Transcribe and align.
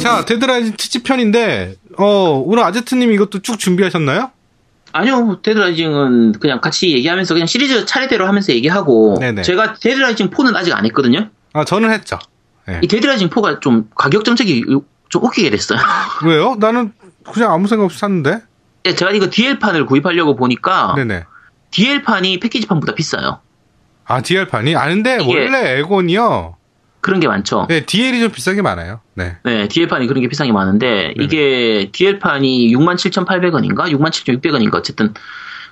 자, 0.00 0.24
데드라이징 0.24 0.76
특집편인데, 0.76 1.76
어, 1.98 2.42
오늘 2.44 2.64
아제트님 2.64 3.12
이것도 3.12 3.40
쭉 3.40 3.58
준비하셨나요? 3.58 4.30
아니요, 4.92 5.40
데드라이징은 5.42 6.32
그냥 6.40 6.60
같이 6.60 6.92
얘기하면서 6.92 7.34
그냥 7.34 7.46
시리즈 7.46 7.84
차례대로 7.86 8.26
하면서 8.26 8.52
얘기하고 8.52 9.18
네네. 9.20 9.42
제가 9.42 9.74
데드라이징 9.74 10.30
4는 10.30 10.56
아직 10.56 10.72
안 10.74 10.84
했거든요. 10.86 11.28
아, 11.52 11.64
저는 11.64 11.90
했죠. 11.92 12.18
네. 12.66 12.80
이 12.82 12.88
데드라이징 12.88 13.28
4가 13.30 13.60
좀 13.60 13.88
가격 13.94 14.24
정책이 14.24 14.64
좀 15.08 15.24
웃기게 15.24 15.50
됐어요. 15.50 15.78
왜요? 16.24 16.56
나는 16.58 16.92
그냥 17.32 17.52
아무 17.52 17.68
생각 17.68 17.84
없이 17.84 17.98
샀는데? 17.98 18.40
네, 18.82 18.94
제가 18.94 19.12
이거 19.12 19.28
DL판을 19.30 19.86
구입하려고 19.86 20.34
보니까 20.34 20.94
네네. 20.96 21.24
DL판이 21.70 22.40
패키지판보다 22.40 22.94
비싸요. 22.94 23.40
아, 24.06 24.22
DL판이? 24.22 24.74
아는데, 24.74 25.18
원래 25.24 25.78
에곤이요. 25.78 26.56
그런 27.00 27.18
게 27.20 27.28
많죠. 27.28 27.66
네, 27.68 27.84
DL이 27.86 28.20
좀 28.20 28.30
비싼 28.30 28.52
게 28.52 28.60
많아요. 28.62 29.00
네. 29.14 29.36
네, 29.44 29.68
DL판이 29.68 30.06
그런 30.06 30.20
게 30.22 30.28
비싼 30.28 30.46
게 30.46 30.52
많은데, 30.52 31.14
네네. 31.16 31.24
이게 31.24 31.88
DL판이 31.92 32.74
67,800원인가? 32.74 33.90
67,600원인가? 33.90 34.74
어쨌든, 34.74 35.14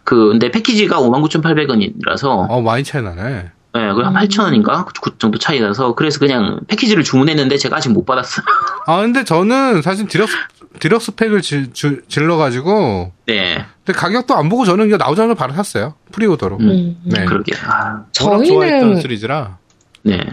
그, 0.04 0.28
근데 0.30 0.50
패키지가 0.50 0.98
59,800원이라서, 1.00 2.46
어, 2.48 2.60
많이 2.62 2.82
차이 2.84 3.02
나네. 3.02 3.50
네, 3.74 3.92
거의 3.92 4.04
한 4.04 4.14
8,000원인가? 4.14 4.86
그 5.00 5.18
정도 5.18 5.38
차이 5.38 5.60
나서, 5.60 5.94
그래서 5.94 6.18
그냥 6.18 6.60
패키지를 6.68 7.04
주문했는데 7.04 7.58
제가 7.58 7.76
아직 7.76 7.90
못 7.92 8.04
받았어요. 8.06 8.44
아, 8.86 9.00
근데 9.02 9.24
저는 9.24 9.82
사실 9.82 10.06
디럭스, 10.08 10.34
디럭스 10.80 11.14
팩을 11.14 11.42
질, 11.42 11.72
줄- 11.74 12.02
질러가지고, 12.08 13.12
네, 13.26 13.66
근데 13.84 13.98
가격도 13.98 14.34
안 14.34 14.48
보고 14.48 14.64
저는 14.64 14.86
이거 14.86 14.96
나오자마자 14.96 15.34
바로 15.34 15.52
샀어요. 15.52 15.94
pre-order로. 16.12 16.56
음. 16.60 16.96
네. 17.04 17.24
그러게. 17.26 17.52
아, 17.66 18.04
저희는- 18.12 18.46
좋아했던 18.48 19.00
시리즈라. 19.02 19.58
네, 20.02 20.24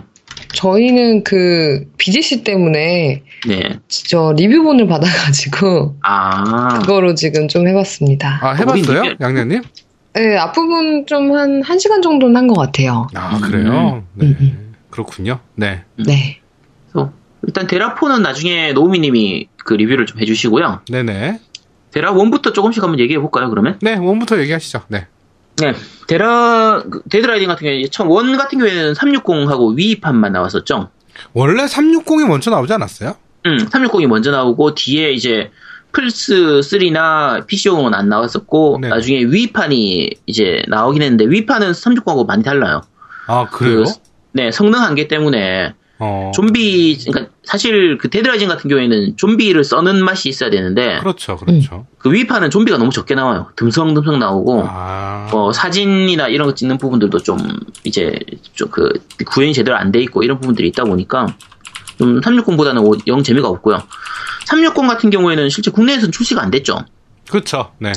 저희는 0.55 1.23
그 1.23 1.85
BGC 1.97 2.43
때문에 2.43 3.21
네. 3.47 3.79
저 3.87 4.33
리뷰본을 4.35 4.87
받아가지고 4.87 5.97
아, 6.03 6.79
그거로 6.79 7.13
지금 7.13 7.47
좀 7.47 7.67
해봤습니다. 7.67 8.39
아, 8.41 8.53
해봤어요? 8.53 9.03
이게- 9.03 9.15
양녀님? 9.21 9.61
네, 10.13 10.37
앞부분 10.37 11.05
좀 11.05 11.35
한 11.35 11.61
1시간 11.61 12.01
정도는 12.01 12.35
한 12.37 12.47
것 12.47 12.55
같아요. 12.55 13.07
아, 13.13 13.37
그래요? 13.39 14.03
네. 14.13 14.27
음, 14.27 14.73
그렇군요. 14.89 15.39
네. 15.55 15.83
네. 15.97 16.39
그래서 16.91 17.11
일단 17.45 17.67
데라포는 17.67 18.21
나중에 18.21 18.71
노우미님이 18.71 19.49
그 19.57 19.73
리뷰를 19.73 20.05
좀 20.05 20.21
해주시고요. 20.21 20.81
네네. 20.89 21.39
데라 21.91 22.13
1부터 22.13 22.53
조금씩 22.53 22.81
한번 22.81 22.99
얘기해 23.01 23.19
볼까요, 23.19 23.49
그러면? 23.49 23.77
네, 23.81 23.95
원부터 23.95 24.39
얘기하시죠. 24.39 24.83
네. 24.87 25.07
네. 25.57 25.73
데라, 26.07 26.83
그 26.89 27.01
데드라이징 27.09 27.47
같은 27.47 27.65
경우에, 27.65 27.87
처음, 27.89 28.09
one 28.09 28.37
같은 28.37 28.59
경우에는 28.59 28.93
360하고 28.93 29.75
Wii판만 29.75 30.33
나왔었죠. 30.33 30.89
원래 31.33 31.65
360이 31.65 32.27
먼저 32.27 32.51
나오지 32.51 32.73
않았어요? 32.73 33.15
음, 33.45 33.57
360이 33.57 34.07
먼저 34.07 34.31
나오고, 34.31 34.75
뒤에 34.75 35.11
이제, 35.11 35.51
플스3나 35.93 37.47
PC용은 37.47 37.93
안 37.93 38.09
나왔었고, 38.09 38.79
네. 38.81 38.89
나중에 38.89 39.23
Wii판이 39.23 40.09
이제 40.25 40.63
나오긴 40.67 41.01
했는데, 41.01 41.25
Wii판은 41.25 41.71
360하고 41.71 42.27
많이 42.27 42.43
달라요. 42.43 42.81
아, 43.27 43.47
그래요? 43.49 43.83
그, 43.83 43.91
네, 44.33 44.51
성능 44.51 44.81
한계 44.81 45.07
때문에, 45.07 45.73
어. 45.97 46.31
좀비, 46.35 47.05
그러니까 47.05 47.31
사실 47.43 47.97
그 47.97 48.09
데드라이징 48.09 48.49
같은 48.49 48.69
경우에는 48.69 49.15
좀비를 49.15 49.63
써는 49.63 50.03
맛이 50.03 50.27
있어야 50.27 50.49
되는데, 50.49 50.99
그렇죠, 50.99 51.37
그렇죠. 51.37 51.87
그 51.97 52.11
Wii판은 52.11 52.49
좀비가 52.49 52.77
너무 52.77 52.91
적게 52.91 53.15
나와요. 53.15 53.47
듬성듬성 53.55 54.19
나오고, 54.19 54.65
아. 54.67 55.04
뭐 55.31 55.51
사진이나 55.51 56.27
이런 56.27 56.47
거 56.47 56.53
찍는 56.55 56.77
부분들도 56.77 57.19
좀 57.19 57.37
이제 57.83 58.19
좀 58.53 58.69
그 58.71 58.91
구현이 59.25 59.53
제대로 59.53 59.77
안 59.77 59.91
돼 59.91 59.99
있고 60.01 60.23
이런 60.23 60.39
부분들이 60.39 60.67
있다 60.69 60.83
보니까 60.83 61.27
좀 61.97 62.19
360보다는 62.21 63.07
영 63.07 63.23
재미가 63.23 63.47
없고요. 63.47 63.81
360 64.45 64.87
같은 64.87 65.09
경우에는 65.09 65.49
실제 65.49 65.71
국내에서는 65.71 66.11
출시가 66.11 66.41
안 66.41 66.51
됐죠. 66.51 66.79
그렇죠. 67.29 67.71
네. 67.79 67.91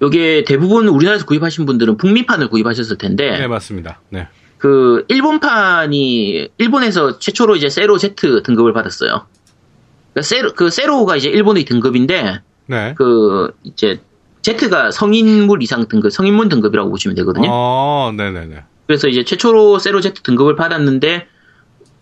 요게 0.00 0.44
대부분 0.46 0.86
우리나라에서 0.88 1.24
구입하신 1.26 1.66
분들은 1.66 1.96
북미판을 1.96 2.48
구입하셨을 2.50 2.98
텐데 2.98 3.38
네, 3.38 3.46
맞습니다. 3.48 4.00
네. 4.10 4.28
그 4.58 5.04
일본판이 5.08 6.48
일본에서 6.58 7.18
최초로 7.18 7.56
이제 7.56 7.68
세로 7.68 7.98
Z 7.98 8.14
등급을 8.44 8.72
받았어요. 8.72 9.26
그러니까 10.12 10.22
세로 10.22 10.52
그 10.54 10.70
세로가 10.70 11.16
이제 11.16 11.28
일본의 11.28 11.64
등급인데 11.64 12.40
네. 12.66 12.94
그 12.96 13.52
이제 13.64 14.00
Z가 14.56 14.90
성인물 14.90 15.62
이상 15.62 15.86
등급, 15.88 16.10
성인문 16.12 16.48
등급이라고 16.48 16.90
보시면 16.90 17.14
되거든요. 17.16 17.48
어, 17.50 18.12
네네네. 18.16 18.62
그래서 18.86 19.08
이제 19.08 19.24
최초로 19.24 19.78
세로 19.78 20.00
Z 20.00 20.22
등급을 20.22 20.56
받았는데 20.56 21.26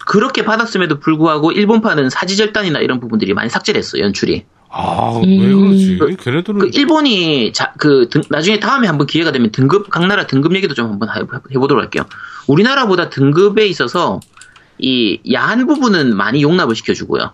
그렇게 0.06 0.44
받았음에도 0.44 1.00
불구하고 1.00 1.50
일본판은 1.50 2.10
사지절단이나 2.10 2.78
이런 2.78 3.00
부분들이 3.00 3.34
많이 3.34 3.50
삭제됐어요 3.50 4.02
연출이. 4.02 4.44
아, 4.68 5.12
음. 5.16 5.22
왜 5.24 5.98
그러지? 5.98 6.16
걔네들은. 6.22 6.58
그 6.60 6.70
일본이 6.74 7.52
자, 7.52 7.72
그 7.78 8.08
등- 8.08 8.22
나중에 8.30 8.60
다음에 8.60 8.86
한번 8.86 9.06
기회가 9.06 9.32
되면 9.32 9.50
등급 9.50 9.90
각 9.90 10.06
나라 10.06 10.26
등급 10.26 10.54
얘기도 10.54 10.74
좀 10.74 10.90
한번 10.90 11.08
해- 11.08 11.22
해보도록 11.54 11.82
할게요. 11.82 12.04
우리나라보다 12.46 13.08
등급에 13.10 13.66
있어서 13.66 14.20
이 14.78 15.18
야한 15.32 15.66
부분은 15.66 16.14
많이 16.16 16.42
용납을 16.42 16.74
시켜주고요. 16.76 17.32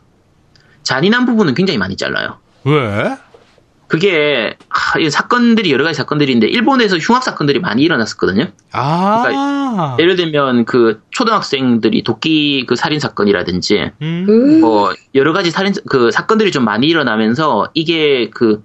잔인한 0.83 1.27
부분은 1.27 1.55
굉장히 1.55 1.77
많이 1.79 1.97
잘라요. 1.97 2.39
왜? 2.65 3.17
그게 3.93 4.57
하, 4.71 4.99
이 4.99 5.11
사건들이 5.11 5.71
여러 5.71 5.85
가지 5.85 5.99
사건들인데 5.99 6.47
일본에서 6.47 6.97
흉악 6.97 7.23
사건들이 7.23 7.61
많이 7.61 7.83
일어났었거든요. 7.83 8.47
아. 8.73 9.99
예를 10.01 10.17
들면 10.17 10.65
그 10.65 11.03
초등학생들이 11.11 12.03
도끼 12.03 12.65
그 12.67 12.75
살인 12.75 13.01
사건이라든지 13.01 13.91
음. 14.01 14.27
음, 14.31 14.61
뭐 14.63 14.95
여러 15.15 15.35
가지 15.35 15.51
살인 15.51 15.75
그 15.91 16.11
사건들이 16.11 16.53
좀 16.53 16.65
많이 16.65 16.87
일어나면서 16.87 17.69
이게 17.75 18.31
그 18.31 18.65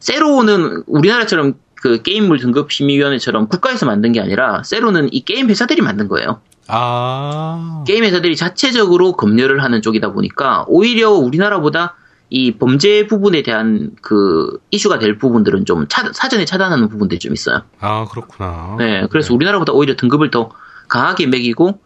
세로는 0.00 0.84
우리나라처럼 0.86 1.52
그 1.74 2.00
게임물 2.00 2.38
등급 2.38 2.72
심의위원회처럼 2.72 3.48
국가에서 3.48 3.84
만든 3.84 4.12
게 4.12 4.22
아니라 4.22 4.62
세로는 4.62 5.10
이 5.12 5.22
게임 5.22 5.50
회사들이 5.50 5.82
만든 5.82 6.08
거예요. 6.08 6.40
아. 6.68 7.84
게임 7.86 8.04
회사들이 8.04 8.36
자체적으로 8.36 9.12
검열을 9.12 9.62
하는 9.62 9.82
쪽이다 9.82 10.12
보니까 10.12 10.64
오히려 10.66 11.10
우리나라보다 11.10 11.96
이 12.34 12.52
범죄 12.56 13.06
부분에 13.06 13.42
대한 13.42 13.90
그 14.00 14.58
이슈가 14.70 14.98
될 14.98 15.18
부분들은 15.18 15.66
좀 15.66 15.86
차- 15.88 16.10
사전에 16.14 16.46
차단하는 16.46 16.88
부분들이 16.88 17.18
좀 17.18 17.34
있어요. 17.34 17.60
아, 17.78 18.06
그렇구나. 18.10 18.76
네, 18.78 19.06
그래서 19.10 19.34
우리나라보다 19.34 19.74
오히려 19.74 19.94
등급을 19.96 20.30
더 20.30 20.50
강하게 20.88 21.26
매기고 21.26 21.78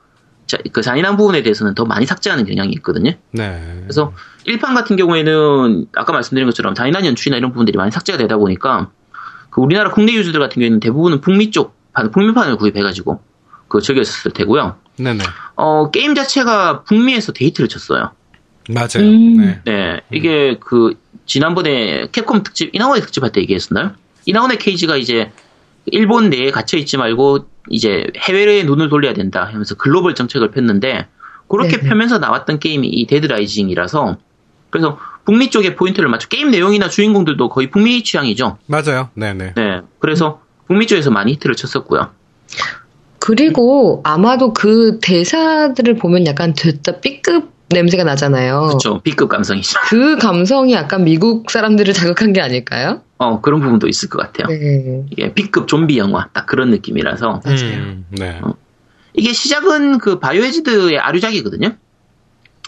자, 0.46 0.56
그 0.72 0.82
잔인한 0.82 1.16
부분에 1.16 1.42
대해서는 1.42 1.74
더 1.74 1.84
많이 1.84 2.06
삭제하는 2.06 2.44
경향이 2.46 2.70
있거든요. 2.74 3.10
네. 3.32 3.78
그래서 3.82 4.12
1판 4.46 4.74
같은 4.76 4.94
경우에는 4.94 5.86
아까 5.96 6.12
말씀드린 6.12 6.46
것처럼 6.46 6.74
잔인한 6.76 7.04
연출이나 7.06 7.36
이런 7.38 7.50
부분들이 7.50 7.76
많이 7.76 7.90
삭제가 7.90 8.16
되다 8.16 8.36
보니까 8.36 8.90
그 9.50 9.60
우리나라 9.60 9.90
국내 9.90 10.12
유저들 10.12 10.38
같은 10.38 10.60
경우에는 10.60 10.78
대부분은 10.78 11.22
북미 11.22 11.50
쪽 11.50 11.74
판, 11.92 12.12
북미판을 12.12 12.56
구입해가지고 12.56 13.20
그 13.66 13.80
즐겼을 13.80 14.30
테고요. 14.30 14.76
네네. 14.98 15.24
어, 15.56 15.90
게임 15.90 16.14
자체가 16.14 16.84
북미에서 16.84 17.32
대히트를 17.32 17.68
쳤어요. 17.68 18.12
맞아요. 18.68 19.06
음. 19.08 19.36
네. 19.36 19.60
네, 19.64 20.00
이게 20.12 20.56
그 20.60 20.94
지난번에 21.26 22.08
캡콤 22.12 22.42
특집 22.42 22.74
이나후네 22.74 23.02
특집 23.02 23.22
할 23.22 23.30
때 23.30 23.40
얘기했었나요? 23.40 23.92
이나후네 24.26 24.58
케이지가 24.58 24.96
이제 24.96 25.30
일본 25.86 26.30
내에 26.30 26.50
갇혀 26.50 26.76
있지 26.78 26.96
말고 26.96 27.46
이제 27.70 28.06
해외에 28.16 28.62
눈을 28.64 28.88
돌려야 28.88 29.12
된다 29.14 29.44
하면서 29.44 29.74
글로벌 29.74 30.14
정책을 30.14 30.50
폈는데 30.50 31.06
그렇게 31.48 31.76
네네. 31.76 31.88
펴면서 31.88 32.18
나왔던 32.18 32.58
게임이 32.58 32.88
이 32.88 33.06
데드라이징이라서 33.06 34.16
그래서 34.70 34.98
북미 35.24 35.50
쪽에 35.50 35.74
포인트를 35.74 36.08
맞춰 36.08 36.28
게임 36.28 36.50
내용이나 36.50 36.88
주인공들도 36.88 37.48
거의 37.48 37.70
북미 37.70 38.02
취향이죠. 38.02 38.58
맞아요. 38.66 39.10
네네. 39.14 39.54
네, 39.54 39.80
그래서 40.00 40.40
북미 40.66 40.86
쪽에서 40.86 41.10
많이 41.10 41.32
히트를 41.32 41.54
쳤었고요. 41.56 42.10
그리고 43.18 44.02
아마도 44.04 44.52
그 44.52 44.98
대사들을 45.02 45.96
보면 45.96 46.26
약간 46.26 46.52
됐다 46.54 47.00
B급 47.00 47.50
냄새가 47.68 48.04
나잖아요. 48.04 48.60
그렇죠, 48.68 49.00
B급 49.02 49.28
감성이죠. 49.28 49.78
그 49.88 50.16
감성이 50.18 50.72
약간 50.74 51.04
미국 51.04 51.50
사람들을 51.50 51.92
자극한 51.94 52.32
게 52.32 52.40
아닐까요? 52.40 53.02
어 53.18 53.40
그런 53.40 53.60
부분도 53.60 53.88
있을 53.88 54.08
것 54.08 54.18
같아요. 54.18 54.46
네. 54.48 55.04
이게 55.10 55.32
B급 55.34 55.66
좀비 55.66 55.98
영화 55.98 56.28
딱 56.32 56.46
그런 56.46 56.70
느낌이라서 56.70 57.40
맞아요. 57.44 57.58
음, 57.76 58.06
네. 58.10 58.38
어. 58.42 58.54
이게 59.14 59.32
시작은 59.32 59.98
그 59.98 60.18
바이오헤즈드의 60.20 60.98
아류작이거든요. 60.98 61.74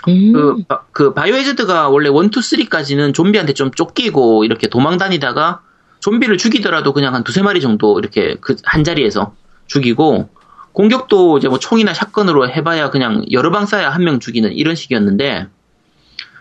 음. 0.08 0.32
그, 0.32 0.56
바- 0.66 0.82
그 0.92 1.12
바이오헤즈드가 1.14 1.88
원래 1.90 2.08
1, 2.08 2.14
2, 2.14 2.18
3까지는 2.30 3.12
좀비한테 3.14 3.52
좀 3.52 3.70
쫓기고 3.70 4.44
이렇게 4.44 4.68
도망 4.68 4.96
다니다가 4.96 5.60
좀비를 6.00 6.38
죽이더라도 6.38 6.92
그냥 6.92 7.14
한 7.14 7.24
두세 7.24 7.42
마리 7.42 7.60
정도 7.60 7.98
이렇게 7.98 8.36
그 8.40 8.56
한 8.64 8.84
자리에서 8.84 9.34
죽이고 9.66 10.28
공격도 10.72 11.38
이제 11.38 11.48
뭐 11.48 11.58
총이나 11.58 11.92
샷건으로 11.94 12.48
해봐야 12.50 12.90
그냥 12.90 13.24
여러 13.32 13.50
방 13.50 13.64
쏴야 13.64 13.82
한 13.90 14.02
명 14.04 14.20
죽이는 14.20 14.52
이런 14.52 14.74
식이었는데 14.74 15.48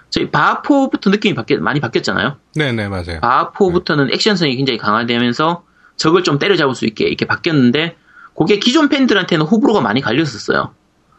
저희 0.09 0.29
바하포부터 0.31 1.09
느낌이 1.09 1.35
바뀌, 1.35 1.57
많이 1.57 1.79
바뀌었잖아요. 1.79 2.37
네네, 2.55 2.87
맞아요. 2.87 3.19
바하포부터는 3.21 4.13
액션성이 4.13 4.55
굉장히 4.55 4.77
강화되면서 4.77 5.63
적을 5.97 6.23
좀 6.23 6.39
때려잡을 6.39 6.75
수 6.75 6.85
있게 6.85 7.05
이렇게 7.07 7.25
바뀌었는데 7.25 7.95
그게 8.37 8.59
기존 8.59 8.87
팬들한테는 8.89 9.45
호불호가 9.45 9.81
많이 9.81 9.99
갈렸었어요. 10.01 10.73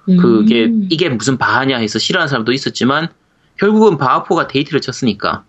그게 0.07 0.65
음. 0.67 0.87
이게 0.91 1.09
무슨 1.11 1.37
바하냐 1.37 1.77
해서 1.79 1.99
싫어하는 1.99 2.29
사람도 2.29 2.53
있었지만 2.53 3.09
결국은 3.59 3.99
바하 3.99 4.18
four가 4.18 4.47
대히트를 4.47 4.81
쳤으니까. 4.81 5.45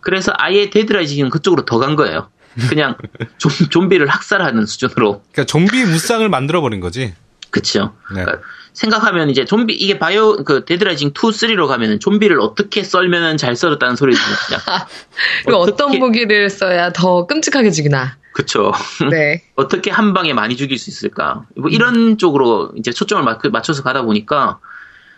그래서 0.00 0.32
아예 0.38 0.70
데드라이징은 0.70 1.28
그쪽으로 1.30 1.64
더 1.66 1.78
간 1.78 1.96
거예요. 1.96 2.28
그냥 2.68 2.96
좀, 3.38 3.50
좀비를 3.70 4.06
학살하는 4.08 4.66
수준으로. 4.66 5.22
그러니까 5.32 5.44
좀비 5.44 5.84
무쌍을 5.84 6.28
만들어 6.28 6.60
버린 6.60 6.80
거지. 6.80 7.14
그쵸. 7.50 7.94
네. 8.14 8.22
그러니까 8.24 8.46
생각하면 8.72 9.30
이제 9.30 9.44
좀비, 9.44 9.74
이게 9.74 9.98
바이오, 9.98 10.44
그 10.44 10.64
데드라이징 10.64 11.08
2, 11.08 11.12
3로 11.12 11.66
가면은 11.66 11.98
좀비를 11.98 12.40
어떻게 12.40 12.84
썰면은 12.84 13.36
잘 13.36 13.56
썰었다는 13.56 13.96
소리 13.96 14.14
들을 14.14 14.33
수 14.33 14.39
있냐. 14.39 14.58
그리고 15.44 15.60
어떤 15.60 15.98
무기를 15.98 16.48
써야 16.50 16.92
더 16.92 17.26
끔찍하게 17.26 17.70
죽이나. 17.72 18.16
그쵸. 18.32 18.72
네. 19.10 19.42
어떻게 19.56 19.90
한 19.90 20.14
방에 20.14 20.32
많이 20.32 20.56
죽일 20.56 20.78
수 20.78 20.88
있을까. 20.90 21.46
뭐 21.56 21.68
이런 21.68 22.16
쪽으로 22.16 22.72
이제 22.76 22.92
초점을 22.92 23.22
맞- 23.24 23.40
맞춰서 23.50 23.82
가다 23.82 24.02
보니까 24.02 24.60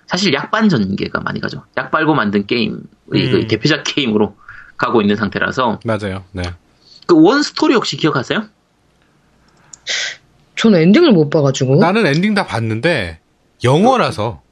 사실 0.06 0.32
약 0.32 0.48
빤 0.48 0.68
전개가 0.68 1.20
많이 1.20 1.40
가죠. 1.40 1.64
약 1.76 1.90
빨고 1.90 2.14
만든 2.14 2.46
게임, 2.46 2.80
그 3.10 3.18
음. 3.18 3.46
대표작 3.46 3.84
게임으로 3.84 4.36
가고 4.76 5.00
있는 5.00 5.16
상태라서 5.16 5.80
맞아요. 5.84 6.24
네. 6.32 6.42
그 7.06 7.14
one 7.16 7.42
스토리 7.42 7.74
혹시 7.74 7.96
기억하세요? 7.96 8.44
저는 10.56 10.80
엔딩을 10.80 11.12
못 11.12 11.30
봐가지고. 11.30 11.76
나는 11.76 12.06
엔딩 12.06 12.34
다 12.34 12.46
봤는데 12.46 13.20
영어라서 13.64 14.42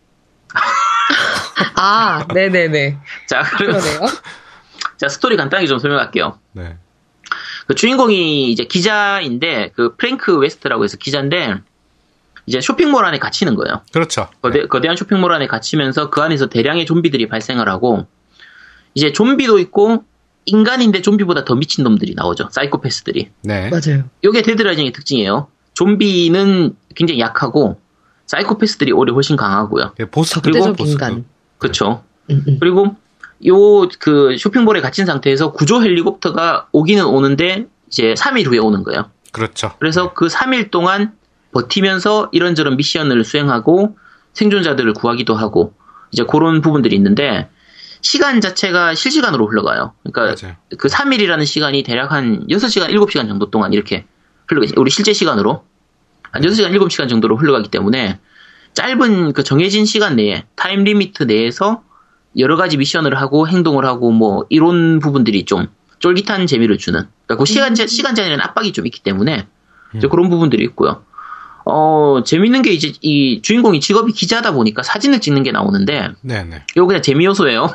아, 1.76 2.26
네네네. 2.35 2.99
자, 3.29 3.43
그러면. 3.56 3.82
자 4.97 5.08
스토리 5.08 5.37
간단하게 5.37 5.67
좀 5.67 5.79
설명할게요. 5.79 6.38
네. 6.52 6.76
그 7.67 7.75
주인공이 7.75 8.50
이제 8.50 8.64
기자인데 8.64 9.70
그 9.75 9.94
프랭크 9.97 10.37
웨스트라고 10.38 10.85
해서 10.85 10.97
기자인데 10.97 11.55
이제 12.47 12.61
쇼핑몰 12.61 13.05
안에 13.06 13.19
갇히는 13.19 13.55
거예요. 13.55 13.82
그렇죠. 13.93 14.29
거대, 14.43 14.67
거대한 14.67 14.97
쇼핑몰 14.97 15.32
안에 15.32 15.47
갇히면서 15.47 16.11
그 16.11 16.20
안에서 16.20 16.49
대량의 16.49 16.85
좀비들이 16.85 17.29
발생을 17.29 17.69
하고 17.69 18.06
이제 18.94 19.12
좀비도 19.12 19.58
있고 19.61 20.05
인간인데 20.46 21.02
좀비보다 21.02 21.44
더 21.44 21.54
미친 21.54 21.84
놈들이 21.84 22.14
나오죠. 22.14 22.48
사이코패스들이. 22.50 23.31
네. 23.42 23.70
맞아요. 23.70 24.04
요게 24.25 24.42
데드라이징의 24.42 24.92
특징이에요. 24.92 25.48
좀비는 25.75 26.76
굉장히 26.94 27.20
약하고 27.20 27.81
사이코패스들이 28.26 28.92
오히려 28.92 29.12
훨씬 29.14 29.37
강하고요. 29.37 29.92
네. 29.98 30.04
보스 30.06 30.34
적대적 30.34 30.76
보스. 30.76 30.92
인간. 30.92 31.25
그렇죠. 31.58 32.02
음, 32.31 32.44
음. 32.46 32.56
그리고 32.60 32.96
요 33.46 33.88
그 33.98 34.37
쇼핑몰에 34.38 34.81
갇힌 34.81 35.06
상태에서 35.06 35.52
구조 35.52 35.82
헬리콥터가 35.82 36.69
오기는 36.72 37.04
오는데 37.04 37.66
이제 37.88 38.14
3일 38.14 38.46
후에 38.46 38.58
오는 38.58 38.82
거예요. 38.82 39.10
그렇죠. 39.32 39.72
그래서 39.78 40.12
그 40.12 40.26
3일 40.26 40.70
동안 40.70 41.12
버티면서 41.52 42.28
이런저런 42.32 42.76
미션을 42.76 43.25
수행하고 43.25 43.96
생존자들을 44.34 44.92
구하기도 44.94 45.34
하고 45.34 45.75
이제 46.12 46.25
그런 46.25 46.60
부분들이 46.60 46.94
있는데 46.96 47.48
시간 48.02 48.41
자체가 48.41 48.94
실시간으로 48.94 49.47
흘러가요. 49.47 49.93
그러니까 50.05 50.43
맞아요. 50.47 50.56
그 50.79 50.88
3일이라는 50.88 51.44
시간이 51.44 51.82
대략 51.82 52.12
한 52.12 52.47
6시간, 52.49 52.88
7시간 52.91 53.29
정도 53.29 53.50
동안 53.50 53.73
이렇게 53.73 54.06
흘러가, 54.49 54.67
우리 54.76 54.91
실제 54.91 55.12
시간으로 55.12 55.64
한 56.31 56.43
6시간, 56.43 56.70
7시간 56.76 57.08
정도로 57.08 57.37
흘러가기 57.37 57.69
때문에 57.70 58.19
짧은 58.75 59.32
그 59.32 59.43
정해진 59.43 59.85
시간 59.85 60.17
내에, 60.17 60.44
time 60.56 60.85
limit 60.85 61.25
내에서 61.25 61.82
여러 62.38 62.56
가지 62.56 62.76
미션을 62.76 63.17
하고 63.20 63.49
행동을 63.49 63.85
하고 63.85 64.12
뭐 64.12 64.47
이런 64.49 65.00
부분들이 65.00 65.44
좀 65.44 65.67
쫄깃한 65.99 66.47
재미를 66.47 66.79
주는, 66.79 67.00
그러니까 67.26 67.37
그 67.37 67.44
시간, 67.47 67.75
제- 67.75 67.87
시간 67.87 68.14
제한이라는 68.14 68.43
압박이 68.44 68.73
좀 68.73 68.87
있기 68.87 69.02
때문에 69.02 69.47
이제 69.97 70.06
그런 70.08 70.31
부분들이 70.31 70.64
있고요. 70.64 71.02
어, 71.67 72.23
재밌는 72.25 72.62
게 72.62 72.70
이제 72.70 72.93
이 73.02 73.43
주인공이 73.43 73.81
직업이 73.81 74.12
기자다 74.12 74.52
보니까 74.52 74.82
사진을 74.82 75.20
찍는 75.20 75.43
게 75.43 75.52
나오는데 75.52 76.11
네네. 76.23 76.64
이거 76.75 76.87
그냥 76.87 77.02
재미 77.02 77.26
요소예요. 77.26 77.70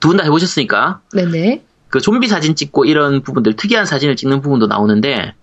두 0.00 0.08
분 0.08 0.16
다 0.16 0.24
해보셨으니까 0.24 1.00
네네. 1.12 1.64
그 1.88 2.00
좀비 2.00 2.28
사진 2.28 2.54
찍고 2.54 2.84
이런 2.84 3.22
부분들 3.22 3.56
특이한 3.56 3.86
사진을 3.86 4.16
찍는 4.16 4.40
부분도 4.42 4.66
나오는데 4.66 5.34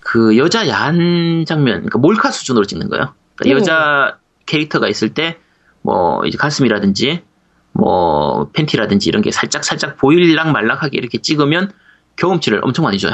그 0.00 0.36
여자 0.36 0.68
야한 0.68 1.44
장면 1.46 1.76
그러니까 1.76 1.98
몰카 1.98 2.30
수준으로 2.30 2.64
찍는 2.64 2.88
거예요. 2.90 3.14
그러니까 3.36 3.56
오. 3.56 3.60
여자 3.60 4.18
캐릭터가 4.46 4.88
있을 4.88 5.14
때 5.14 5.38
뭐 5.86 6.26
이제 6.26 6.36
가슴이라든지 6.36 7.22
뭐 7.72 8.50
팬티라든지 8.52 9.08
이런 9.08 9.22
게 9.22 9.30
살짝 9.30 9.62
살짝 9.64 9.96
보일락 9.96 10.50
말락하게 10.50 10.98
이렇게 10.98 11.18
찍으면 11.18 11.70
경험치를 12.16 12.60
엄청 12.64 12.84
많이 12.84 12.98
줘요. 12.98 13.12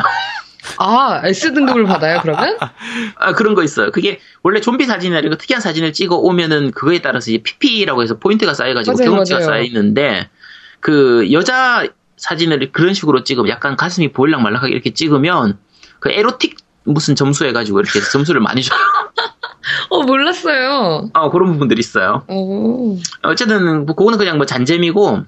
아, 0.78 1.20
S등급을 1.24 1.84
받아요, 1.84 2.20
그러면? 2.22 2.56
아, 3.18 3.32
그런 3.34 3.54
거 3.54 3.62
있어요. 3.62 3.90
그게 3.90 4.20
원래 4.42 4.60
좀비 4.60 4.86
사진이나 4.86 5.18
이런 5.18 5.30
거 5.32 5.36
특이한 5.36 5.60
사진을 5.60 5.92
찍어 5.92 6.16
오면은 6.16 6.70
그거에 6.70 7.02
따라서 7.02 7.30
이제 7.30 7.42
PP라고 7.42 8.02
해서 8.02 8.18
포인트가 8.18 8.54
쌓여가지고 8.54 8.96
맞아요, 8.96 9.10
경험치가 9.10 9.40
맞아요. 9.40 9.50
쌓이는데 9.50 10.30
그 10.82 11.32
여자 11.32 11.86
사진을 12.16 12.72
그런 12.72 12.92
식으로 12.92 13.24
찍으면 13.24 13.48
약간 13.48 13.76
가슴이 13.76 14.12
보일락 14.12 14.42
말락하게 14.42 14.72
이렇게 14.72 14.92
찍으면 14.92 15.58
그 16.00 16.10
에로틱 16.10 16.56
무슨 16.84 17.14
점수 17.14 17.46
해가지고 17.46 17.80
이렇게 17.80 18.00
점수를 18.00 18.40
많이 18.40 18.62
줘요. 18.62 18.78
어, 19.88 20.02
몰랐어요. 20.02 21.08
아, 21.12 21.30
그런 21.30 21.52
부분들이 21.52 21.78
있어요. 21.78 22.24
오. 22.28 22.98
어쨌든 23.22 23.86
뭐 23.86 23.94
그거는 23.94 24.18
그냥 24.18 24.36
뭐 24.36 24.44
잔재미고 24.44 25.22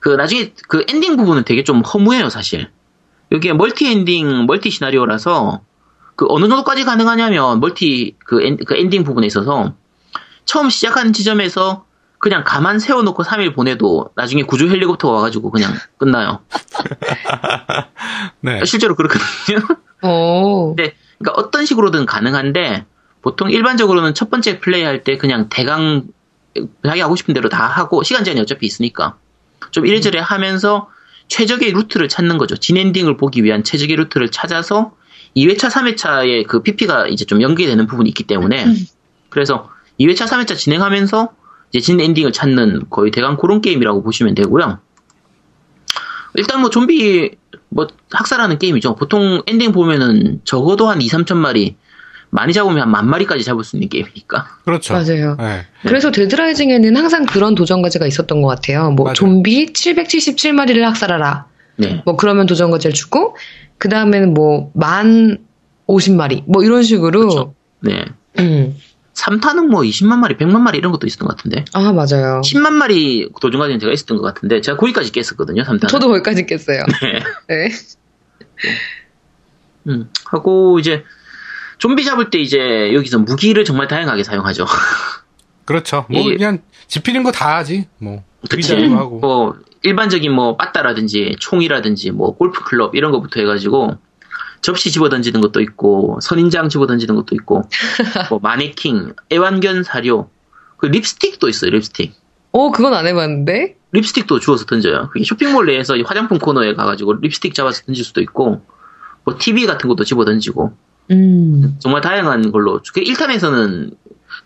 그 0.00 0.08
나중에 0.08 0.54
그 0.66 0.84
엔딩 0.88 1.16
부분은 1.18 1.44
되게 1.44 1.62
좀 1.62 1.82
허무해요 1.82 2.30
사실. 2.30 2.70
이게 3.30 3.52
멀티 3.52 3.90
엔딩 3.90 4.46
멀티 4.46 4.70
시나리오라서 4.70 5.60
그 6.16 6.24
어느 6.30 6.48
정도까지 6.48 6.84
가능하냐면 6.84 7.60
멀티 7.60 8.16
그, 8.24 8.42
엔, 8.42 8.56
그 8.56 8.76
엔딩 8.76 9.04
부분에 9.04 9.26
있어서 9.26 9.74
처음 10.46 10.70
시작하는 10.70 11.12
지점에서 11.12 11.84
그냥 12.22 12.44
가만 12.46 12.78
세워놓고 12.78 13.24
3일 13.24 13.52
보내도 13.52 14.10
나중에 14.14 14.44
구조 14.44 14.68
헬리콥터가 14.68 15.12
와가지고 15.12 15.50
그냥 15.50 15.72
끝나요. 15.98 16.38
네. 18.40 18.64
실제로 18.64 18.94
그렇거든요. 18.94 19.58
오. 20.04 20.76
네, 20.76 20.94
그러니까 21.18 21.42
어떤 21.42 21.66
식으로든 21.66 22.06
가능한데 22.06 22.86
보통 23.22 23.50
일반적으로는 23.50 24.14
첫 24.14 24.30
번째 24.30 24.60
플레이 24.60 24.84
할 24.84 25.02
때 25.02 25.16
그냥 25.16 25.48
대강 25.48 26.04
자기 26.86 27.00
하고 27.00 27.16
싶은 27.16 27.34
대로 27.34 27.48
다 27.48 27.66
하고 27.66 28.04
시간 28.04 28.22
제한이 28.22 28.40
어차피 28.40 28.66
있으니까 28.66 29.16
좀 29.72 29.84
이래저래 29.84 30.20
하면서 30.20 30.88
최적의 31.26 31.72
루트를 31.72 32.08
찾는 32.08 32.38
거죠. 32.38 32.56
진 32.56 32.76
엔딩을 32.76 33.16
보기 33.16 33.42
위한 33.42 33.64
최적의 33.64 33.96
루트를 33.96 34.30
찾아서 34.30 34.92
2회차, 35.36 35.70
3회차에 35.70 36.46
그 36.46 36.62
PP가 36.62 37.08
이제 37.08 37.24
좀 37.24 37.42
연계되는 37.42 37.84
부분이 37.88 38.08
있기 38.10 38.24
때문에 38.28 38.64
그래서 39.28 39.70
2회차, 39.98 40.28
3회차 40.28 40.56
진행하면서 40.56 41.30
이제 41.72 41.80
진 41.80 42.00
엔딩을 42.00 42.32
찾는 42.32 42.84
거의 42.90 43.10
대강 43.10 43.36
그런 43.38 43.60
게임이라고 43.60 44.02
보시면 44.02 44.34
되고요. 44.34 44.78
일단 46.34 46.60
뭐 46.60 46.70
좀비 46.70 47.30
뭐 47.68 47.86
학살하는 48.10 48.58
게임이죠. 48.58 48.94
보통 48.96 49.42
엔딩 49.46 49.72
보면은 49.72 50.40
적어도 50.44 50.88
한 50.88 51.00
2, 51.00 51.06
3천 51.08 51.36
마리 51.36 51.76
많이 52.30 52.52
잡으면 52.52 52.80
한 52.82 52.90
만 52.90 53.08
마리까지 53.08 53.44
잡을 53.44 53.64
수 53.64 53.76
있는 53.76 53.88
게임이니까. 53.88 54.46
그렇죠. 54.64 54.94
맞아요. 54.94 55.36
네. 55.38 55.66
그래서 55.82 56.10
데드라이징에는 56.10 56.96
항상 56.96 57.26
그런 57.26 57.54
도전 57.54 57.82
과제가 57.82 58.06
있었던 58.06 58.40
것 58.42 58.48
같아요. 58.48 58.90
뭐 58.90 59.04
맞아요. 59.04 59.14
좀비 59.14 59.72
777마리를 59.72 60.78
학살하라. 60.80 61.46
네. 61.76 62.02
뭐 62.04 62.16
그러면 62.16 62.46
도전 62.46 62.70
과제를 62.70 62.94
주고 62.94 63.36
그 63.78 63.88
다음에는 63.88 64.34
뭐 64.34 64.70
만 64.74 65.38
50마리 65.86 66.44
뭐 66.46 66.62
이런 66.62 66.82
식으로. 66.82 67.20
그렇죠. 67.20 67.54
네. 67.80 68.04
음. 68.38 68.76
3탄은 69.14 69.66
뭐 69.66 69.82
20만 69.82 70.18
마리, 70.18 70.36
100만 70.36 70.60
마리 70.60 70.78
이런 70.78 70.90
것도 70.92 71.06
있었던 71.06 71.28
것 71.28 71.36
같은데. 71.36 71.64
아 71.74 71.92
맞아요. 71.92 72.40
10만 72.44 72.72
마리 72.72 73.28
도전까지는 73.40 73.78
제가 73.78 73.92
있었던 73.92 74.16
것 74.18 74.22
같은데 74.22 74.60
제가 74.60 74.76
거기까지 74.78 75.12
깼었거든요. 75.12 75.62
3탄. 75.62 75.88
저도 75.88 76.08
거기까지 76.08 76.46
깼어요. 76.46 76.82
네. 77.02 77.22
네. 77.48 77.68
음. 79.88 80.08
하고 80.26 80.78
이제 80.78 81.04
좀비 81.78 82.04
잡을 82.04 82.30
때 82.30 82.38
이제 82.38 82.92
여기서 82.94 83.18
무기를 83.18 83.64
정말 83.64 83.88
다양하게 83.88 84.22
사용하죠. 84.22 84.66
그렇죠. 85.64 86.06
뭐 86.08 86.20
이- 86.20 86.36
그냥 86.36 86.60
집히는 86.88 87.22
거 87.22 87.32
다 87.32 87.56
하지. 87.56 87.88
뭐 87.98 88.22
그치. 88.48 88.74
하고. 88.86 89.18
뭐 89.18 89.56
일반적인 89.82 90.32
뭐 90.32 90.56
빠따라든지 90.56 91.36
총이라든지 91.40 92.12
뭐 92.12 92.36
골프 92.36 92.62
클럽 92.64 92.94
이런 92.94 93.10
것부터 93.12 93.40
해가지고 93.40 93.96
접시 94.62 94.90
집어 94.90 95.08
던지는 95.08 95.40
것도 95.40 95.60
있고 95.60 96.18
선인장 96.22 96.68
집어 96.68 96.86
던지는 96.86 97.14
것도 97.16 97.34
있고 97.34 97.62
뭐 98.30 98.38
마네킹, 98.42 99.14
애완견 99.32 99.82
사료, 99.82 100.30
그 100.76 100.86
립스틱도 100.86 101.48
있어요. 101.48 101.70
립스틱. 101.72 102.14
어 102.52 102.70
그건 102.70 102.94
안 102.94 103.06
해봤는데. 103.06 103.76
립스틱도 103.92 104.38
주워서 104.40 104.64
던져요. 104.64 105.10
그게 105.12 105.24
쇼핑몰 105.24 105.66
내에서 105.66 105.96
이 105.96 106.02
화장품 106.02 106.38
코너에 106.38 106.74
가가지고 106.74 107.14
립스틱 107.14 107.54
잡아서 107.54 107.82
던질 107.84 108.04
수도 108.04 108.20
있고 108.22 108.62
뭐 109.24 109.36
TV 109.38 109.66
같은 109.66 109.88
것도 109.88 110.04
집어 110.04 110.24
던지고 110.24 110.72
음. 111.10 111.76
정말 111.78 112.00
다양한 112.00 112.52
걸로. 112.52 112.80
그 112.94 113.00
1탄에서는 113.02 113.94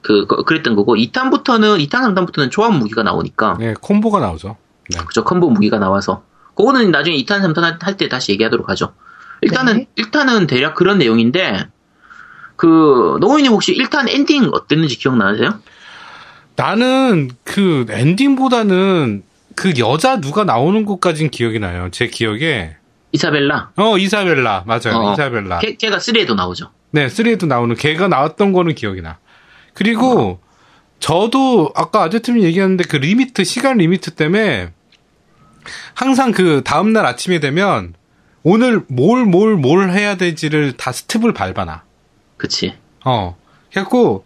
그, 0.02 0.26
그- 0.26 0.42
그랬던 0.44 0.74
거고, 0.76 0.94
2탄부터는, 0.96 1.78
2탄, 1.86 2.02
3탄부터는 2.14 2.50
조합 2.50 2.72
무기가 2.76 3.02
나오니까, 3.02 3.56
네, 3.58 3.74
콤보가 3.80 4.18
나오죠. 4.20 4.56
네. 4.90 4.98
그죠, 5.04 5.22
콤보 5.24 5.50
무기가 5.50 5.78
나와서. 5.78 6.22
그거는 6.54 6.90
나중에 6.90 7.16
2탄, 7.18 7.40
3탄 7.42 7.80
할 7.82 7.96
때 7.96 8.08
다시 8.08 8.32
얘기하도록 8.32 8.68
하죠. 8.70 8.92
일단은, 9.46 9.86
네. 9.96 10.02
1탄은 10.02 10.46
대략 10.48 10.74
그런 10.74 10.98
내용인데, 10.98 11.66
그, 12.56 13.18
노우이님 13.20 13.52
혹시 13.52 13.74
1탄 13.74 14.08
엔딩 14.08 14.50
어땠는지 14.52 14.96
기억나세요? 14.96 15.60
나는 16.56 17.30
그그 17.44 17.86
엔딩보다는 17.90 19.22
그 19.54 19.74
여자 19.78 20.20
누가 20.20 20.44
나오는 20.44 20.84
것까진 20.84 21.30
기억이 21.30 21.58
나요. 21.58 21.88
제 21.92 22.06
기억에. 22.08 22.76
이사벨라. 23.12 23.70
어, 23.76 23.98
이사벨라. 23.98 24.64
맞아요. 24.66 24.96
어. 24.96 25.12
이사벨라. 25.12 25.58
걔, 25.60 25.76
걔가 25.76 25.98
3에도 25.98 26.34
나오죠. 26.34 26.70
네, 26.90 27.06
3에도 27.06 27.46
나오는 27.46 27.74
걔가 27.76 28.08
나왔던 28.08 28.52
거는 28.52 28.74
기억이 28.74 29.02
나. 29.02 29.18
그리고 29.74 30.40
저도 30.98 31.72
아까 31.74 32.02
아제트님 32.04 32.42
얘기했는데 32.42 32.84
그 32.88 32.96
limit, 32.96 33.44
시간 33.44 33.78
limit 33.78 34.12
때문에 34.12 34.72
항상 35.94 36.32
그 36.32 36.62
다음날 36.64 37.04
아침이 37.04 37.40
되면 37.40 37.94
오늘 38.48 38.84
뭘, 38.86 39.24
뭘, 39.24 39.56
뭘 39.56 39.90
해야 39.90 40.16
될지를 40.16 40.74
다 40.76 40.92
스텝을 40.92 41.34
밟아놔. 41.34 41.82
그치. 42.36 42.74
어. 43.04 43.36
그래갖고 43.72 44.24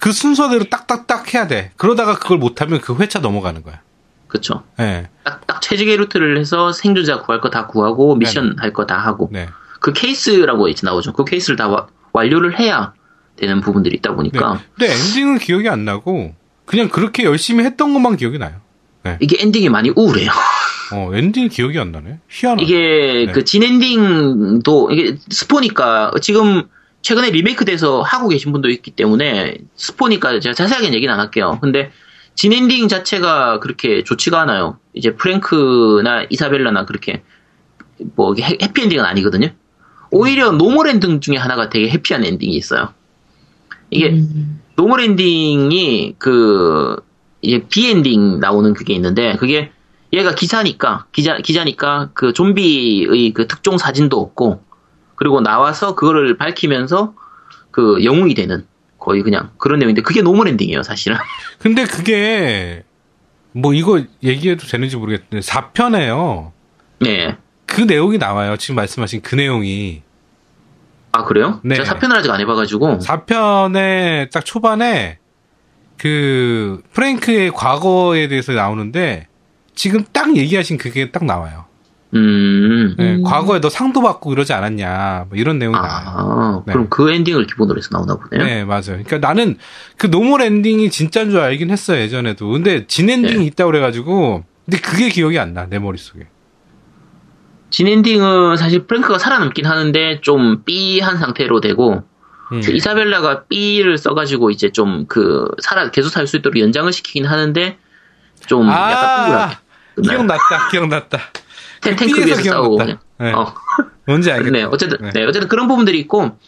그 0.00 0.10
순서대로 0.10 0.64
딱딱딱 0.64 1.32
해야 1.34 1.46
돼. 1.46 1.70
그러다가 1.76 2.16
그걸 2.18 2.38
못하면 2.38 2.80
그 2.80 2.96
회차 2.96 3.20
넘어가는 3.20 3.62
거야. 3.62 3.80
그쵸. 4.26 4.64
네. 4.76 5.08
딱, 5.22 5.46
딱 5.46 5.62
최적의 5.62 5.96
루트를 5.98 6.36
해서 6.40 6.72
생존자 6.72 7.20
구할 7.20 7.40
거 7.40 7.48
다 7.48 7.68
구하고 7.68 8.16
미션 8.16 8.56
할거 8.58 8.86
다 8.86 8.98
하고 8.98 9.28
네. 9.30 9.48
그 9.78 9.92
케이스라고 9.92 10.66
이제 10.66 10.80
나오죠. 10.84 11.12
그 11.12 11.24
케이스를 11.24 11.54
다 11.56 11.68
와- 11.68 11.86
완료를 12.12 12.58
해야 12.58 12.92
되는 13.36 13.60
부분들이 13.60 13.98
있다 13.98 14.10
네. 14.10 14.16
보니까 14.16 14.60
근데 14.76 14.92
엔딩은 14.92 15.38
기억이 15.38 15.68
안 15.68 15.84
나고 15.84 16.34
그냥 16.66 16.88
그렇게 16.88 17.22
열심히 17.22 17.64
했던 17.64 17.92
것만 17.92 18.16
기억이 18.16 18.38
나요. 18.38 18.56
이게 19.20 19.36
엔딩이 19.40 19.68
많이 19.68 19.90
우울해요. 19.94 20.30
어, 20.92 21.10
엔딩 21.14 21.48
기억이 21.48 21.78
안 21.78 21.92
나네. 21.92 22.18
희한하네. 22.28 22.62
이게 22.62 23.24
네. 23.26 23.32
그 23.32 23.44
진엔딩도 23.44 24.90
이게 24.90 25.16
스포니까 25.28 26.12
지금 26.20 26.64
최근에 27.02 27.30
리메이크돼서 27.30 28.02
하고 28.02 28.28
계신 28.28 28.52
분도 28.52 28.68
있기 28.68 28.90
때문에 28.90 29.56
스포니까 29.74 30.40
제가 30.40 30.54
자세하게는 30.54 30.94
얘기는 30.94 31.12
안 31.12 31.20
할게요. 31.20 31.58
근데 31.62 31.90
진엔딩 32.34 32.88
자체가 32.88 33.60
그렇게 33.60 34.04
좋지가 34.04 34.40
않아요. 34.42 34.78
이제 34.94 35.14
프랭크나 35.14 36.26
이사벨라나 36.30 36.84
그렇게 36.84 37.22
뭐 38.16 38.32
이게 38.32 38.42
해- 38.42 38.58
해피엔딩은 38.62 39.04
아니거든요. 39.04 39.48
오히려 40.10 40.50
normal 40.52 40.88
ending 40.88 41.20
중에 41.20 41.36
하나가 41.36 41.68
되게 41.68 41.88
해피한 41.88 42.24
ending이 42.24 42.54
있어요. 42.54 42.88
이게 43.90 44.08
음. 44.10 44.60
normal 44.76 45.00
ending이 45.02 46.14
그 46.18 46.96
이제 47.42 47.64
B 47.68 47.78
ending 47.78 48.40
나오는 48.40 48.72
그게 48.74 48.94
있는데 48.94 49.36
그게 49.36 49.70
얘가 50.12 50.34
기사니까 50.34 51.06
기자 51.12 51.38
기자니까 51.38 52.10
그 52.14 52.32
좀비의 52.32 53.32
그 53.32 53.46
특종 53.46 53.78
사진도 53.78 54.20
없고 54.20 54.62
그리고 55.14 55.40
나와서 55.40 55.94
그거를 55.94 56.36
밝히면서 56.36 57.14
그 57.70 58.04
영웅이 58.04 58.34
되는 58.34 58.66
거의 58.98 59.22
그냥 59.22 59.50
그런 59.58 59.78
내용인데 59.78 60.02
그게 60.02 60.22
normal 60.22 60.48
ending이에요 60.48 60.82
사실은 60.82 61.16
근데 61.58 61.84
그게 61.84 62.84
뭐 63.52 63.74
이거 63.74 64.02
얘기해도 64.22 64.66
되는지 64.66 64.96
모르겠는데 64.96 65.40
4편에요. 65.40 66.52
네. 67.00 67.36
그 67.66 67.80
내용이 67.82 68.18
나와요. 68.18 68.56
지금 68.56 68.76
말씀하신 68.76 69.22
그 69.22 69.34
내용이. 69.34 70.02
아 71.12 71.24
그래요? 71.24 71.60
네. 71.64 71.74
제가 71.76 71.86
사편을 71.86 72.16
아직 72.16 72.30
안 72.30 72.40
해봐가지고 72.40 72.98
4편의 72.98 74.30
딱 74.30 74.44
초반에 74.44 75.18
그 75.96 76.82
프랭크의 76.92 77.50
과거에 77.50 78.28
대해서 78.28 78.52
나오는데 78.52 79.26
지금 79.80 80.04
딱 80.12 80.36
얘기하신 80.36 80.76
그게 80.76 81.10
딱 81.10 81.24
나와요. 81.24 81.64
음. 82.12 82.94
네, 82.98 83.14
음. 83.14 83.22
과거에 83.22 83.62
너 83.62 83.70
상도 83.70 84.02
받고 84.02 84.28
그러지 84.28 84.52
않았냐. 84.52 85.24
뭐 85.30 85.38
이런 85.38 85.58
내용이 85.58 85.74
나와요. 85.74 86.04
아, 86.04 86.62
네. 86.66 86.74
그럼 86.74 86.88
그 86.90 87.10
엔딩을 87.10 87.46
기본으로 87.46 87.78
해서 87.78 87.88
나오나 87.90 88.16
보네요. 88.16 88.44
네, 88.44 88.64
맞아요. 88.66 89.02
그러니까 89.02 89.16
나는 89.20 89.56
그 89.96 90.08
normal 90.10 90.42
ending이 90.42 90.90
진짜인 90.90 91.30
줄 91.30 91.40
알긴 91.40 91.70
했어요, 91.70 91.98
예전에도. 91.98 92.50
근데 92.50 92.86
진 92.88 93.08
엔딩이 93.08 93.38
네. 93.38 93.44
있다고 93.46 93.70
그래가지고. 93.70 94.44
근데 94.66 94.78
그게 94.82 95.08
기억이 95.08 95.38
안 95.38 95.54
나, 95.54 95.64
내 95.64 95.78
머릿속에. 95.78 96.26
진 97.70 97.88
엔딩은 97.88 98.58
사실 98.58 98.86
프랭크가 98.86 99.18
살아남긴 99.18 99.64
하는데 99.64 100.20
좀 100.20 100.62
삐한 100.64 101.16
상태로 101.16 101.62
되고 101.62 102.02
음. 102.52 102.60
그 102.60 102.70
이사벨라가 102.72 103.44
B를 103.44 103.96
써가지고 103.96 104.50
이제 104.50 104.70
좀 104.72 105.06
그 105.08 105.48
살아 105.62 105.90
계속 105.90 106.10
살 106.10 106.26
수 106.26 106.36
있도록 106.36 106.60
연장을 106.60 106.92
시키긴 106.92 107.24
하는데 107.24 107.78
좀 108.46 108.68
약간 108.68 108.92
아, 108.92 109.24
끝나요. 109.24 109.69
기억났다, 110.08 110.68
기억났다. 110.70 111.18
탱- 111.80 111.96
그 111.96 111.96
탱크 111.96 112.14
B에서 112.24 112.26
위에서 112.40 112.50
싸우고 112.50 112.76
그냥. 112.76 112.98
네. 113.18 113.32
어, 113.32 113.54
뭔지 114.06 114.30
알겠다. 114.32 114.50
네, 114.50 114.62
어쨌든 114.64 114.98
네. 115.00 115.10
네, 115.12 115.24
어쨌든 115.24 115.48
그런 115.48 115.68
부분들이 115.68 115.98
있고 116.00 116.38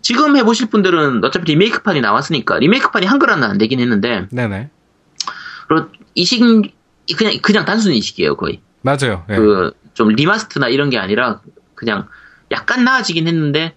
지금 0.00 0.36
해보실 0.36 0.68
분들은 0.70 1.24
어차피 1.24 1.44
리메이크판이 1.52 2.00
나왔으니까 2.00 2.58
리메이크판이 2.58 3.06
한글 3.06 3.30
하나 3.30 3.46
안 3.46 3.58
되긴 3.58 3.78
했는데 3.80 4.26
네네. 4.30 4.70
그리고 5.68 5.88
이식 6.14 6.40
그냥 7.16 7.38
그냥 7.42 7.64
단순 7.64 7.92
이식이에요 7.92 8.36
거의 8.36 8.60
맞아요. 8.82 9.24
네. 9.28 9.36
그좀 9.38 10.08
remaster나 10.10 10.68
이런 10.68 10.90
게 10.90 10.98
아니라 10.98 11.40
그냥 11.74 12.08
약간 12.50 12.84
나아지긴 12.84 13.28
했는데 13.28 13.76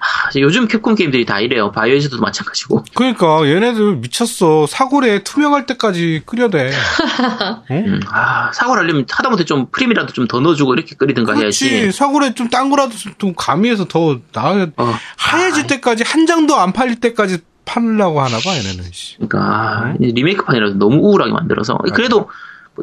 하, 0.00 0.30
요즘 0.36 0.66
캡콤 0.66 0.94
게임들이 0.94 1.26
다 1.26 1.40
이래요 1.40 1.70
바이오에서도 1.72 2.18
마찬가지고 2.20 2.84
그러니까 2.94 3.46
얘네들 3.46 3.96
미쳤어. 3.96 4.66
사골에 4.66 5.22
투명할 5.24 5.66
때까지 5.66 6.22
끓여대. 6.26 6.70
응? 7.70 7.76
음, 7.86 8.00
아, 8.10 8.50
사골을 8.52 8.82
하려면 8.82 9.04
하다못해 9.10 9.44
좀 9.44 9.66
프림이라도 9.70 10.12
좀 10.12 10.26
더 10.26 10.40
넣어주고 10.40 10.74
이렇게 10.74 10.94
끓이든가 10.96 11.34
그렇지. 11.34 11.68
해야지. 11.68 11.92
사골에 11.96 12.34
좀 12.34 12.48
딴 12.50 12.68
거라도 12.70 12.96
좀- 12.96 13.12
좀 13.18 13.34
가미해서 13.36 13.84
더 13.86 14.18
나아야 14.32 14.66
어, 14.76 14.94
하얘질 15.16 15.64
아, 15.64 15.66
때까지 15.66 16.02
한 16.06 16.26
장도 16.26 16.56
안 16.56 16.72
팔릴 16.72 16.96
때까지 17.00 17.38
팔려고 17.64 18.20
하나 18.20 18.38
봐 18.38 18.50
얘네는. 18.56 18.84
씨. 18.92 19.16
그러니까 19.16 19.38
아, 19.40 19.94
리메이크판이라도 20.00 20.74
너무 20.74 20.96
우울하게 20.96 21.32
만들어서 21.32 21.76
그래도 21.94 22.20
뭐 22.20 22.28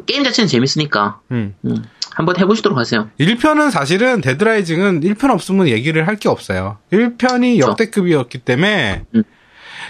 게임 0.06 0.24
자체는 0.24 0.48
재밌으니까 0.48 1.20
음. 1.30 1.54
음, 1.64 1.84
한번 2.14 2.36
해보시도록 2.38 2.78
하세요. 2.78 3.10
1편은 3.20 3.70
사실은 3.70 4.20
Dead 4.20 4.45
Rising은 4.45 5.00
1편 5.02 5.30
없으면 5.30 5.68
얘기를 5.68 6.06
할 6.06 6.16
게 6.16 6.28
없어요. 6.28 6.78
1편이 6.92 7.56
그렇죠. 7.56 7.70
역대급이었기 7.70 8.38
때문에 8.38 9.04
음. 9.14 9.22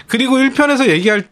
그리고 0.07 0.37
1편에서 0.37 0.87
얘기할 0.87 1.27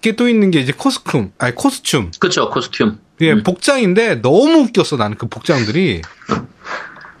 게 0.00 0.12
또 0.16 0.28
있는 0.28 0.50
게 0.50 0.58
이제 0.60 0.72
코스튬, 0.76 1.32
아니 1.38 1.54
코스튬. 1.54 2.10
그쵸 2.18 2.50
코스튬. 2.50 2.98
이게 3.20 3.32
음. 3.34 3.42
복장인데 3.44 4.16
너무 4.20 4.62
웃겼어 4.64 4.96
나는 4.96 5.16
그 5.16 5.28
복장들이 5.28 6.02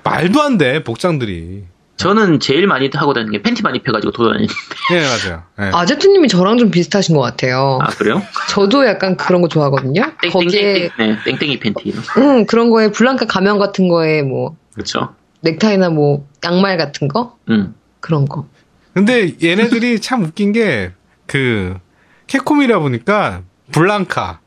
말도 0.04 0.42
안 0.42 0.58
돼 0.58 0.82
복장들이. 0.82 1.64
저는 2.02 2.40
제일 2.40 2.66
많이 2.66 2.90
하고 2.94 3.12
다니는 3.14 3.32
게 3.32 3.42
팬티만 3.42 3.74
입혀가지고 3.76 4.12
돌아다니는. 4.12 4.48
네 4.90 5.00
맞아요. 5.00 5.42
네. 5.58 5.70
아제트님이 5.72 6.28
저랑 6.28 6.58
좀 6.58 6.70
비슷하신 6.70 7.14
것 7.14 7.20
같아요. 7.22 7.78
아 7.82 7.86
그래요? 7.88 8.22
저도 8.48 8.86
약간 8.86 9.16
그런 9.16 9.42
거 9.42 9.48
좋아하거든요. 9.48 10.02
거기에 10.30 10.88
땡 10.88 10.90
땡땡, 10.96 11.16
네, 11.24 11.38
땡땡이 11.38 11.60
팬티. 11.60 11.94
음, 12.18 12.46
그런 12.46 12.70
거에 12.70 12.90
블랑카 12.90 13.26
가면 13.26 13.58
같은 13.58 13.88
거에 13.88 14.22
뭐 14.22 14.56
그쵸. 14.74 15.14
넥타이나 15.40 15.90
뭐 15.90 16.26
양말 16.44 16.76
같은 16.76 17.08
거 17.08 17.36
음. 17.50 17.74
그런 18.00 18.26
거. 18.26 18.46
근데 18.94 19.32
얘네들이 19.42 20.00
참 20.02 20.24
웃긴 20.24 20.52
게 20.52 20.92
그 21.26 21.78
Capcom이라 22.26 22.78
보니까 22.80 23.42
블랑카 23.72 24.40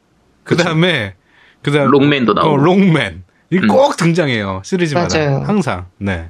그 0.44 0.56
다음에 0.56 1.16
그 1.64 1.72
다음 1.72 1.90
록맨도 1.90 2.34
나오고. 2.34 2.50
어, 2.54 2.58
록맨 2.58 3.24
이 3.52 3.58
음. 3.58 3.68
꼭 3.68 3.98
등장해요 3.98 4.62
시리즈마다 4.64 5.18
맞아요. 5.18 5.44
항상. 5.46 5.88
네. 5.98 6.30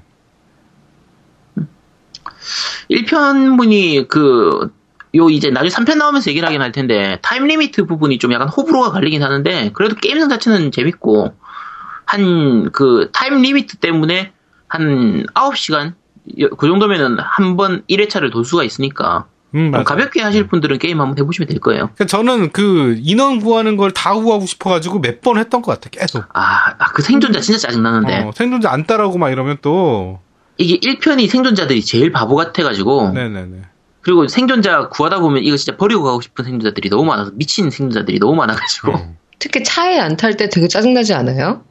1편분이 2.92 4.08
그, 4.08 4.70
요 5.16 5.30
이제 5.30 5.50
나중에 5.50 5.70
3편 5.70 5.98
나오면서 5.98 6.30
얘기를 6.30 6.46
하긴 6.48 6.62
할 6.62 6.72
텐데, 6.72 7.20
time 7.22 7.46
limit 7.46 7.86
부분이 7.86 8.18
좀 8.18 8.34
약간 8.34 8.50
호불호가 8.50 8.92
갈리긴 8.92 9.24
하는데, 9.24 9.72
그래도 9.74 9.96
게임성 9.96 10.30
자체는 10.30 10.72
재밌고, 10.72 11.34
한, 12.06 12.72
그, 12.72 13.10
time 13.14 13.42
limit 13.42 13.78
때문에 13.78 14.34
한 14.68 15.26
9시간? 15.34 15.94
그 16.58 16.68
정도면은 16.68 17.18
한 17.20 17.56
번 17.56 17.84
1회차를 17.90 18.32
돌 18.32 18.44
수가 18.46 18.64
있으니까, 18.64 19.26
음. 19.54 19.72
가볍게 19.86 20.22
하실 20.22 20.48
분들은 20.48 20.80
게임 20.80 21.00
한번 21.00 21.18
해보시면 21.18 21.48
될 21.48 21.60
거예요. 21.62 21.92
그러니까 21.96 22.06
저는 22.08 22.52
그 22.52 22.98
인원 23.00 23.40
구하는 23.40 23.78
걸 23.78 23.92
다 23.94 24.14
구하고 24.14 24.46
싶어가지고 24.46 25.00
몇 25.00 25.22
번 25.22 25.38
했던 25.38 25.62
것 25.62 25.72
같아 25.72 25.90
계속. 25.90 26.26
아, 26.34 26.74
아, 26.78 26.92
그 26.92 27.02
생존자 27.02 27.40
진짜 27.40 27.60
짜증나는데, 27.70 28.24
어, 28.24 28.32
생존자 28.36 28.70
안 28.72 28.86
따라오고 28.86 29.18
막 29.18 29.30
이러면 29.30 29.58
또 29.62 30.20
이게 30.58 30.78
1편이 30.80 31.28
생존자들이 31.30 31.84
제일 31.84 32.12
바보 32.12 32.36
같아가지고, 32.36 33.12
네네네. 33.12 33.62
그리고 34.02 34.28
생존자 34.28 34.90
구하다 34.90 35.20
보면 35.20 35.44
이거 35.44 35.58
진짜 35.58 35.76
버리고 35.78 36.04
가고 36.04 36.22
싶은 36.22 36.46
생존자들이 36.46 36.90
너무 36.90 37.06
많아서, 37.06 37.32
미친 37.34 37.70
생존자들이 37.70 38.20
너무 38.20 38.36
많아가지고, 38.36 38.92
음. 38.94 39.18
특히 39.40 39.64
차에 39.64 40.00
안 40.00 40.16
탈 40.18 40.38
때 40.38 40.48
되게 40.50 40.68
짜증나지 40.68 41.14
않아요? 41.14 41.64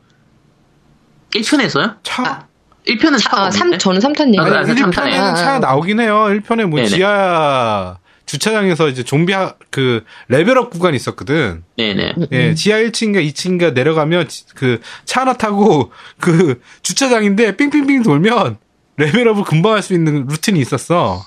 1편에서요? 1.35 1.97
차. 2.03 2.47
1편은 2.87 3.19
차가 3.19 3.47
아, 3.47 3.51
삼, 3.51 3.69
없는데? 3.69 3.79
저는 3.79 4.01
3탄 4.01 4.27
얘기. 4.29 4.39
아, 4.39 4.43
아니, 4.45 4.57
아, 4.57 4.75
삼 4.77 4.91
탄에. 4.91 5.11
1편에는 5.13 5.21
아, 5.21 5.35
차 5.35 5.55
아. 5.55 5.59
나오긴 5.59 6.01
해요. 6.01 6.27
1편에 6.29 6.67
뭐 6.67 6.79
네네. 6.81 6.89
지하 6.89 7.99
주차장에서 8.27 8.89
이제 8.89 9.03
좀비 9.03 9.33
하, 9.33 9.55
그 9.71 10.05
레벨업 10.29 10.71
구간이 10.71 10.97
있었거든. 10.97 11.65
네네. 11.77 12.15
예, 12.33 12.51
음. 12.51 12.55
지하 12.55 12.79
1층인가 12.79 13.27
2층인가 13.33 13.73
내려가면 13.73 14.29
그 14.55 14.81
차 15.07 15.23
하나 15.23 15.33
타고 15.35 15.93
그 16.21 16.61
주차장인데 16.83 17.57
삥삥삥 17.57 18.03
돌면 18.03 18.59
레벨업을 18.97 19.45
금방 19.45 19.73
할 19.75 19.83
수 19.83 19.93
있는 19.95 20.27
루틴이 20.29 20.61
있었어. 20.61 21.25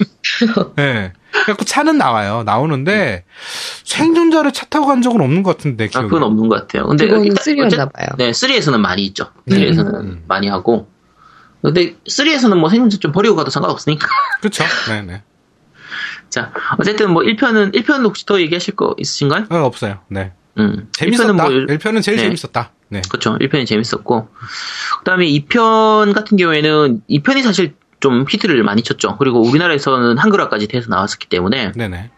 예. 0.79 1.11
그래갖고 1.31 1.65
차는 1.65 1.97
나와요. 1.97 2.43
나오는데 2.43 3.25
생존자를 3.83 4.51
차 4.53 4.65
타고 4.65 4.87
간 4.87 5.01
적은 5.01 5.21
없는 5.21 5.43
것 5.43 5.57
같은데 5.57 5.85
아, 5.85 5.87
기억이. 5.87 6.07
그건 6.07 6.23
없는 6.23 6.47
것 6.49 6.61
같아요. 6.61 6.87
근데 6.87 7.07
그건 7.07 7.25
일단 7.25 7.43
쓰리였나 7.43 7.67
어쨌- 7.67 7.93
봐요. 7.93 8.07
네, 8.17 8.31
3에서는 8.31 8.77
많이 8.79 9.03
있죠. 9.05 9.25
음. 9.49 9.53
3에서는 9.53 9.93
음. 9.95 10.23
많이 10.27 10.47
하고. 10.47 10.89
근데 11.61 11.95
3에서는 12.09 12.55
뭐 12.57 12.69
생존자 12.69 12.97
좀 12.97 13.11
버리고 13.11 13.35
가도 13.35 13.49
상관없으니까. 13.51 14.07
그렇죠. 14.39 14.63
네 14.89 15.01
네. 15.01 15.23
자, 16.29 16.51
어쨌든 16.77 17.11
뭐 17.11 17.23
1편은 17.23 17.73
1편 17.75 18.03
혹시 18.03 18.25
더 18.25 18.39
얘기하실 18.41 18.75
거 18.75 18.95
있으신가요? 18.97 19.45
어, 19.49 19.57
없어요. 19.65 19.99
네. 20.09 20.33
음. 20.57 20.87
재밌었다. 20.93 21.33
1편은 21.33 21.35
뭐 21.35 21.45
1편은 21.49 22.01
제일 22.01 22.17
네. 22.17 22.23
재밌었다. 22.23 22.71
네. 22.89 23.01
그렇죠. 23.09 23.37
1편이 23.37 23.65
재밌었고. 23.65 24.29
그다음에 24.99 25.27
2편 25.27 26.13
같은 26.13 26.37
경우에는 26.37 27.01
2편이 27.09 27.41
사실 27.41 27.73
좀 27.99 28.25
히트를 28.29 28.63
많이 28.63 28.83
쳤죠. 28.83 29.17
그리고 29.17 29.41
우리나라에서는 29.41 30.17
한글화까지 30.17 30.67
돼서 30.67 30.89
나왔었기 30.89 31.27
때문에 31.27 31.71
네네. 31.73 32.11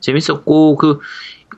재밌었고 0.00 0.76
그 0.76 1.00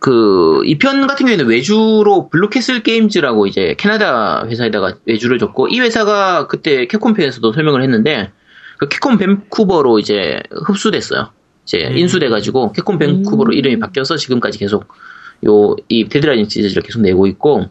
그, 0.00 0.61
2편 0.64 1.06
같은 1.06 1.26
경우에는 1.26 1.47
외주로 1.47 2.28
Blue 2.28 2.50
Castle 2.50 2.83
Games라고 2.83 3.47
이제 3.47 3.75
캐나다 3.78 4.47
회사에다가 4.47 4.94
외주를 5.06 5.38
줬고, 5.38 5.68
이 5.68 5.80
회사가 5.80 6.47
그때 6.47 6.87
캡콤 6.87 7.14
편에서도 7.14 7.52
설명을 7.52 7.82
했는데, 7.82 8.30
그 8.78 8.88
Capcom 8.88 9.19
Vancouver로 9.19 9.99
이제 9.99 10.40
흡수됐어요. 10.66 11.30
이제 11.64 11.88
음. 11.88 11.99
인수돼가지고, 11.99 12.73
Capcom 12.73 12.99
Vancouver로 12.99 13.50
음. 13.50 13.54
이름이 13.54 13.80
바뀌어서 13.80 14.16
지금까지 14.16 14.58
계속 14.58 14.87
요, 15.47 15.75
이 15.88 16.08
Dead 16.09 16.25
Rising 16.25 16.49
시리즈를 16.49 16.82
계속 16.82 17.02
내고 17.02 17.26
있고, 17.26 17.66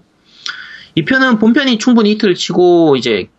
2편은 0.97 1.39
본편이 1.39 1.77
충분히 1.77 2.11
히트를 2.11 2.35
치고, 2.35 2.95
이제 2.97 3.29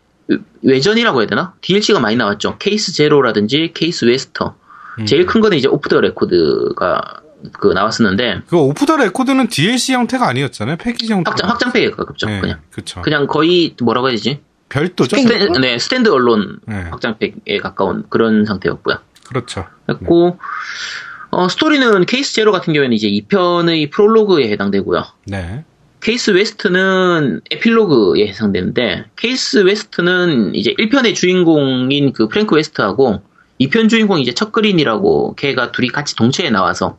외전이라고 0.62 1.21
해야 1.21 1.27
되나? 1.27 1.55
DLC가 1.61 2.00
많이 2.00 2.17
나왔죠. 2.17 2.57
Case 2.59 2.92
Zero라든지 2.92 3.73
Case 3.75 4.04
West. 4.04 4.54
음. 5.00 5.07
제일 5.07 5.27
큰 5.27 5.41
거는 5.41 5.57
이제 5.57 5.69
Off 5.68 5.88
the 5.88 6.00
Record가 6.00 7.23
그 7.53 7.69
나왔었는데 7.69 8.43
그 8.49 8.57
Off 8.59 8.85
the 8.85 8.97
Record는 8.97 9.49
DLC 9.49 9.93
형태가 9.93 10.27
아니었잖아요. 10.29 10.77
패키지 10.77 11.12
형태. 11.12 11.31
확장 11.31 11.49
확장팩에 11.50 11.91
가깝죠. 11.93 12.27
네, 12.27 12.41
그냥 12.41 12.61
그쵸. 12.71 13.00
그냥 13.03 13.27
거의 13.27 13.75
뭐라고 13.81 14.09
해야 14.09 14.17
되지? 14.17 14.41
별도죠. 14.69 15.17
stand? 15.16 15.47
stan, 15.47 15.61
네 15.61 15.79
stand 15.78 16.09
alone 16.09 16.59
네, 16.67 16.75
확장팩에 16.91 17.59
가까운 17.62 18.05
그런 18.09 18.45
상태였고요. 18.45 18.99
그렇죠. 19.29 19.67
했고 19.88 20.38
어, 21.31 21.49
스토리는 21.49 22.07
Case 22.07 22.35
Zero 22.35 22.52
같은 22.53 22.73
경우에는 22.73 22.95
이제 22.95 23.09
2편의 23.09 23.91
프롤로그에 23.91 24.50
해당되고요. 24.50 25.05
네. 25.27 25.65
Case 26.00 26.30
West는 26.30 27.40
에필로그에 27.50 28.28
해당되는데 28.28 29.07
Case 29.16 29.59
West는 29.59 30.54
이제 30.55 30.73
1편의 30.78 31.14
주인공인 31.14 32.12
그 32.12 32.28
프랭크 32.28 32.55
웨스트하고 32.55 33.23
2편 33.61 33.88
주인공이 33.88 34.23
이제 34.23 34.33
척그린이라고 34.33 35.35
걔가 35.35 35.73
둘이 35.73 35.88
같이 35.88 36.14
동시에 36.14 36.50
나와서 36.50 36.99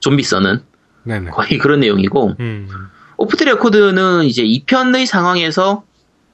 좀비 0.00 0.22
써는 0.22 0.62
네네. 1.04 1.30
거의 1.30 1.58
그런 1.58 1.80
내용이고 1.80 2.34
음. 2.40 2.68
Off 3.16 3.36
the 3.36 3.44
Record는 3.44 4.24
이제 4.24 4.42
2편의 4.42 5.06
상황에서 5.06 5.84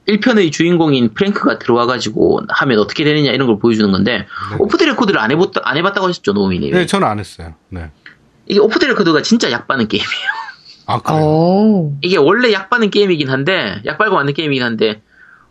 1편의 0.07 0.51
주인공인 0.53 1.13
프랭크가 1.13 1.59
들어와가지고 1.59 2.43
하면 2.47 2.79
어떻게 2.79 3.03
되느냐 3.03 3.31
이런 3.31 3.45
걸 3.45 3.59
보여주는 3.59 3.91
건데 3.91 4.25
Off 4.57 4.77
the 4.77 4.85
Record를 4.85 5.19
안 5.19 5.31
해봤다 5.31 5.61
안 5.65 5.77
해봤다고 5.77 6.07
하셨죠 6.07 6.31
노우미님 6.31 6.71
네, 6.71 6.85
저는 6.85 7.07
안 7.07 7.19
했어요. 7.19 7.55
네. 7.69 7.91
이게 8.47 8.59
Off 8.59 8.79
the 8.79 8.85
Record가 8.85 9.21
진짜 9.21 9.51
약 9.51 9.67
빠는 9.67 9.87
게임이에요 9.89 10.46
아, 10.87 10.99
그래요? 10.99 11.21
어. 11.23 11.97
이게 12.01 12.17
원래 12.17 12.51
약 12.53 12.69
빠는 12.69 12.89
게임이긴 12.89 13.29
한데 13.29 13.81
약 13.85 13.97
빨고 13.97 14.15
만든 14.15 14.33
게임이긴 14.33 14.63
한데 14.63 15.01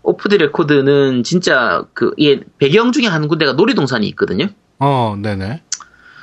Off 0.02 0.28
the 0.28 0.34
Record는 0.36 1.22
진짜 1.22 1.84
그 1.92 2.12
이게 2.16 2.42
배경 2.58 2.92
중에 2.92 3.06
한 3.06 3.28
군데가 3.28 3.52
놀이동산이 3.52 4.06
있거든요 4.08 4.46
어, 4.78 5.16
네네. 5.20 5.62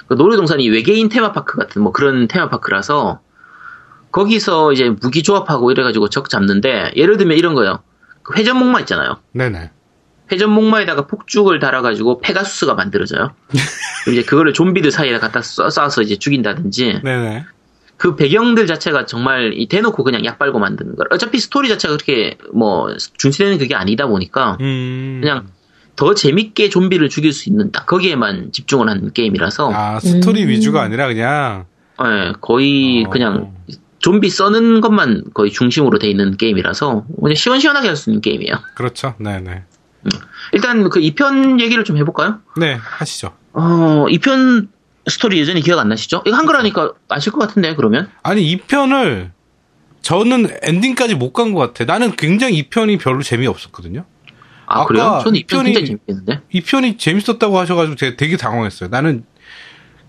그 0.07 0.15
놀이동산이 0.15 0.67
외계인 0.69 1.09
테마파크 1.09 1.57
같은 1.57 1.81
뭐 1.81 1.91
그런 1.91 2.27
테마파크라서 2.27 3.19
거기서 4.11 4.73
이제 4.73 4.89
무기 4.89 5.23
조합하고 5.23 5.71
이래가지고 5.71 6.09
적 6.09 6.29
잡는데 6.29 6.91
예를 6.95 7.17
들면 7.17 7.37
이런 7.37 7.55
거요. 7.55 7.79
그 8.21 8.35
회전 8.37 8.57
목마 8.57 8.79
있잖아요. 8.81 9.17
네네. 9.31 9.71
회전 10.31 10.51
목마에다가 10.51 11.07
폭죽을 11.07 11.59
달아가지고 11.59 12.19
페가수스가 12.19 12.75
만들어져요. 12.75 13.33
이제 14.09 14.23
그거를 14.23 14.53
좀비들 14.53 14.91
사이에 14.91 15.17
갖다 15.17 15.39
쏴, 15.39 15.67
쏴서 15.67 16.03
이제 16.03 16.17
죽인다든지 16.17 17.01
네네. 17.03 17.45
그 17.97 18.15
배경들 18.15 18.67
자체가 18.67 19.05
정말 19.05 19.53
이 19.55 19.67
대놓고 19.67 20.03
그냥 20.03 20.25
약 20.25 20.39
빨고 20.39 20.59
만드는 20.59 20.95
거. 20.95 21.05
어차피 21.11 21.39
스토리 21.39 21.69
자체가 21.69 21.95
그렇게 21.95 22.37
뭐 22.53 22.93
중시되는 23.17 23.57
그게 23.57 23.75
아니다 23.75 24.07
보니까 24.07 24.57
음. 24.61 25.19
그냥 25.21 25.47
더 25.95 26.13
재밌게 26.13 26.69
좀비를 26.69 27.09
죽일 27.09 27.31
수 27.33 27.49
있는 27.49 27.71
딱 27.71 27.85
거기에만 27.85 28.51
집중을 28.51 28.89
한 28.89 29.13
게임이라서 29.13 29.71
아, 29.73 29.99
스토리 29.99 30.43
음. 30.43 30.49
위주가 30.49 30.81
아니라 30.81 31.07
그냥. 31.07 31.65
예, 32.03 32.33
거의 32.41 33.05
어. 33.05 33.09
그냥 33.09 33.53
좀비 33.99 34.29
써는 34.29 34.81
것만 34.81 35.25
거의 35.33 35.51
중심으로 35.51 35.99
돼 35.99 36.09
있는 36.09 36.35
게임이라서 36.35 37.05
그냥 37.21 37.35
시원시원하게 37.35 37.87
할 37.87 37.95
수 37.95 38.09
있는 38.09 38.21
게임이에요. 38.21 38.55
그렇죠. 38.75 39.13
네네. 39.19 39.63
일단 40.51 40.89
그 40.89 40.99
2편 40.99 41.61
얘기를 41.61 41.83
좀 41.85 41.97
해볼까요? 41.97 42.39
네, 42.57 42.73
하시죠. 42.73 43.31
어, 43.53 44.05
2편 44.09 44.67
스토리 45.09 45.39
여전히 45.41 45.61
기억 45.61 45.79
안 45.79 45.89
나시죠? 45.89 46.23
이거 46.25 46.35
한글화니까 46.37 46.93
아실 47.09 47.31
것 47.31 47.39
같은데 47.39 47.75
그러면? 47.75 48.09
아니, 48.23 48.49
이 48.49 48.57
편을 48.57 49.31
저는 50.01 50.47
엔딩까지 50.63 51.15
못 51.15 51.33
간 51.33 51.53
것 51.53 51.59
같아. 51.73 51.85
나는 51.85 52.15
굉장히 52.15 52.57
이 52.57 52.63
편이 52.69 52.97
별로 52.97 53.21
재미없었거든요. 53.23 54.05
아 54.65 54.85
그래요? 54.85 55.19
저는 55.23 55.39
2편 55.41 55.45
2편이 55.47 55.63
굉장히 55.65 55.85
재밌겠는데? 55.87 56.41
이 56.51 56.61
편이 56.61 56.97
재밌었다고 56.97 57.57
하셔가지고 57.59 57.95
제가 57.95 58.15
되게 58.17 58.37
당황했어요. 58.37 58.89
나는 58.89 59.25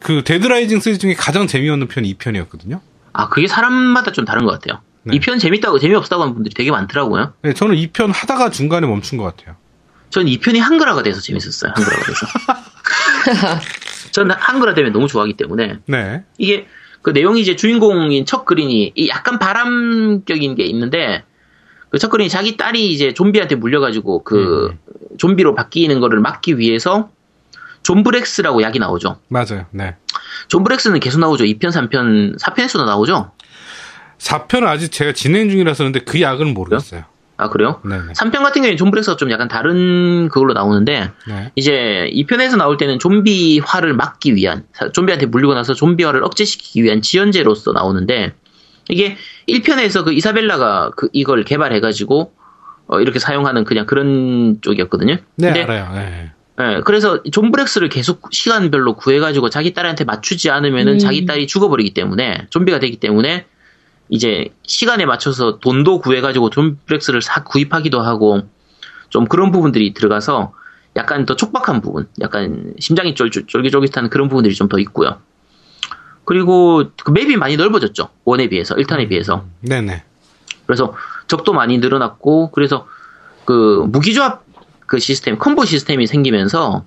그 0.01 0.23
데드라이징 0.25 0.81
시리즈 0.81 1.01
중에 1.01 1.15
가장 1.15 1.47
재미없는 1.47 1.89
편이 1.89 2.09
이 2.09 2.15
편이었거든요. 2.15 2.81
아 3.13 3.29
그게 3.29 3.47
사람마다 3.47 4.13
좀 4.13 4.25
다른 4.25 4.45
것 4.45 4.53
같아요. 4.53 4.81
네. 5.05 5.19
2편 5.19 5.39
재밌다고 5.41 5.79
재미없다고 5.79 6.23
하는 6.23 6.35
분들이 6.35 6.55
되게 6.55 6.71
많더라고요. 6.71 7.35
네, 7.43 7.53
저는 7.53 7.77
이 7.77 7.89
편 7.89 8.11
하다가 8.11 8.51
중간에 8.51 8.87
멈춘 8.87 9.19
것 9.19 9.25
같아요. 9.25 9.57
전 10.11 10.27
2편이 10.27 10.59
한글화가 10.61 11.03
돼서 11.03 11.21
재밌었어요. 11.21 11.73
한글화가 11.75 12.05
돼서. 12.07 12.27
저는 14.15 14.37
한글화 14.39 14.75
되면 14.75 14.93
너무 14.93 15.09
좋아하기 15.09 15.35
때문에 15.35 15.81
네. 15.87 16.23
이게 16.39 16.69
그 17.03 17.11
내용이 17.11 17.41
이제 17.41 17.57
주인공인 17.57 18.25
척 18.25 18.45
그린이 18.45 18.93
이 18.95 19.09
약간 19.09 19.41
바람격인 19.41 20.55
게 20.55 20.63
있는데 20.65 21.25
그척 21.91 22.11
그린이 22.11 22.31
자기 22.31 22.57
딸이 22.57 22.93
이제 22.93 23.13
좀비한테 23.13 23.57
물려가지고 23.57 24.23
그 24.23 24.69
음. 24.71 24.79
좀비로 25.19 25.57
바뀌는 25.57 25.99
거를 25.99 26.21
막기 26.21 26.59
위해서 26.59 27.11
존브렉스라고 27.83 28.63
약이 28.63 28.79
나오죠. 28.79 29.19
맞아요. 29.29 29.67
네. 29.73 29.97
존브렉스는 30.47 31.01
계속 31.01 31.19
나오죠. 31.19 31.45
2편, 31.45 31.71
3편, 31.71 32.39
4편에서도 32.41 32.87
나오죠. 32.87 33.33
4편은 34.19 34.65
아직 34.65 34.93
제가 34.93 35.13
진행 35.13 35.51
중이라서 35.51 35.85
근데 35.85 35.99
그 35.99 36.21
약은 36.21 36.55
모르겠어요. 36.55 37.05
아 37.37 37.49
그래요? 37.49 37.81
네네. 37.85 38.13
3편 38.13 38.43
같은 38.43 38.63
경우에는 38.63 38.77
존브렉스가 38.77 39.17
좀 39.17 39.31
약간 39.31 39.49
다른 39.49 40.29
그걸로 40.29 40.53
나오는데 40.53 41.11
네. 41.27 41.53
이제 41.57 42.09
2편에서 42.15 42.57
나올 42.57 42.77
때는 42.77 42.99
좀비화를 42.99 43.95
막기 43.95 44.37
위한 44.37 44.65
사- 44.73 44.91
좀비한테 44.93 45.27
물리고 45.27 45.55
나서 45.55 45.75
좀비화를 45.75 46.23
억제시키기 46.25 46.83
위한 46.85 47.03
지연제로서 47.03 47.73
나오는데 47.73 48.35
이게 48.89 49.17
1편에서 49.49 50.05
그 50.05 50.13
이사벨라가 50.13 50.93
그 50.97 51.09
이걸 51.13 51.45
개발해가지고 51.45 52.33
어, 52.87 53.01
이렇게 53.01 53.19
사용하는 53.19 53.65
그냥 53.65 53.87
그런 53.87 54.59
쪽이었거든요. 54.61 55.17
네, 55.37 55.47
근데 55.47 55.63
알아요. 55.63 55.93
네. 55.95 56.31
예, 56.61 56.81
그래서 56.85 57.21
존브렉스를 57.25 57.89
계속 57.89 58.29
시간별로 58.31 58.95
구해가지고 58.95 59.51
자기 59.51 59.75
딸한테 59.75 60.05
맞추지 60.05 60.51
않으면은 60.51 60.95
음. 60.95 60.99
자기 60.99 61.27
딸이 61.27 61.49
죽어버리기 61.49 61.95
때문에 61.95 62.47
좀비가 62.51 62.79
되기 62.79 62.99
때문에 62.99 63.47
이제 64.09 64.49
시간에 64.65 65.07
맞춰서 65.07 65.59
돈도 65.59 66.01
구해가지고 66.01 66.51
존브렉스를 66.51 67.23
사 67.23 67.43
구입하기도 67.43 68.01
하고 68.01 68.43
좀 69.09 69.27
그런 69.27 69.51
부분들이 69.53 69.95
들어가서 69.95 70.53
약간 70.97 71.27
더 71.27 71.35
촉박한 71.37 71.81
부분, 71.81 72.09
약간 72.21 72.75
심장이 72.79 73.15
쫄, 73.15 73.31
쫄깃쫄깃한 73.31 74.11
그런 74.11 74.29
부분들이 74.29 74.55
좀 74.55 74.69
더 74.69 74.79
있고요. 74.79 75.19
그리고 76.25 76.85
그 77.05 77.11
맵이 77.11 77.37
많이 77.37 77.57
넓어졌죠. 77.57 78.09
원에 78.25 78.49
비해서, 78.49 78.75
1탄에 78.75 79.09
비해서. 79.09 79.45
네네. 79.61 80.03
그래서 80.67 80.95
적도 81.27 81.53
많이 81.53 81.79
늘어났고 81.79 82.51
그래서 82.51 82.87
그 83.45 83.85
무기조합 83.89 84.43
그 84.87 84.99
시스템 84.99 85.39
콤보 85.39 85.65
시스템이 85.65 86.07
생기면서 86.07 86.85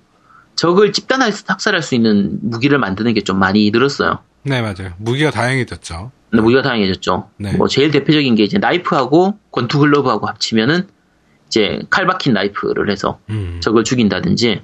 적을 0.56 0.92
집단 0.92 1.22
학살할 1.22 1.84
수 1.84 1.94
있는 1.94 2.40
무기를 2.42 2.80
만드는 2.80 3.14
게 3.14 3.22
좀 3.22 3.38
많이 3.38 3.70
늘었어요. 3.70 4.20
네, 4.44 4.62
맞아요. 4.62 4.94
무기가 4.98 5.30
다양해졌죠. 5.30 6.12
무기가 6.32 6.62
다양해졌죠. 6.62 7.30
네. 7.38 7.56
뭐 7.58 7.68
제일 7.68 7.92
대표적인 7.92 8.36
게 8.36 8.44
이제 8.44 8.58
나이프하고 8.58 9.38
권투 9.52 9.80
글러브하고 9.80 10.28
합치면은 10.28 10.88
이제 11.48 11.80
칼 11.90 12.06
박힌 12.06 12.34
나이프를 12.34 12.90
해서 12.90 13.20
음. 13.30 13.60
적을 13.62 13.84
죽인다든지 13.84 14.62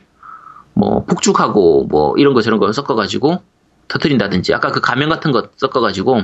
뭐 0.73 1.05
폭죽하고 1.05 1.85
뭐 1.85 2.13
이런 2.17 2.33
거 2.33 2.41
저런 2.41 2.59
거 2.59 2.71
섞어가지고 2.71 3.41
터트린다든지 3.87 4.53
아까 4.53 4.71
그 4.71 4.81
가면 4.81 5.09
같은 5.09 5.31
거 5.31 5.49
섞어가지고 5.55 6.23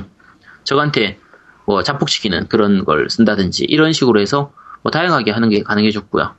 적한테 0.64 1.18
뭐 1.66 1.82
자폭시키는 1.82 2.48
그런 2.48 2.84
걸 2.84 3.08
쓴다든지 3.08 3.64
이런 3.64 3.92
식으로 3.92 4.20
해서 4.20 4.52
뭐 4.82 4.90
다양하게 4.90 5.30
하는 5.30 5.48
게 5.48 5.62
가능해졌고요. 5.62 6.34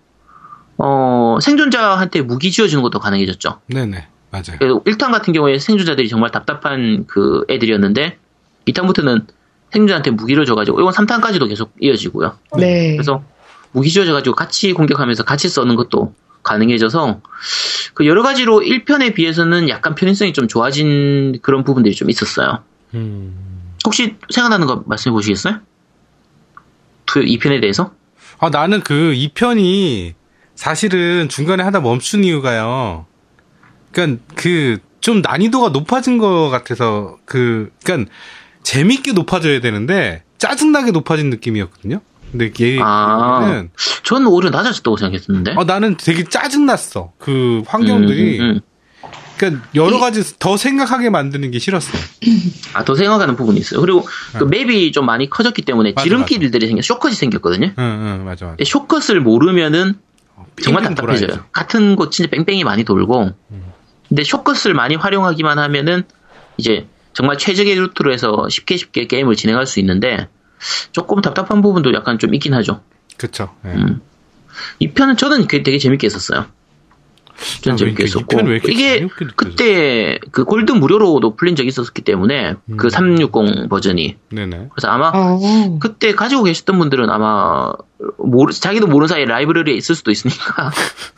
어 0.77 1.37
생존자한테 1.41 2.21
무기 2.21 2.51
쥐어주는 2.51 2.81
것도 2.83 2.99
가능해졌죠. 2.99 3.61
네네. 3.67 4.07
맞아요. 4.31 4.57
그래서 4.59 4.83
1탄 4.83 5.11
같은 5.11 5.33
경우에 5.33 5.59
생존자들이 5.59 6.09
정말 6.09 6.31
답답한 6.31 7.05
그 7.07 7.45
애들이었는데 7.49 8.17
2탄부터는 8.67 9.25
생존자한테 9.71 10.11
무기를 10.11 10.45
줘가지고 10.45 10.79
이건 10.81 10.93
3탄까지도 10.93 11.47
계속 11.47 11.73
이어지고요. 11.79 12.37
네. 12.57 12.93
그래서 12.95 13.23
무기 13.71 13.89
주어져가지고 13.89 14.35
같이 14.35 14.73
공격하면서 14.73 15.23
같이 15.23 15.47
써는 15.47 15.75
것도 15.75 16.13
가능해져서 16.43 17.21
그 17.93 18.05
여러 18.05 18.23
가지로 18.23 18.59
1편에 18.59 19.13
비해서는 19.13 19.69
약간 19.69 19.95
편의성이 19.95 20.33
좀 20.33 20.47
좋아진 20.47 21.39
그런 21.41 21.63
부분들이 21.63 21.95
좀 21.95 22.09
있었어요. 22.09 22.63
음. 22.93 23.73
혹시 23.85 24.17
생각나는 24.29 24.67
거 24.67 24.83
말씀해 24.85 25.13
보시겠어요? 25.13 25.59
2편에 27.05 27.61
대해서? 27.61 27.93
아, 28.39 28.49
나는 28.49 28.81
그 28.81 28.93
2편이 28.93 30.13
사실은 30.55 31.29
중간에 31.29 31.63
하다 31.63 31.79
멈춘 31.81 32.23
이유가요. 32.23 33.05
그니까 33.91 34.21
그 34.35 34.79
좀 35.01 35.21
난이도가 35.21 35.69
높아진 35.69 36.17
것 36.19 36.49
같아서 36.49 37.17
그, 37.25 37.71
그니까 37.83 38.09
재밌게 38.63 39.13
높아져야 39.13 39.59
되는데 39.61 40.23
짜증나게 40.37 40.91
높아진 40.91 41.29
느낌이었거든요. 41.29 42.01
근데 42.31 42.45
이게 42.45 42.79
아, 42.81 43.65
저는 44.03 44.27
오히려 44.27 44.49
낮아졌다고 44.49 44.97
생각했었는데. 44.97 45.53
어, 45.57 45.65
나는 45.65 45.97
되게 45.97 46.23
짜증났어. 46.23 47.11
그 47.17 47.61
환경들이. 47.67 48.39
음, 48.39 48.43
음, 48.43 48.49
음. 48.51 48.59
그러니까 49.37 49.65
여러 49.73 49.97
가지 49.97 50.21
더 50.37 50.55
생각하게 50.55 51.09
만드는 51.09 51.49
게 51.51 51.57
싫었어. 51.59 51.91
아, 52.73 52.85
더 52.85 52.95
생각하는 52.95 53.35
부분이 53.35 53.59
있어요. 53.59 53.81
그리고 53.81 54.05
그 54.37 54.43
맵이 54.43 54.91
좀 54.91 55.05
많이 55.07 55.29
커졌기 55.29 55.63
때문에 55.63 55.93
맞아, 55.95 56.03
지름길들이 56.03 56.67
생겨, 56.67 56.81
쇼컷이 56.83 57.15
생겼거든요. 57.15 57.71
응, 57.77 57.83
응, 57.83 58.25
맞아, 58.25 58.45
맞아. 58.45 58.57
쇼컷을 58.63 59.19
모르면은 59.19 59.95
정말 60.61 60.83
빙빙 60.83 60.95
답답해져요. 60.95 61.27
돌아야지. 61.27 61.49
같은 61.51 61.95
곳 61.95 62.11
진짜 62.11 62.29
뺑뺑이 62.29 62.63
많이 62.63 62.83
돌고, 62.83 63.31
음. 63.51 63.63
근데 64.07 64.23
쇼컷을 64.23 64.75
많이 64.75 64.95
활용하기만 64.95 65.57
하면은 65.57 66.03
이제 66.57 66.85
정말 67.13 67.37
최적의 67.37 67.75
루트로 67.75 68.11
해서 68.13 68.47
쉽게 68.49 68.77
쉽게 68.77 69.07
게임을 69.07 69.35
진행할 69.35 69.65
수 69.65 69.79
있는데 69.79 70.27
조금 70.91 71.21
답답한 71.21 71.61
부분도 71.61 71.93
약간 71.93 72.19
좀 72.19 72.33
있긴 72.33 72.53
하죠. 72.55 72.81
그쵸. 73.17 73.53
예. 73.65 73.69
음. 73.69 74.01
이 74.79 74.89
편은 74.91 75.17
저는 75.17 75.47
그- 75.47 75.63
되게 75.63 75.77
재밌게 75.77 76.05
했었어요. 76.07 76.45
저는 77.63 77.73
아, 77.73 77.77
재밌게 77.77 78.03
했었고 78.03 78.21
이 78.23 78.35
편은 78.37 78.45
왜 78.51 78.55
이렇게 78.57 78.71
이게? 78.71 79.07
그때 79.35 80.19
그 80.31 80.43
골드 80.45 80.73
무료로도 80.73 81.35
풀린 81.35 81.55
적이 81.55 81.69
있었기 81.69 82.03
때문에 82.03 82.55
음. 82.65 82.77
그360 82.77 83.67
버전이 83.69 84.17
네네. 84.29 84.69
그래서 84.71 84.87
아마 84.89 85.11
어. 85.13 85.79
그때 85.79 86.13
가지고 86.13 86.43
계셨던 86.43 86.77
분들은 86.77 87.09
아마 87.09 87.73
모르 88.19 88.53
자기도 88.53 88.85
모르는 88.87 89.07
사이에 89.07 89.25
라이브러리에 89.25 89.73
있을 89.75 89.95
수도 89.95 90.11
있으니까 90.11 90.71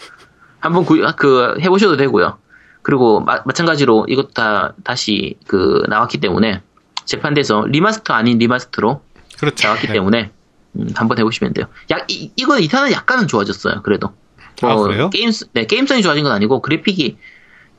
한번 0.60 0.86
구, 0.86 0.96
그 1.18 1.56
해보셔도 1.60 1.98
되고요. 1.98 2.38
그리고 2.84 3.22
마, 3.22 3.42
마찬가지로 3.46 4.06
이것 4.10 4.34
다 4.34 4.74
다시 4.84 5.36
그 5.48 5.84
나왔기 5.90 6.20
때문에 6.20 6.62
재판돼서 7.06 7.66
remaster 7.68 8.14
아닌 8.14 8.38
remaster로 8.38 9.02
그렇죠. 9.40 9.68
나왔기 9.68 9.88
네. 9.88 9.94
때문에 9.94 10.32
음, 10.76 10.88
한번 10.96 11.18
해보시면 11.18 11.54
돼요. 11.54 11.66
야, 11.92 11.98
이, 12.08 12.32
이건 12.36 12.62
이탄은 12.62 12.92
약간은 12.92 13.28
좋아졌어요. 13.28 13.82
그래도 13.84 14.14
아, 14.62 14.76
그래요? 14.76 15.10
게임 15.10 15.32
네 15.54 15.66
게임성이 15.66 16.02
좋아진 16.02 16.24
건 16.24 16.32
아니고 16.32 16.62
그래픽이 16.62 17.18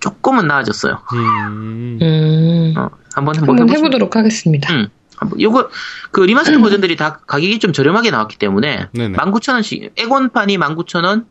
조금은 0.01 0.47
나아졌어요. 0.47 1.01
음. 1.13 1.99
어, 2.01 2.05
음. 2.05 2.75
한번 2.75 3.37
한번 3.37 3.37
한번 3.37 3.59
해보시면 3.61 3.77
해보도록 3.77 4.17
하겠습니다. 4.17 4.73
음. 4.75 4.89
한번 5.17 5.41
요거 5.41 5.71
그 6.11 6.21
remaster 6.23 6.59
버전들이 6.61 6.97
다 6.97 7.21
가격이 7.27 7.59
좀 7.59 7.73
저렴하게 7.73 8.11
나왔기 8.11 8.39
때문에 8.39 8.89
네네. 8.93 9.17
19,000원씩 9.17 9.93
엑원판이 9.97 10.59
19,000원, 10.59 11.27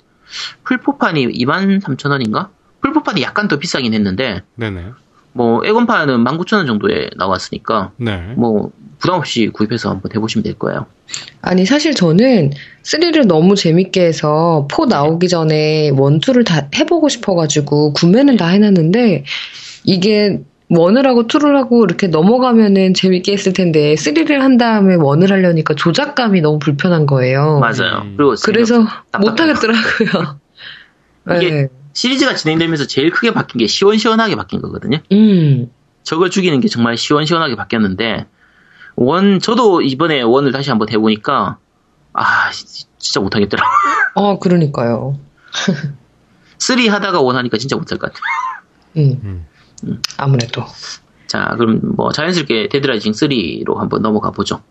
플포판이 0.63 1.27
23,000원인가? 1.27 2.49
플포판이 2.83 3.21
약간 3.21 3.47
더 3.47 3.57
비싸긴 3.57 3.93
했는데 3.93 4.41
네네. 4.55 4.85
뭐 5.31 5.65
액원판은 5.65 6.23
19,000원 6.23 6.67
정도에 6.67 7.09
나왔으니까 7.17 7.91
네. 7.97 8.33
뭐 8.37 8.71
부담 8.99 9.17
없이 9.17 9.47
구입해서 9.51 9.89
한번 9.89 10.11
해보시면 10.13 10.43
될 10.43 10.53
거예요. 10.59 10.85
아니 11.41 11.65
사실 11.65 11.93
저는 11.95 12.51
3를 12.83 13.25
너무 13.25 13.55
재밌게 13.55 14.05
해서 14.05 14.67
4 14.71 14.85
나오기 14.85 15.27
전에 15.29 15.87
1, 15.87 15.93
2를 15.93 16.45
다 16.45 16.67
해보고 16.77 17.09
싶어가지고 17.09 17.93
구매는 17.93 18.37
다 18.37 18.47
해놨는데 18.49 19.23
이게 19.85 20.41
1을 20.69 21.03
하고 21.05 21.27
2를 21.27 21.55
하고 21.55 21.83
이렇게 21.83 22.07
넘어가면은 22.07 22.93
재밌게 22.93 23.33
했을 23.33 23.53
텐데 23.53 23.95
3를 23.95 24.39
한 24.39 24.57
다음에 24.57 24.95
1을 24.95 25.29
하려니까 25.29 25.73
조작감이 25.75 26.41
너무 26.41 26.59
불편한 26.59 27.05
거예요. 27.05 27.59
맞아요. 27.59 28.01
음. 28.03 28.13
그리고 28.17 28.35
그래서 28.43 28.85
답답해요. 29.11 29.29
못하겠더라고요. 29.31 30.39
이게- 31.37 31.49
네. 31.51 31.67
시리즈가 31.93 32.35
진행되면서 32.35 32.87
제일 32.87 33.11
크게 33.11 33.33
바뀐 33.33 33.59
게 33.59 33.67
시원시원하게 33.67 34.35
바뀐 34.35 34.61
거거든요. 34.61 34.97
음. 35.11 35.71
적을 36.03 36.29
죽이는 36.29 36.59
게 36.59 36.67
정말 36.67 36.97
시원시원하게 36.97 37.55
바뀌었는데 37.55 38.25
one 38.95 39.39
저도 39.39 39.81
이번에 39.81 40.21
one을 40.21 40.51
다시 40.51 40.69
한번 40.69 40.89
해보니까 40.89 41.57
아 42.13 42.51
시- 42.51 42.85
진짜 42.97 43.19
못하겠더라. 43.19 43.63
어, 44.15 44.37
그러니까요. 44.39 45.17
3 46.59 46.79
하다가 46.89 47.21
one 47.21 47.35
하니까 47.37 47.57
진짜 47.57 47.75
못할 47.75 47.97
것 47.97 48.11
같아요. 48.13 48.23
음. 48.97 49.45
음. 49.85 50.01
아무래도. 50.17 50.65
자 51.27 51.55
그럼 51.57 51.79
뭐 51.95 52.11
자연스럽게 52.11 52.69
데드라이징 52.69 53.11
3로 53.13 53.75
한번 53.77 54.01
넘어가 54.01 54.31
보죠. 54.31 54.61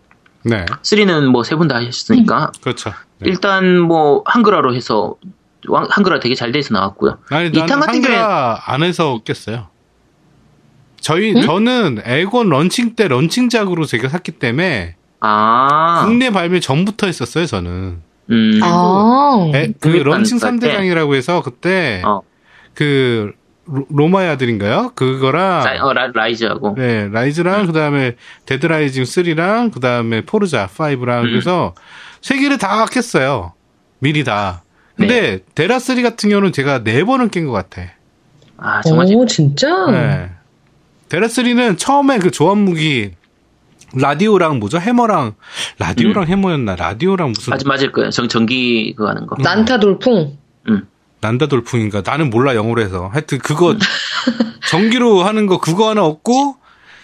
네. 0.45 0.65
3는 0.81 1.27
뭐 1.27 1.41
세 1.43 1.55
분 1.57 1.67
다 1.67 1.75
하셨으니까 1.77 2.51
그렇죠. 2.61 2.89
네. 3.19 3.29
일단 3.29 3.79
뭐 3.79 4.23
한글화로 4.25 4.73
해서 4.75 5.15
왕- 5.21 5.33
한글화 5.69 6.19
되게 6.19 6.35
잘 6.35 6.51
돼서 6.51 6.73
나왔고요. 6.73 7.17
아니, 7.29 7.47
이탄 7.49 7.79
같은 7.79 7.95
한글화 8.03 8.61
안에서 8.65 9.21
깼어요. 9.23 9.67
저희, 10.99 11.33
응? 11.35 11.41
저는 11.41 12.01
에곤 12.05 12.49
런칭 12.49 12.95
때 12.95 13.07
launching작으로 13.07 13.85
제가 13.85 14.07
샀기 14.09 14.33
때문에 14.33 14.95
아, 15.19 16.03
국내 16.05 16.31
발매 16.31 16.59
전부터 16.59 17.07
했었어요, 17.07 17.45
저는. 17.45 18.01
음, 18.29 18.59
아. 18.63 19.51
에, 19.53 19.73
그 19.79 19.89
런칭 19.89 20.37
살 20.39 20.59
때? 20.59 20.77
3대장이라고 20.77 21.13
해서 21.15 21.41
그때 21.41 22.01
어, 22.05 22.21
그 22.73 23.33
로- 23.65 23.85
로마의 23.89 24.29
아들인가요? 24.31 24.91
그거랑 24.95 25.63
라, 25.65 25.85
어, 25.85 25.93
라, 25.93 26.07
라이즈하고 26.13 26.75
네, 26.77 27.09
라이즈랑 27.09 27.65
그다음에 27.67 28.15
데드라이징 28.45 29.03
3랑 29.03 29.73
그다음에 29.73 30.21
포르자 30.21 30.67
5랑 30.67 31.23
음. 31.23 31.29
그래서 31.31 31.73
세 32.21 32.37
개를 32.39 32.57
다 32.57 32.85
깼어요. 32.85 33.53
미리 33.99 34.23
다. 34.23 34.62
근데 34.97 35.21
네. 35.21 35.39
데라 35.55 35.79
3 35.79 36.01
같은 36.03 36.29
경우는 36.29 36.51
제가 36.51 36.83
네 36.83 37.03
번은 37.03 37.29
깬 37.29 37.45
것 37.47 37.51
같아. 37.51 37.81
아 38.57 38.81
정말 38.81 39.07
오, 39.15 39.25
진짜? 39.25 39.67
네. 39.89 40.29
데라 41.09 41.27
3는 41.27 41.77
처음에 41.77 42.19
그 42.19 42.31
조합 42.31 42.57
무기 42.57 43.11
라디오랑 43.95 44.59
뭐죠? 44.59 44.79
해머랑 44.79 45.33
라디오랑 45.79 46.27
해머였나? 46.27 46.75
라디오랑 46.75 47.29
무슨 47.33 47.51
맞, 47.51 47.61
맞을 47.65 47.91
거예요. 47.91 48.09
정, 48.09 48.27
전기 48.27 48.93
그거 48.95 49.09
하는 49.09 49.25
거. 49.27 49.35
난타 49.41 49.79
돌풍. 49.79 50.37
난다 51.21 51.47
돌풍인가? 51.47 52.01
나는 52.05 52.29
몰라 52.29 52.53
영어로 52.55 52.81
해서. 52.81 53.09
하여튼 53.13 53.37
그거 53.37 53.75
전기로 54.69 55.23
하는 55.23 55.45
거 55.47 55.57
그거 55.59 55.89
하나 55.89 56.03
얻고 56.03 56.57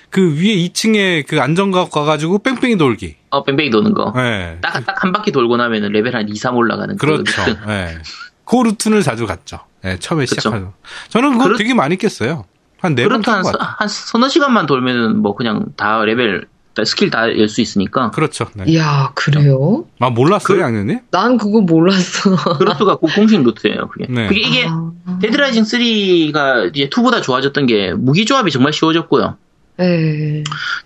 그 0.10 0.34
위에 0.36 0.56
2층에 0.68 1.26
그 1.28 1.40
안정각 1.40 1.92
가가지고 1.92 2.40
뺑뺑이 2.40 2.78
돌기. 2.78 3.16
어, 3.30 3.44
뺑뺑이 3.44 3.70
도는 3.70 3.94
거. 3.94 4.12
네. 4.16 4.58
딱, 4.62 4.84
딱 4.86 5.04
한 5.04 5.12
바퀴 5.12 5.32
돌고 5.32 5.58
나면은 5.58 5.92
레벨 5.92 6.16
한 6.16 6.28
2, 6.28 6.36
3 6.36 6.56
올라가는 6.56 6.96
그 6.98 7.06
그렇죠. 7.06 7.24
루트. 7.46 7.58
예. 7.70 7.98
그 8.46 8.56
루트를 8.56 9.04
자주 9.04 9.28
갔죠. 9.28 9.60
예, 9.86 9.98
처음에 10.00 10.26
그쵸. 10.26 10.36
시작하죠. 10.42 10.74
저는 11.10 11.34
그거 11.34 11.44
그렇- 11.46 11.58
되게 11.58 11.74
많이 11.74 11.96
깼어요. 11.98 12.46
한 12.82 12.96
네번 12.96 13.22
그렇다 13.22 13.32
깬 13.32 13.34
한, 13.36 13.44
것 13.44 13.52
서-. 13.52 13.58
한 13.62 13.88
서너 13.88 14.28
시간만 14.30 14.66
돌면은 14.66 15.18
뭐 15.22 15.36
그냥 15.36 15.66
다 15.78 16.04
레벨, 16.04 16.48
다 16.74 16.84
스킬 16.86 17.12
다 17.12 17.28
열 17.28 17.48
수 17.48 17.62
있으니까. 17.62 18.10
그렇죠. 18.12 18.48
네. 18.56 18.64
이야, 18.68 19.12
그래요? 19.14 19.86
아, 20.00 20.10
몰랐어요, 20.10 20.58
그- 20.58 20.64
양년님? 20.64 21.00
난 21.12 21.38
그거 21.38 21.62
몰랐어. 21.62 22.36
그 22.58 22.64
루트가 22.64 22.96
고- 22.96 23.08
공식 23.14 23.42
루트예요, 23.44 23.88
그게. 23.90 24.08
네. 24.10 24.28
그게 24.28 24.40
이게 24.42 24.66
아. 24.68 24.92
데드라이징 25.22 25.64
3가 25.64 26.76
이제 26.76 26.90
2보다 26.90 27.22
좋아졌던 27.22 27.68
게 27.68 27.94
무기 27.94 28.26
조합이 28.26 28.50
정말 28.50 28.74
쉬워졌고요. 28.74 29.38
네. 29.80 30.44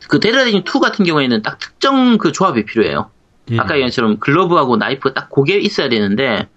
그 0.07 0.19
데드라이징 0.19 0.59
2 0.63 0.79
같은 0.79 1.03
경우에는 1.05 1.41
딱 1.41 1.59
특정 1.59 2.17
그 2.17 2.31
조합이 2.31 2.65
필요해요. 2.65 3.09
음. 3.51 3.59
아까 3.59 3.77
얘기처럼 3.79 4.19
글러브하고 4.19 4.77
나이프가 4.77 5.13
딱 5.13 5.29
고게 5.29 5.57
있어야 5.57 5.89
되는데 5.89 6.47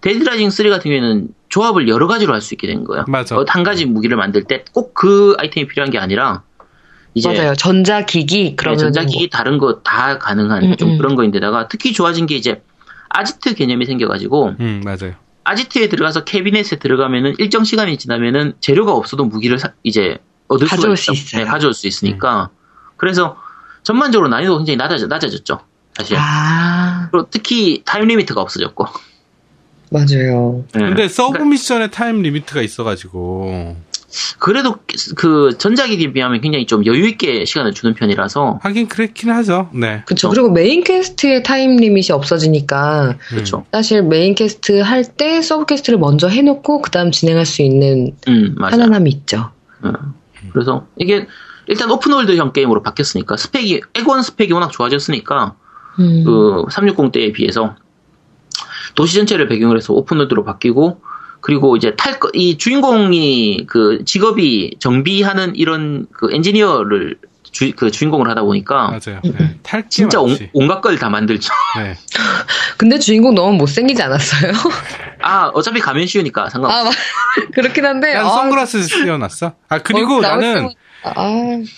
데드라이징 0.00 0.50
3 0.50 0.70
같은 0.70 0.90
경우에는 0.90 1.28
조합을 1.48 1.86
여러 1.88 2.06
가지로 2.06 2.32
할 2.32 2.40
수 2.40 2.54
있게 2.54 2.66
된 2.66 2.84
거예요. 2.84 3.04
맞아. 3.08 3.36
어, 3.36 3.44
한 3.46 3.62
가지 3.62 3.84
무기를 3.86 4.16
만들 4.16 4.42
때 4.44 4.64
꼭 4.72 4.94
그 4.94 5.34
아이템이 5.38 5.68
필요한 5.68 5.90
게 5.90 5.98
아니라 5.98 6.42
이제 7.14 7.28
맞아요. 7.28 7.54
전자기기, 7.54 8.44
네, 8.50 8.54
그러면. 8.56 8.78
전자기기 8.78 9.28
다른 9.28 9.58
거 9.58 9.82
다 9.82 10.16
가능한 10.18 10.64
음, 10.64 10.76
좀 10.76 10.92
음. 10.92 10.98
그런 10.98 11.14
거인데다가 11.14 11.68
특히 11.68 11.92
좋아진 11.92 12.24
게 12.26 12.34
이제 12.36 12.62
아지트 13.10 13.54
개념이 13.54 13.84
생겨가지고 13.84 14.54
음, 14.60 14.80
맞아요. 14.84 15.14
아지트에 15.44 15.88
들어가서 15.88 16.24
캐비넷에 16.24 16.76
들어가면은 16.78 17.34
일정 17.38 17.64
시간이 17.64 17.98
지나면은 17.98 18.54
재료가 18.60 18.92
없어도 18.94 19.26
무기를 19.26 19.58
사- 19.58 19.72
이제 19.82 20.16
얻을 20.54 20.66
수가 20.66 20.76
가져올 20.76 20.96
수 20.96 21.12
있죠. 21.12 21.22
있어요. 21.22 21.44
네, 21.44 21.50
가져올 21.50 21.74
수 21.74 21.86
있으니까 21.86 22.50
그래서 22.96 23.36
전반적으로 23.82 24.28
난이도가 24.28 24.58
굉장히 24.58 24.76
낮아져, 24.76 25.06
낮아졌죠. 25.06 25.60
사실. 25.96 26.16
아, 26.18 27.08
그리고 27.10 27.26
특히 27.30 27.82
time 27.84 28.06
limit가 28.06 28.40
없어졌고. 28.40 28.86
맞아요. 29.90 30.64
네. 30.72 30.86
근데 30.86 31.08
서브 31.08 31.32
그러니까 31.32 31.50
미션에 31.50 31.90
time 31.90 32.22
limit가 32.22 32.62
있어가지고. 32.62 33.76
그래도 34.38 34.76
그 35.16 35.56
전작에 35.56 35.96
비하면 36.12 36.40
굉장히 36.42 36.66
좀 36.66 36.84
여유 36.84 37.06
있게 37.08 37.44
시간을 37.46 37.72
주는 37.72 37.94
편이라서 37.94 38.60
하긴 38.62 38.88
그렇긴 38.88 39.30
하죠. 39.30 39.70
네. 39.72 40.02
그쵸. 40.06 40.28
그쵸. 40.28 40.30
그리고 40.30 40.50
main 40.50 40.84
quest의 40.84 41.42
time 41.42 41.76
limit이 41.76 42.08
없어지니까 42.10 43.16
그렇죠. 43.28 43.64
사실 43.72 44.02
main 44.02 44.34
quest 44.34 44.80
할 44.80 45.04
때 45.04 45.40
sub 45.42 45.64
quest를 45.66 45.98
먼저 45.98 46.28
해놓고 46.28 46.82
그 46.82 46.90
다음 46.90 47.10
진행할 47.10 47.46
수 47.46 47.62
있는 47.62 48.14
음. 48.28 48.54
편안함이 48.56 49.10
있죠. 49.10 49.50
음. 49.84 49.92
그래서 50.52 50.86
이게 50.96 51.26
일단 51.66 51.90
open 51.90 52.07
world형 52.07 52.52
게임으로 52.52 52.82
바뀌었으니까 52.82 53.36
스펙이 53.36 53.82
엑원 53.94 54.22
스펙이 54.22 54.52
워낙 54.52 54.70
좋아졌으니까 54.70 55.54
음. 55.98 56.24
그 56.24 56.64
360 56.70 57.12
때에 57.12 57.32
비해서 57.32 57.76
도시 58.94 59.16
전체를 59.16 59.48
배경으로 59.48 59.78
해서 59.78 59.92
open 59.92 60.11
world로 60.11 60.44
바뀌고 60.44 61.00
그리고 61.40 61.76
이제 61.76 61.94
탈 61.96 62.12
이 62.34 62.56
주인공이 62.56 63.66
그 63.66 64.04
직업이 64.04 64.76
정비하는 64.78 65.56
이런 65.56 66.06
그 66.12 66.32
엔지니어를 66.32 67.18
주, 67.52 67.70
그 67.76 67.90
주인공을 67.90 68.28
하다 68.30 68.42
보니까 68.42 68.88
맞아요. 68.88 69.20
네. 69.24 69.56
탈게 69.62 69.88
진짜 69.90 70.20
온. 70.20 70.36
온갖 70.52 70.80
걸 70.80 70.98
다 70.98 71.08
만들죠. 71.10 71.52
네. 71.78 71.96
근데 72.78 72.98
주인공 72.98 73.34
너무 73.34 73.56
못생기지 73.56 74.02
않았어요? 74.02 74.52
아 75.22 75.50
어차피 75.54 75.80
가면 75.80 76.06
씌우니까 76.06 76.48
상관없어. 76.50 76.80
아, 76.80 76.84
맞- 76.84 77.52
그렇긴 77.54 77.84
한데. 77.86 78.14
난 78.14 78.26
아, 78.26 78.28
선글라스 78.30 78.82
씌워놨어. 78.84 79.54
아 79.68 79.78
그리고 79.78 80.20
나올 80.20 80.40
나는 80.40 80.68
아, 81.04 81.14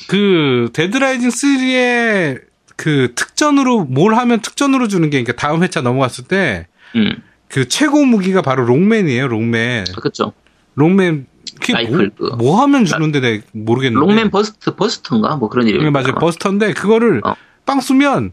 그 0.08 0.70
데드라이징 0.72 1.28
3의 1.30 2.40
그 2.76 3.12
특전으로 3.14 3.84
뭘 3.84 4.14
하면 4.14 4.40
특전으로 4.40 4.88
주는 4.88 5.08
게 5.10 5.22
그러니까 5.22 5.40
다음 5.40 5.62
회차 5.62 5.80
넘어갔을 5.80 6.24
때그 6.24 6.66
음, 6.96 7.22
최고 7.68 8.04
무기가 8.04 8.42
바로 8.42 8.64
록맨이에요. 8.64 9.28
록맨. 9.28 9.87
그렇죠. 10.00 10.32
록맨 10.74 11.26
라이플, 11.72 12.12
뭐. 12.18 12.30
뭐 12.37 12.62
하면 12.62 12.85
주는데 12.85 13.20
내가 13.20 13.44
모르겠는데. 13.52 14.07
록맨 14.07 14.30
burst 14.30 14.74
burst인가 14.74 15.37
뭐 15.37 15.48
그런 15.48 15.66
이름이 15.66 15.85
네, 15.85 15.90
맞아요. 15.90 16.14
buster인데 16.14 16.72
그거를 16.74 17.20
어. 17.24 17.35
빵 17.66 17.80
쏘면 17.80 18.33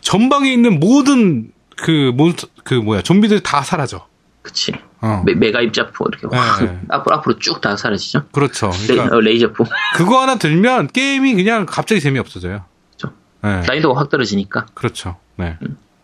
전방에 0.00 0.52
있는 0.52 0.78
모든 0.80 1.52
그 1.76 2.12
몬스터 2.14 2.48
그 2.64 2.74
뭐야 2.74 3.02
좀비들이 3.02 3.42
다 3.42 3.62
사라져. 3.62 4.06
그치. 4.42 4.72
어. 5.00 5.22
메, 5.26 5.34
메가 5.34 5.60
입자포 5.60 6.06
이렇게 6.08 6.26
확 6.34 6.62
네. 6.64 6.80
앞으로 6.88 7.16
앞으로 7.16 7.38
쭉 7.38 7.60
다 7.60 7.76
사라지죠. 7.76 8.28
그렇죠. 8.32 8.70
레, 8.88 8.94
그러니까 8.94 9.16
어, 9.16 9.20
레이저포 9.20 9.64
그거 9.96 10.20
하나 10.22 10.36
들면 10.36 10.88
게임이 10.88 11.34
그냥 11.34 11.66
갑자기 11.66 12.00
재미 12.00 12.18
없어져요. 12.18 12.64
그렇죠. 12.96 13.14
네. 13.42 13.60
난이도가 13.66 14.00
확 14.00 14.08
떨어지니까. 14.08 14.66
그렇죠. 14.74 15.16
네. 15.36 15.56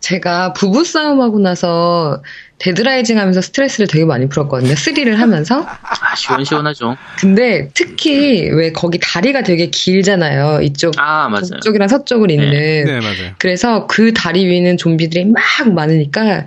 제가 0.08 0.52
부부싸움하고 0.52 1.38
나서 1.38 2.22
Dead 2.58 2.82
Rising 2.82 3.18
하면서 3.18 3.40
스트레스를 3.40 3.86
되게 3.86 4.04
많이 4.04 4.28
풀었거든요. 4.28 4.74
3를 4.74 5.14
하면서. 5.14 5.66
아 5.66 6.14
시원시원하죠. 6.14 6.96
근데 7.18 7.70
특히 7.72 8.50
왜 8.50 8.70
거기 8.72 8.98
다리가 9.00 9.42
되게 9.42 9.70
길잖아요. 9.70 10.60
이쪽, 10.60 10.92
아 10.98 11.28
맞아요. 11.30 11.48
북쪽이랑 11.54 11.88
서쪽을 11.88 12.30
잇는. 12.30 12.50
네, 12.50 13.00
맞아요. 13.00 13.32
그래서 13.38 13.86
그 13.86 14.12
다리 14.12 14.46
위는 14.46 14.76
좀비들이 14.76 15.24
막 15.24 15.42
많으니까 15.74 16.44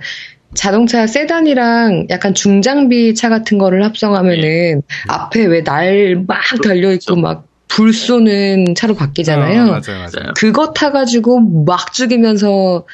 자동차 0.54 1.08
세단이랑 1.08 2.06
약간 2.10 2.34
중장비 2.34 3.14
차 3.16 3.28
같은 3.28 3.58
거를 3.58 3.84
합성하면은 3.84 4.82
앞에 5.08 5.44
왜 5.46 5.62
날 5.64 6.24
막 6.28 6.40
달려있고 6.62 7.16
그렇죠. 7.16 7.16
막불 7.16 7.92
쏘는 7.92 8.74
차로 8.76 8.94
바뀌잖아요. 8.94 9.62
어, 9.62 9.66
맞아요. 9.66 9.98
맞아요. 9.98 10.32
그거 10.36 10.72
타가지고 10.72 11.64
막 11.66 11.92
죽이면서 11.92 12.86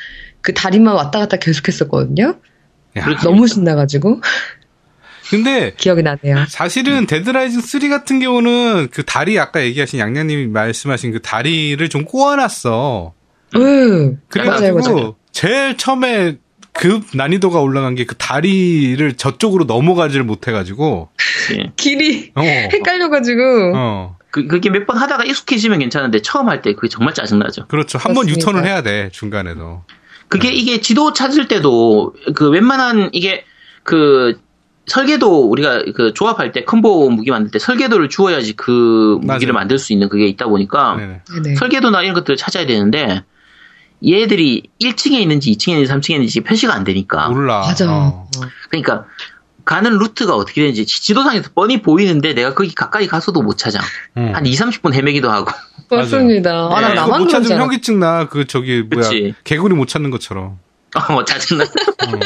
그 0.44 0.52
다리만 0.52 0.94
왔다 0.94 1.18
갔다 1.20 1.38
계속했었거든요. 1.38 2.36
야, 2.96 3.04
그렇지. 3.04 3.24
너무 3.24 3.46
신나가지고 3.48 4.20
근데 5.30 5.72
기억이 5.78 6.02
나네요. 6.02 6.44
사실은 6.48 7.06
Dead 7.06 7.28
Rising 7.28 7.60
3 7.62 7.88
같은 7.88 8.20
경우는 8.20 8.88
그 8.92 9.04
다리 9.04 9.38
아까 9.38 9.62
얘기하신 9.64 9.98
양양님이 9.98 10.48
말씀하신 10.48 11.12
그 11.12 11.22
다리를 11.22 11.88
좀 11.88 12.04
꼬아놨어. 12.04 13.14
응. 13.56 13.60
맞아요, 13.60 14.18
그래가지고 14.28 14.80
맞아요. 14.94 15.16
제일 15.32 15.76
처음에 15.78 16.36
급 16.74 17.04
난이도가 17.14 17.60
올라간 17.60 17.94
게 17.94 18.04
그 18.04 18.16
다리를 18.16 19.14
저쪽으로 19.14 19.64
넘어가지를 19.64 20.24
못해가지고 20.24 21.08
예. 21.56 21.72
길이 21.76 22.32
어, 22.34 22.42
헷갈려가지고 22.42 23.72
어 23.76 24.16
그, 24.30 24.46
그게 24.48 24.68
몇 24.70 24.84
번 24.86 24.98
하다가 24.98 25.24
익숙해지면 25.24 25.78
괜찮은데 25.78 26.20
처음 26.20 26.48
할 26.48 26.60
때 26.62 26.74
그게 26.74 26.88
정말 26.88 27.14
짜증나죠. 27.14 27.68
그렇죠 27.68 27.96
한 27.98 28.12
번. 28.12 28.28
유턴을 28.28 28.66
해야 28.66 28.82
돼 28.82 29.08
중간에서 29.12 29.84
그게 30.34 30.52
이게 30.52 30.80
지도 30.80 31.12
찾을 31.12 31.48
때도 31.48 32.14
그 32.34 32.48
웬만한 32.50 33.10
이게 33.12 33.44
그 33.82 34.38
설계도 34.86 35.48
우리가 35.48 35.82
그 35.94 36.12
조합할 36.12 36.52
때 36.52 36.64
컴보 36.64 37.08
무기 37.10 37.30
만들 37.30 37.50
때 37.50 37.58
설계도를 37.58 38.08
주어야지 38.10 38.54
그 38.54 39.18
무기를 39.22 39.52
맞아요. 39.52 39.60
만들 39.60 39.78
수 39.78 39.92
있는 39.92 40.08
그게 40.08 40.26
있다 40.26 40.46
보니까 40.46 40.96
네네. 40.96 41.20
네네. 41.42 41.54
설계도나 41.56 42.02
이런 42.02 42.14
것들을 42.14 42.36
찾아야 42.36 42.66
되는데 42.66 43.22
얘들이 44.06 44.64
1층에 44.82 45.12
있는지 45.20 45.52
2층에 45.52 45.70
있는지 45.72 45.92
3층에 45.92 46.14
있는지 46.16 46.40
표시가 46.40 46.74
안 46.74 46.84
되니까 46.84 47.28
몰라 47.30 47.60
맞아. 47.60 47.86
어. 47.90 48.28
그러니까 48.68 49.06
가는 49.64 49.90
루트가 49.96 50.34
어떻게 50.36 50.60
되는지 50.60 50.84
지- 50.84 51.02
지도상에서 51.02 51.50
뻔히 51.54 51.80
보이는데 51.80 52.34
내가 52.34 52.52
거기 52.52 52.74
가까이 52.74 53.06
가서도 53.06 53.40
못 53.40 53.56
찾아. 53.56 53.80
응. 54.18 54.34
한 54.34 54.44
2, 54.44 54.52
30분 54.52 54.92
헤매기도 54.92 55.30
하고. 55.30 55.50
맞습니다. 55.90 56.68
아, 56.72 56.80
나 56.80 56.88
네. 56.88 56.94
나만 56.94 57.20
못 57.22 57.28
찾으면 57.28 57.60
현기증 57.60 57.98
나 58.00 58.26
그 58.30 58.46
저기 58.46 58.82
뭐야 58.82 59.08
그치. 59.08 59.34
개구리 59.44 59.74
못 59.74 59.86
찾는 59.88 60.10
것처럼 60.10 60.58
어, 60.94 61.12
뭐 61.12 61.24
짜증나. 61.24 61.64
어. 61.64 62.20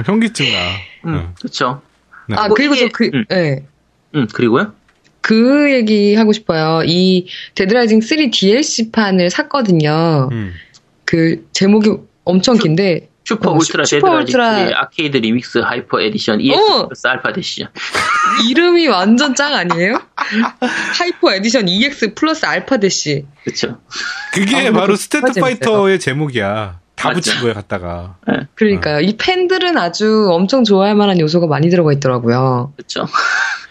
현기증 0.06 0.46
나 0.52 0.58
음, 1.06 1.14
응. 1.14 1.34
그렇죠. 1.38 1.82
네. 2.28 2.36
아, 2.36 2.48
뭐 2.48 2.54
그리고 2.56 2.74
저 2.76 2.88
그, 2.92 3.10
음. 3.12 3.24
예. 3.32 3.64
음, 4.14 4.26
그리고요? 4.32 4.72
그 5.20 5.72
얘기 5.72 6.14
하고 6.14 6.32
싶어요. 6.32 6.82
이 6.86 7.26
Dead 7.54 7.72
Rising 7.72 8.00
3 8.00 8.30
DLC판을 8.30 9.30
샀거든요. 9.30 10.28
음. 10.32 10.54
그 11.04 11.46
제목이 11.52 11.90
엄청 12.24 12.56
긴데 12.58 13.08
슈퍼 13.28 13.50
어, 13.50 13.54
Ultra 13.54 13.84
Su- 13.84 13.96
Super 13.96 14.18
Dead 14.24 14.30
Rising 14.30 14.38
Ultra- 14.70 14.74
Arcade 14.76 15.16
Remix 15.18 15.58
Hyper 15.58 16.00
Edition 16.00 16.40
EX 16.40 16.56
어! 16.58 16.88
Plus 16.88 17.06
Alpha 17.06 17.32
Dash죠. 17.32 17.66
이름이 18.48 18.86
완전 18.88 19.34
짱 19.34 19.54
아니에요? 19.54 20.00
Hyper 20.98 21.34
Edition 21.34 21.68
EX 21.68 22.14
Plus 22.14 22.46
Alpha 22.46 22.78
Dash. 22.78 23.26
그렇죠. 23.44 23.78
그게 24.32 24.68
아, 24.68 24.72
바로 24.72 24.96
스테트 24.96 25.38
파이터의 25.40 26.00
제목이야 26.00 26.80
다 26.94 27.08
맞죠. 27.10 27.20
붙인 27.20 27.42
거야 27.42 27.52
갖다가 27.54 28.16
그러니까요. 28.54 29.00
이 29.00 29.16
팬들은 29.18 29.76
아주 29.76 30.28
엄청 30.30 30.64
좋아할 30.64 30.94
만한 30.94 31.20
요소가 31.20 31.46
많이 31.46 31.68
들어가 31.68 31.92
있더라고요. 31.92 32.72
그렇죠. 32.76 33.06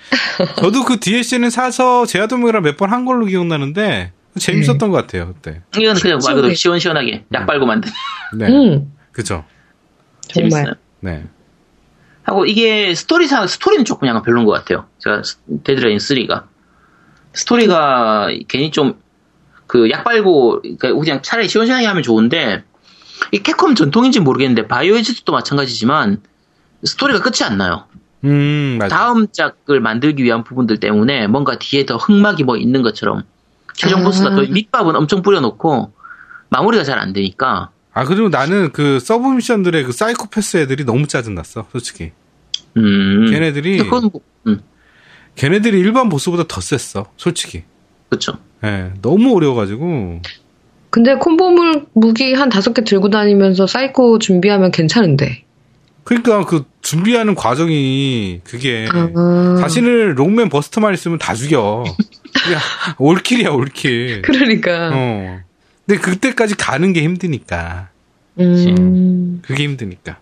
저도 0.62 0.84
그 0.86 1.00
DLC는 1.00 1.50
사서 1.50 2.06
제아도목이랑 2.06 2.62
몇 2.62 2.78
번 2.78 2.92
한 2.92 3.06
걸로 3.06 3.26
기억나는데 3.26 4.14
재밌었던 4.38 4.92
것 4.92 4.98
같아요 4.98 5.34
그때. 5.34 5.62
이건 5.78 5.96
그냥 5.96 6.20
말 6.24 6.36
그대로 6.36 6.54
시원해. 6.54 6.54
시원시원하게 6.56 7.24
약 7.34 7.48
빨고 7.48 7.66
만든. 7.66 7.92
네, 8.38 8.46
음, 8.48 8.92
그죠. 9.18 9.44
정말. 10.28 10.50
재밌어요. 10.52 10.74
네, 11.00 11.26
하고 12.22 12.46
이게 12.46 12.94
스토리상 12.94 13.48
스토리는 13.48 13.84
조금 13.84 14.08
약간 14.08 14.22
별론 14.22 14.46
것 14.46 14.52
같아요. 14.52 14.86
제가 15.00 15.24
Dead 15.64 15.77
Rising 15.77 15.98
3가 15.98 16.44
스토리가 17.34 18.28
괜히 18.48 18.70
좀 18.70 19.02
그 19.66 19.85
약 19.85 20.04
빨고 20.04 20.62
그러니까 20.62 20.94
그냥 20.94 21.22
차라리 21.24 21.50
시원시원하게 21.50 21.88
하면 21.88 22.04
좋은데 22.04 22.64
이 23.32 23.40
캡콤 23.40 23.74
전통인지 23.74 24.20
모르겠는데 24.20 24.68
Biohazard도 24.68 25.34
마찬가지지만 25.34 26.22
스토리가 26.84 27.22
끝이 27.22 27.44
안 27.44 27.58
나요. 27.58 27.86
음 28.24 28.78
맞아. 28.80 28.96
다음 28.96 29.28
작을 29.32 29.80
만들기 29.80 30.24
위한 30.24 30.44
부분들 30.44 30.80
때문에 30.80 31.26
뭔가 31.26 31.58
뒤에 31.58 31.88
더 31.88 31.98
흑막이 31.98 32.44
뭐 32.44 32.56
있는 32.56 32.84
것처럼 32.84 33.24
최종 33.74 34.02
아. 34.02 34.04
보스가 34.04 34.36
더 34.36 34.42
밑밥은 34.44 34.96
엄청 34.96 35.24
뿌려놓고 35.24 35.92
마무리가 36.50 36.84
잘 36.84 37.00
안 37.00 37.14
되니까 37.14 37.72
아 37.98 38.04
그리고 38.04 38.30
나는 38.30 38.72
그 38.72 39.00
sub 39.00 39.28
mission들의 39.28 39.84
그 39.86 39.92
사이코패스 39.92 40.58
애들이 40.58 40.86
너무 40.86 41.08
짜증났어 41.08 41.66
솔직히. 41.72 42.12
음 42.78 43.32
걔네들이 43.32 43.80
그건 43.80 44.12
뭐, 44.14 44.22
음 44.46 44.62
걔네들이 45.34 45.80
일반 45.80 46.08
보스보다 46.08 46.44
더 46.48 46.62
셌어 46.62 47.08
솔직히. 47.18 47.64
그렇죠. 48.10 48.34
예, 48.64 48.92
너무 49.02 49.36
어려워가지고 49.36 50.22
근데 50.92 51.16
combo물 51.16 51.88
무기 51.94 52.36
한 52.36 52.50
다섯 52.50 52.76
개 52.76 52.84
들고 52.84 53.10
다니면서 53.10 53.66
사이코 53.66 54.20
준비하면 54.20 54.70
괜찮은데. 54.70 55.44
그러니까 56.04 56.46
그 56.46 56.66
준비하는 56.82 57.34
과정이 57.34 58.42
그게 58.44 58.88
아, 58.94 59.58
자신을 59.60 60.20
Rockman 60.20 60.50
Buster만 60.50 60.94
있으면 60.94 61.18
다 61.18 61.34
죽여. 61.34 61.84
All 63.00 63.15
kill이야 63.15 63.50
all 63.50 63.77
kill. 63.77 64.22
그러니까. 64.22 64.92
어. 64.94 65.47
근데 65.88 66.02
그때까지 66.02 66.56
가는 66.56 66.94
게 66.94 67.02
힘드니까. 67.02 67.90
음, 68.40 69.42
그게 69.42 69.64
힘드니까. 69.64 70.18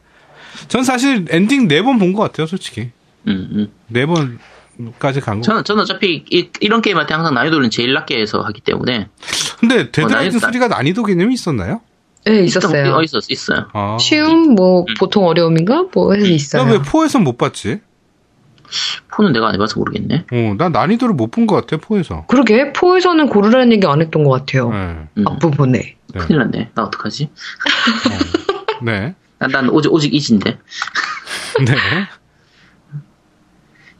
전 0.69 0.83
사실 0.83 1.25
엔딩 1.29 1.67
네 1.67 1.81
번 1.81 1.97
본 1.99 2.13
것 2.13 2.21
같아요, 2.21 2.47
솔직히. 2.47 2.91
음, 3.27 3.49
음. 3.51 3.67
네 3.87 4.05
번까지 4.05 5.19
간 5.21 5.37
거. 5.39 5.41
저는, 5.41 5.63
저는 5.63 5.81
어차피 5.81 6.23
이, 6.29 6.49
런 6.67 6.81
게임한테 6.81 7.13
항상 7.13 7.33
난이도를 7.33 7.69
제일 7.71 7.93
낮게 7.93 8.19
해서 8.21 8.41
하기 8.41 8.61
때문에. 8.61 9.07
근데 9.59 9.91
Dead 9.91 10.11
Rising 10.11 10.39
난이도- 10.39 10.53
3가 10.53 10.69
난이도 10.69 11.03
개념이 11.03 11.33
있었나요? 11.33 11.81
네, 12.25 12.43
있었어요. 12.43 12.95
어, 12.95 13.03
있었, 13.03 13.29
있어요. 13.29 13.67
아. 13.73 13.97
쉬움, 13.99 14.55
뭐, 14.55 14.81
음. 14.81 14.93
보통 14.97 15.25
어려움인가? 15.27 15.85
뭐 15.93 16.13
해서 16.13 16.25
있어요. 16.27 16.63
나 16.65 16.71
왜 16.71 16.79
4에선 16.79 17.21
못 17.23 17.37
봤지? 17.37 17.79
포는 19.11 19.33
내가 19.33 19.47
안 19.49 19.53
해봐서 19.55 19.79
모르겠네. 19.79 20.25
어, 20.31 20.55
난 20.57 20.71
난이도를 20.71 21.13
못 21.15 21.31
본 21.31 21.47
것 21.47 21.55
같아, 21.55 21.77
포에서. 21.77 22.25
그러게 22.27 22.71
포에서는 22.73 23.27
고르라는 23.27 23.71
얘기 23.73 23.85
안 23.87 24.01
했던 24.01 24.23
것 24.23 24.29
같아요. 24.31 24.69
네. 24.71 25.07
음, 25.17 25.27
앞부분에. 25.27 25.79
네. 26.13 26.19
큰일 26.19 26.39
났네. 26.39 26.69
나 26.75 26.83
어떡하지? 26.83 27.25
어. 27.25 28.83
네. 28.85 29.15
난, 29.39 29.51
난 29.51 29.69
오직, 29.69 29.91
오직 29.91 30.13
이진데. 30.13 30.57
네. 31.65 31.75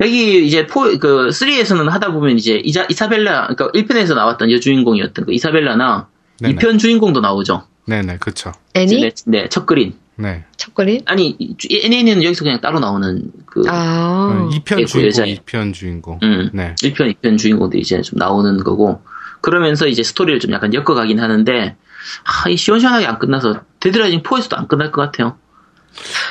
여기 0.01 0.45
이제 0.45 0.67
포, 0.67 0.81
그, 0.99 1.29
3에서는 1.29 1.89
하다 1.89 2.11
보면 2.11 2.37
이제 2.37 2.55
이자, 2.55 2.85
이사벨라, 2.89 3.47
그러니까 3.55 3.67
1편에서 3.71 4.13
나왔던 4.15 4.51
여주인공이었던 4.51 5.25
그 5.25 5.33
이사벨라나 5.33 6.09
네네. 6.41 6.55
2편 6.55 6.79
주인공도 6.79 7.21
나오죠. 7.21 7.63
네네, 7.87 8.17
그쵸. 8.17 8.51
애니? 8.73 8.99
네, 9.01 9.11
네, 9.25 9.47
첫 9.49 9.65
그린. 9.65 9.93
네. 10.17 10.43
첫걸이? 10.57 11.03
아니, 11.05 11.37
NA는 11.69 12.23
여기서 12.23 12.43
그냥 12.43 12.59
따로 12.61 12.79
나오는 12.79 13.31
그, 13.55 13.63
아. 13.69 14.49
2편 14.51 14.81
예, 14.81 14.85
주인공, 14.85 15.07
여자애. 15.07 15.35
2편 15.35 15.73
주인공. 15.73 16.19
음, 16.23 16.49
네. 16.53 16.75
1편, 16.83 17.15
2편 17.15 17.37
주인공들이 17.37 17.81
이제 17.81 18.01
좀 18.01 18.19
나오는 18.19 18.57
거고, 18.57 19.01
그러면서 19.39 19.87
이제 19.87 20.03
스토리를 20.03 20.41
좀 20.41 20.51
약간 20.51 20.73
엮어가긴 20.73 21.21
하는데, 21.21 21.77
아, 22.25 22.49
이 22.49 22.57
시원시원하게 22.57 23.05
안 23.05 23.17
끝나서, 23.17 23.61
Dead 23.79 23.97
Rising 23.97 24.23
4에서도 24.23 24.57
안 24.57 24.67
끝날 24.67 24.91
것 24.91 25.01
같아요. 25.01 25.37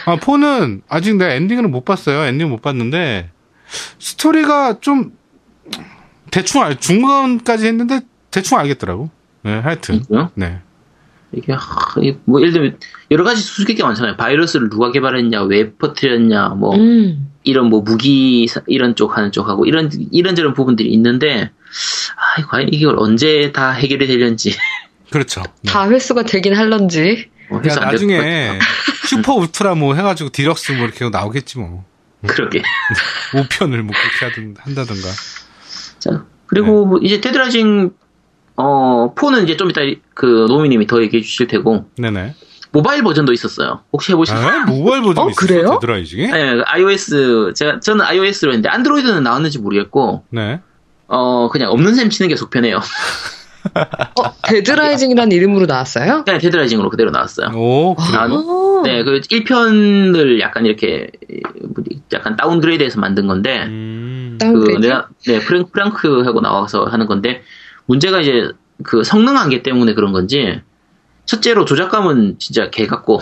아, 0.04 0.16
four는 0.16 0.82
아직 0.86 1.16
내가 1.16 1.32
엔딩을 1.32 1.66
못 1.68 1.86
봤어요. 1.86 2.24
엔딩 2.24 2.50
못 2.50 2.60
봤는데, 2.60 3.30
스토리가 3.98 4.80
좀, 4.80 5.12
대충 6.30 6.62
알, 6.62 6.78
중간까지 6.78 7.66
했는데, 7.66 8.00
대충 8.30 8.58
알겠더라고. 8.58 9.08
네, 9.44 9.60
하여튼. 9.60 10.02
그고요 10.02 10.30
네. 10.34 10.60
이게, 11.36 11.52
하, 11.52 11.58
뭐, 12.24 12.40
예를 12.40 12.52
들면, 12.52 12.78
여러 13.10 13.24
가지 13.24 13.40
수수께끼 13.42 13.82
많잖아요. 13.82 14.16
바이러스를 14.16 14.70
누가 14.70 14.90
개발했냐, 14.90 15.42
왜 15.44 15.72
퍼뜨렸냐, 15.72 16.50
뭐, 16.50 16.74
음. 16.76 17.30
이런 17.46 17.68
뭐 17.68 17.82
무기 17.82 18.46
사- 18.48 18.62
이런 18.66 18.94
쪽 18.96 19.18
하는 19.18 19.30
쪽하고 19.30 19.66
이런 19.66 19.90
이런저런 20.12 20.54
부분들이 20.54 20.88
있는데 20.94 21.50
아 22.16 22.42
과연 22.46 22.70
이걸 22.72 22.94
언제 22.98 23.52
다 23.52 23.70
해결이 23.72 24.06
되려는지 24.06 24.56
그렇죠. 25.12 25.42
네. 25.60 25.70
다 25.70 25.86
회수가 25.90 26.22
되긴 26.22 26.54
할런지. 26.56 27.28
뭐안 27.50 27.62
나중에 27.66 28.58
super 29.06 29.34
ultra 29.34 29.74
뭐 29.74 29.94
해가지고 29.94 30.30
디럭스 30.30 30.72
뭐 30.72 30.86
이렇게 30.86 31.06
나오겠지 31.10 31.58
뭐. 31.58 31.84
그러게 32.26 32.62
5편을 33.32 33.82
뭐 33.82 33.92
그렇게 33.94 34.24
하든, 34.40 34.54
한다든가. 34.58 35.08
자 35.98 36.24
그리고 36.46 36.86
뭐 36.86 36.98
이제 37.02 37.20
Dead 37.20 37.48
Rising 37.48 37.90
어 38.56 39.12
four는 39.16 39.44
이제 39.44 39.56
좀 39.56 39.70
이따 39.70 39.80
그 40.14 40.46
노미님이 40.48 40.86
더 40.86 41.02
얘기해 41.02 41.22
주실 41.22 41.46
테고 41.48 41.86
네네. 41.98 42.34
모바일 42.70 43.02
버전도 43.02 43.32
있었어요 43.32 43.80
혹시 43.92 44.12
해보셨어요? 44.12 44.46
아, 44.46 44.64
모바일 44.66 45.02
버전 45.02 45.24
어, 45.24 45.30
있었어? 45.30 45.46
그래요? 45.46 45.78
Dead 45.80 45.96
Rising에? 45.96 46.26
네, 46.26 46.62
iOS 46.66 47.52
제가 47.54 47.80
저는 47.80 48.04
iOS로 48.04 48.52
했는데 48.52 48.68
안드로이드는 48.68 49.22
나왔는지 49.22 49.58
모르겠고 49.58 50.24
네. 50.30 50.60
어 51.08 51.48
그냥 51.50 51.70
없는 51.70 51.94
셈 51.94 52.10
치는 52.10 52.28
게 52.28 52.36
속편해요 52.36 52.80
어, 53.74 54.34
Dead 54.48 54.68
Rising이라는 54.68 55.32
이름으로 55.36 55.66
나왔어요? 55.66 56.22
그냥 56.24 56.40
Dead 56.40 56.55
Rising으로 56.55 56.90
그대로 56.90 57.10
나왔어요 57.10 57.48
오, 57.56 57.94
그래. 57.94 58.18
아, 58.18 58.24
아. 58.24 58.82
네, 58.84 59.02
그 59.02 59.20
1편을 59.20 60.40
약간 60.40 60.66
이렇게 60.66 61.10
뭐지, 61.74 62.02
약간 62.12 62.36
downgrade해서 62.36 63.00
만든 63.00 63.26
건데 63.26 63.64
음. 63.66 64.36
그 64.40 64.44
downgrade? 64.44 64.80
내가 64.80 65.08
네 65.26 65.38
프랭 65.40 65.66
Frank하고 65.72 66.40
나와서 66.40 66.84
하는 66.84 67.06
건데 67.06 67.42
문제가 67.86 68.20
이제 68.20 68.50
그 68.82 69.04
성능 69.04 69.36
한계 69.36 69.62
때문에 69.62 69.94
그런 69.94 70.12
건지 70.12 70.60
첫째로 71.26 71.64
조작감은 71.64 72.38
진짜 72.38 72.70
개 72.70 72.86
같고 72.86 73.20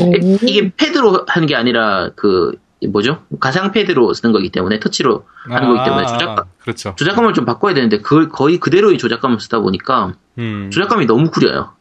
오. 0.00 0.12
이게 0.42 0.72
패드로 0.76 1.24
하는 1.26 1.46
게 1.46 1.54
아니라 1.54 2.10
그 2.16 2.52
뭐죠 2.88 3.22
가상 3.40 3.72
패드로 3.72 4.12
쓰는 4.12 4.32
거기 4.32 4.50
때문에 4.50 4.80
터치로 4.80 5.24
하는 5.48 5.68
거기 5.68 5.84
때문에 5.84 6.06
조작감 6.06 6.44
그렇죠. 6.58 6.94
조작감을 6.96 7.32
좀 7.32 7.44
바꿔야 7.44 7.74
되는데 7.74 7.98
그 7.98 8.28
거의 8.28 8.58
그대로의 8.58 8.98
조작감을 8.98 9.40
쓰다 9.40 9.60
보니까 9.60 10.14
음. 10.38 10.70
조작감이 10.72 11.06
너무 11.06 11.30
구려요. 11.30 11.72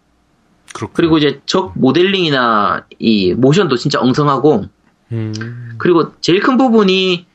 그렇고. 0.74 0.94
그리고 0.94 1.18
이제 1.18 1.42
적 1.46 1.74
모델링이나 1.76 2.86
이 3.00 3.34
모션도 3.34 3.78
진짜 3.78 4.00
엉성하고 4.00 4.66
음. 5.12 5.76
그리고 5.78 6.14
제일 6.22 6.42
큰 6.42 6.58
부분이 6.58 7.26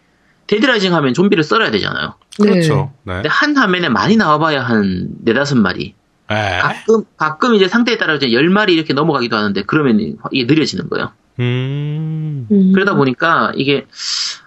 Dead 0.46 0.66
Rising 0.66 0.94
하면 0.95 1.15
좀비를 1.15 1.45
썰어야 1.45 1.71
되잖아요. 1.71 2.15
그렇죠. 2.42 2.92
네. 3.05 3.14
근데 3.14 3.29
한 3.29 3.57
화면에 3.57 3.88
많이 3.88 4.16
나와봐야 4.16 4.62
한 4.62 5.09
네다섯 5.22 5.59
마리. 5.59 5.94
에? 6.31 6.59
가끔, 6.61 7.05
가끔 7.16 7.55
이제 7.55 7.66
상태에 7.68 7.98
따라 7.98 8.14
이제 8.14 8.33
열 8.33 8.48
마리 8.50 8.74
이렇게 8.74 8.94
넘어가기도 8.94 9.37
하는데 9.37 9.62
그러면 9.62 10.16
이게 10.31 10.44
느려지는 10.46 10.88
거예요. 10.88 11.12
음. 11.40 12.46
음. 12.50 12.72
그러다 12.72 12.94
보니까 12.94 13.53
이게, 13.57 13.87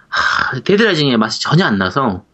하, 0.08 0.60
Dead 0.60 0.79
Rising의 0.79 1.16
맛이 1.18 1.40
전혀 1.40 1.64
안 1.64 1.76
나서 1.78 2.24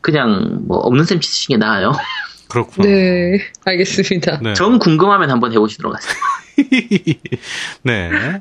그냥 0.00 0.64
뭐 0.66 0.78
없는 0.78 1.04
셈 1.04 1.20
치시는 1.20 1.58
게 1.58 1.64
나아요. 1.64 1.92
그렇구나. 2.48 2.86
네, 2.88 3.40
알겠습니다. 3.64 4.40
네. 4.40 4.54
정 4.54 4.78
궁금하면 4.78 5.30
한번 5.30 5.52
해보시도록 5.52 5.94
하세요. 5.94 6.14
네. 7.82 8.40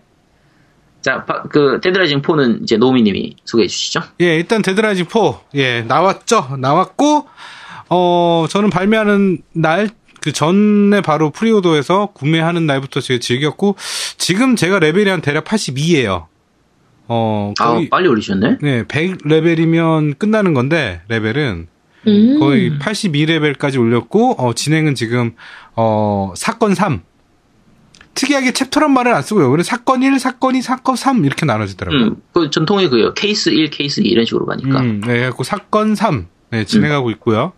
자, 1.06 1.24
바- 1.24 1.44
그 1.44 1.80
Dead 1.84 2.00
Rising 2.00 2.24
4는 2.24 2.64
이제 2.64 2.78
노미님이 2.78 3.36
소개해 3.46 3.68
주시죠. 3.68 4.02
예, 4.22 4.38
일단 4.38 4.64
Dead 4.64 4.81
Rising 4.81 5.06
4. 5.06 5.20
예, 5.54 5.82
나왔죠. 5.84 6.56
나왔고, 6.58 7.28
어, 7.90 8.46
저는 8.50 8.72
발매하는 8.72 9.38
날, 9.54 9.90
그 10.20 10.32
전에 10.32 11.02
바로 11.02 11.30
preorder에서 11.30 12.08
구매하는 12.16 12.66
날부터 12.66 13.02
제가 13.02 13.20
즐겼고, 13.20 13.76
지금 14.18 14.56
제가 14.56 14.80
레벨이 14.80 15.08
한 15.12 15.22
대략 15.22 15.44
82예요. 15.44 16.26
어, 17.08 17.54
아, 17.60 17.74
거의, 17.74 17.90
빨리 17.92 18.08
올리셨네? 18.08 18.58
네, 18.64 18.84
100 18.88 19.20
레벨이면 19.26 20.16
끝나는 20.16 20.56
건데, 20.56 21.02
레벨은. 21.08 21.68
음. 22.08 22.40
거의 22.40 22.72
82레벨까지 22.80 23.80
올렸고, 23.80 24.38
어, 24.44 24.54
진행은 24.54 24.96
지금, 24.96 25.34
어, 25.76 26.34
사건 26.36 26.74
3. 26.74 27.04
특이하게 28.16 28.54
챕터란 28.54 28.92
말을 28.92 29.14
안 29.14 29.22
쓰고요. 29.22 29.52
그래서 29.52 29.68
사건 29.70 30.02
1, 30.02 30.18
사건 30.20 30.56
2, 30.56 30.62
사건 30.62 30.96
3 30.96 31.26
이렇게 31.26 31.46
나눠지더라고요. 31.46 32.04
음, 32.06 32.16
그 32.34 32.50
전통의 32.50 32.90
그요. 32.90 33.14
케이스 33.14 33.50
1, 33.50 33.70
케이스 33.70 34.02
2 34.02 34.06
이런 34.06 34.26
식으로 34.26 34.46
가니까. 34.46 34.80
음, 34.80 35.02
네, 35.02 35.08
그래갖고 35.18 35.44
사건 35.44 35.96
3 35.96 36.28
네, 36.52 36.64
진행하고 36.66 37.12
있고요. 37.12 37.54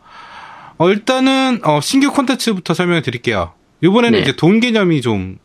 어, 0.77 0.89
일단은 0.89 1.61
어, 1.63 1.79
신규 1.81 2.11
콘텐츠부터 2.11 2.73
설명해 2.73 3.01
드릴게요. 3.01 3.53
이번에는 3.81 4.17
네. 4.17 4.23
이제 4.23 4.35
돈 4.35 4.59
개념이 4.59 5.01
좀 5.01 5.37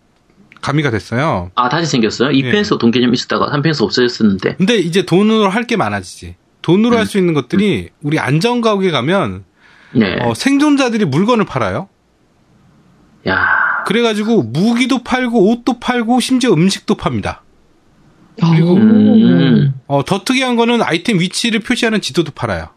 가미가 0.62 0.90
됐어요. 0.90 1.50
아, 1.54 1.68
다시 1.68 1.86
생겼어요? 1.90 2.30
예. 2.34 2.40
2편에서 2.42 2.78
돈 2.78 2.90
개념 2.90 3.12
있었다가 3.12 3.50
3편에서 3.50 3.82
없어졌었는데. 3.84 4.56
근데 4.56 4.76
이제 4.76 5.04
돈으로 5.04 5.48
할 5.48 5.64
게 5.66 5.76
많아지지. 5.76 6.36
돈으로 6.62 6.96
음. 6.96 6.98
할수 6.98 7.18
있는 7.18 7.34
것들이 7.34 7.88
우리 8.02 8.18
안전가옥에 8.18 8.90
가면 8.90 9.44
네. 9.92 10.16
어, 10.22 10.32
생존자들이 10.34 11.04
물건을 11.06 11.44
팔아요. 11.44 11.88
야 13.28 13.36
그래가지고 13.86 14.42
무기도 14.44 15.02
팔고 15.02 15.50
옷도 15.50 15.78
팔고 15.80 16.20
심지어 16.20 16.52
음식도 16.52 16.94
팝니다. 16.96 17.42
그리고- 18.40 18.74
음. 18.74 19.74
어, 19.86 20.04
더 20.04 20.24
특이한 20.24 20.56
거는 20.56 20.82
아이템 20.82 21.20
위치를 21.20 21.60
표시하는 21.60 22.00
지도도 22.00 22.32
팔아요. 22.32 22.68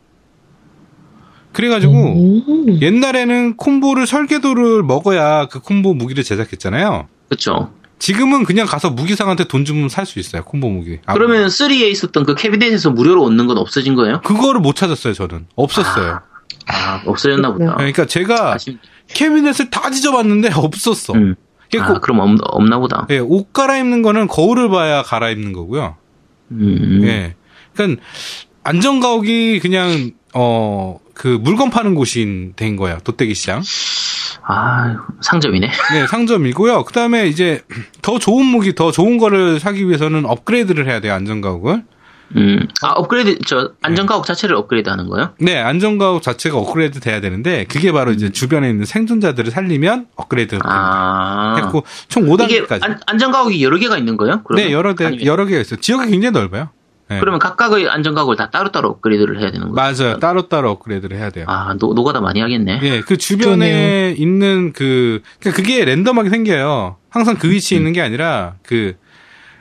그래가지고 1.54 1.94
음. 1.94 2.82
옛날에는 2.82 3.56
콤보를 3.56 4.06
설계도를 4.08 4.84
먹어야 4.84 5.48
그 5.48 5.60
콤보 5.62 5.94
무기를 5.94 6.24
제작했잖아요. 6.24 7.08
그쵸. 7.30 7.72
지금은 7.98 8.44
그냥 8.44 8.68
가서 8.68 8.90
무기상한테 8.90 9.46
돈 9.46 9.64
주면 9.64 9.88
살 9.88 10.06
수 10.06 10.20
있어요. 10.20 10.44
콤보 10.44 10.70
무기. 10.70 11.00
아, 11.06 11.14
그러면 11.14 11.48
3에 11.48 11.90
있었던 11.92 12.26
그 12.26 12.36
캐비넷에서 12.36 12.92
무료로 12.92 13.24
얻는 13.24 13.48
건 13.48 13.58
없어진 13.58 13.96
거예요? 13.96 14.20
그거를 14.22 14.60
못 14.60 14.76
찾았어요. 14.76 15.14
저는 15.14 15.48
없었어요. 15.56 16.20
아, 16.68 17.02
없어졌나 17.06 17.54
보다. 17.54 17.76
그러니까 17.76 18.06
제가 18.06 18.56
아쉽... 18.56 18.78
캐비넷을 19.08 19.70
다 19.70 19.90
뒤져봤는데 19.90 20.52
없었어. 20.56 21.14
음. 21.14 21.36
아, 21.78 22.00
그럼 22.00 22.20
없, 22.20 22.38
없나 22.42 22.78
보다. 22.80 23.06
예, 23.10 23.18
옷 23.20 23.52
갈아입는 23.52 24.02
거는 24.02 24.28
거울을 24.28 24.70
봐야 24.70 25.02
갈아입는 25.02 25.52
거고요. 25.54 25.96
음. 26.52 27.02
예. 27.04 27.36
그러니까 27.74 28.02
안전가옥이 28.64 29.60
그냥 29.60 30.12
어 30.34 31.00
그 31.16 31.40
물건 31.42 31.70
파는 31.72 31.96
곳이 31.96 32.52
된 32.58 32.76
거예요. 32.76 33.00
돗대기 33.04 33.34
시장. 33.34 33.64
아, 34.44 34.96
상점이네. 35.22 35.72
네, 35.94 36.08
상점이고요. 36.08 36.84
그다음에 36.84 37.28
이제 37.28 37.62
더 38.04 38.20
좋은 38.20 38.46
무기, 38.46 38.76
더 38.76 38.92
좋은 38.92 39.18
거를 39.18 39.60
사기 39.60 39.88
위해서는 39.88 40.26
업그레이드를 40.26 40.88
해야 40.88 41.00
돼요. 41.00 41.14
안전가옥을. 41.14 41.84
음. 42.36 42.68
아, 42.82 42.90
업그레이드, 42.90 43.38
저, 43.46 43.72
안전가옥 43.82 44.26
자체를 44.26 44.56
업그레이드 44.56 44.90
하는 44.90 45.08
거예요? 45.08 45.34
네, 45.40 45.58
안전가옥 45.58 46.22
자체가 46.22 46.58
업그레이드 46.58 47.00
돼야 47.00 47.22
되는데 47.22 47.66
그게 47.66 47.92
바로 47.92 48.12
이제 48.12 48.30
주변에 48.32 48.70
있는 48.70 48.86
생존자들을 48.86 49.52
살리면 49.52 50.08
업그레이드 50.16 50.58
아. 50.64 51.56
했고 51.58 51.84
총 52.08 52.24
이게 52.28 52.62
5단계까지. 52.62 52.84
안, 52.84 53.00
안전가옥이 53.06 53.64
여러 53.64 53.78
개가 53.78 53.98
있는 53.98 54.18
거예요? 54.18 54.42
그러면? 54.44 54.68
네, 54.68 54.74
여러 54.74 54.96
대 54.96 55.06
아니면- 55.06 55.26
여러 55.26 55.46
개가 55.46 55.62
있어요. 55.62 55.80
지역이 55.80 56.10
굉장히 56.12 56.32
넓어요. 56.34 56.70
네. 57.08 57.20
그러면 57.20 57.40
각각의 57.40 57.88
안전가옥을 57.88 58.36
다 58.36 58.50
따로따로 58.50 58.90
업그레이드를 58.90 59.40
해야 59.40 59.52
되는 59.52 59.70
거예요? 59.72 59.74
맞아요. 59.76 60.18
따로따로 60.18 60.72
업그레이드를 60.72 61.16
해야 61.18 61.30
돼요. 61.30 61.46
아, 61.48 61.76
노, 61.80 61.94
노가다 61.94 62.20
많이 62.20 62.42
하겠네. 62.42 62.80
예, 62.82 63.02
그 63.02 63.18
주변에 63.18 64.16
있는 64.18 64.74
그, 64.74 65.22
그러니까 65.40 65.62
그게 65.62 65.86
random하게 65.86 66.32
생겨요. 66.32 66.96
항상 67.12 67.36
그 67.38 67.52
위치에 67.52 67.78
있는 67.78 67.94
게 67.94 68.02
아니라, 68.02 68.56
그, 68.64 68.96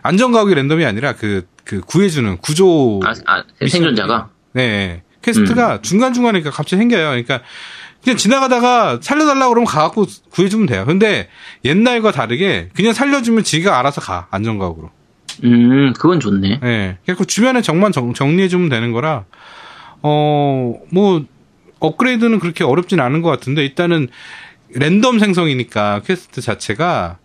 안전가옥이 0.05 0.55
random이 0.55 0.85
아니라 0.85 1.15
그, 1.15 1.47
그 1.65 1.81
구해주는 1.81 2.37
구조. 2.39 3.01
아, 3.05 3.15
아 3.27 3.43
생존자가? 3.67 4.29
네. 4.53 5.03
quest가 5.22 5.77
음. 5.77 5.83
중간중간에 5.83 6.43
갑자기 6.43 6.77
생겨요. 6.77 7.09
그러니까 7.09 7.41
그냥 8.03 8.19
지나가다가 8.19 8.99
살려달라고 9.01 9.49
그러면 9.49 9.65
가갖고 9.65 10.05
구해주면 10.31 10.67
돼요. 10.67 10.85
근데 10.85 11.31
옛날과 11.65 12.13
다르게 12.13 12.69
그냥 12.75 12.93
살려주면 12.93 13.45
지가 13.45 13.79
알아서 13.79 14.03
가. 14.03 14.29
안전가옥으로. 14.31 14.91
음, 15.45 15.95
그건 15.95 16.21
좋네. 16.21 16.61
예. 16.63 16.99
그래서 17.07 17.25
주변에 17.25 17.63
정만 17.63 17.91
정, 17.91 18.13
정리해주면 18.13 18.69
되는 18.69 18.93
거라, 18.93 19.25
어, 20.03 20.75
뭐, 20.91 21.25
업그레이드는 21.81 22.39
그렇게 22.41 22.63
어렵진 22.63 23.01
않은 23.01 23.23
것 23.23 23.31
같은데, 23.31 23.65
일단은 23.65 24.09
랜덤 24.75 25.19
생성이니까 25.19 26.03
퀘스트 26.05 26.43
자체가 26.43 27.19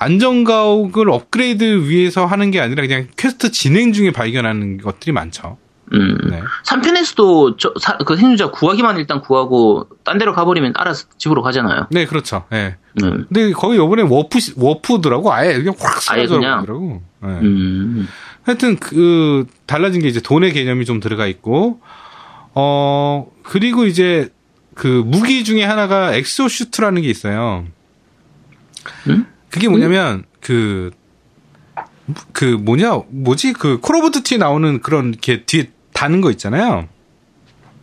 안전가옥을 0.00 1.10
업그레이드 1.10 1.88
위해서 1.88 2.24
하는 2.24 2.50
게 2.50 2.58
아니라 2.58 2.82
그냥 2.82 3.06
퀘스트 3.16 3.52
진행 3.52 3.92
중에 3.92 4.10
발견하는 4.12 4.78
것들이 4.78 5.12
많죠. 5.12 5.58
음. 5.92 6.16
네. 6.30 6.40
3편에서도 6.64 7.58
저, 7.58 7.74
사, 7.78 7.98
그 7.98 8.16
생존자 8.16 8.50
구하기만 8.50 8.96
일단 8.96 9.20
구하고, 9.20 9.88
딴 10.04 10.18
데로 10.18 10.32
가버리면 10.32 10.72
알아서 10.76 11.06
집으로 11.18 11.42
가잖아요. 11.42 11.88
네, 11.90 12.06
그렇죠. 12.06 12.44
예. 12.52 12.76
음. 13.02 13.26
근데 13.28 13.52
거기 13.52 13.76
요번에 13.76 14.02
워프, 14.02 14.38
워프더라고. 14.56 15.32
아예 15.32 15.54
그냥 15.54 15.74
확 15.78 15.96
아예 16.10 16.26
사라져 16.26 16.36
그냥? 16.36 16.64
버리더라고. 16.64 17.02
예. 17.24 17.28
음. 17.28 18.08
하여튼 18.42 18.76
그 18.78 19.46
달라진 19.66 20.00
게 20.00 20.08
이제 20.08 20.20
돈의 20.20 20.52
개념이 20.52 20.86
좀 20.86 20.98
들어가 20.98 21.26
있고 21.26 21.80
어 22.54 23.30
그리고 23.42 23.84
이제 23.84 24.30
그 24.74 25.02
무기 25.04 25.44
중에 25.44 25.62
하나가 25.62 26.14
exosuit라는 26.14 27.02
게 27.02 27.10
있어요. 27.10 27.66
음? 29.08 29.26
그게 29.50 29.68
뭐냐면 29.68 30.24
그그 30.40 30.90
뭐냐 32.60 33.00
뭐지 33.08 33.52
그 33.52 33.80
Call 33.80 33.96
of 33.96 34.10
Duty 34.10 34.38
나오는 34.38 34.80
그런 34.80 35.10
이렇게 35.10 35.44
뒤에 35.44 35.70
다는 35.92 36.20
거 36.20 36.30
있잖아요. 36.30 36.88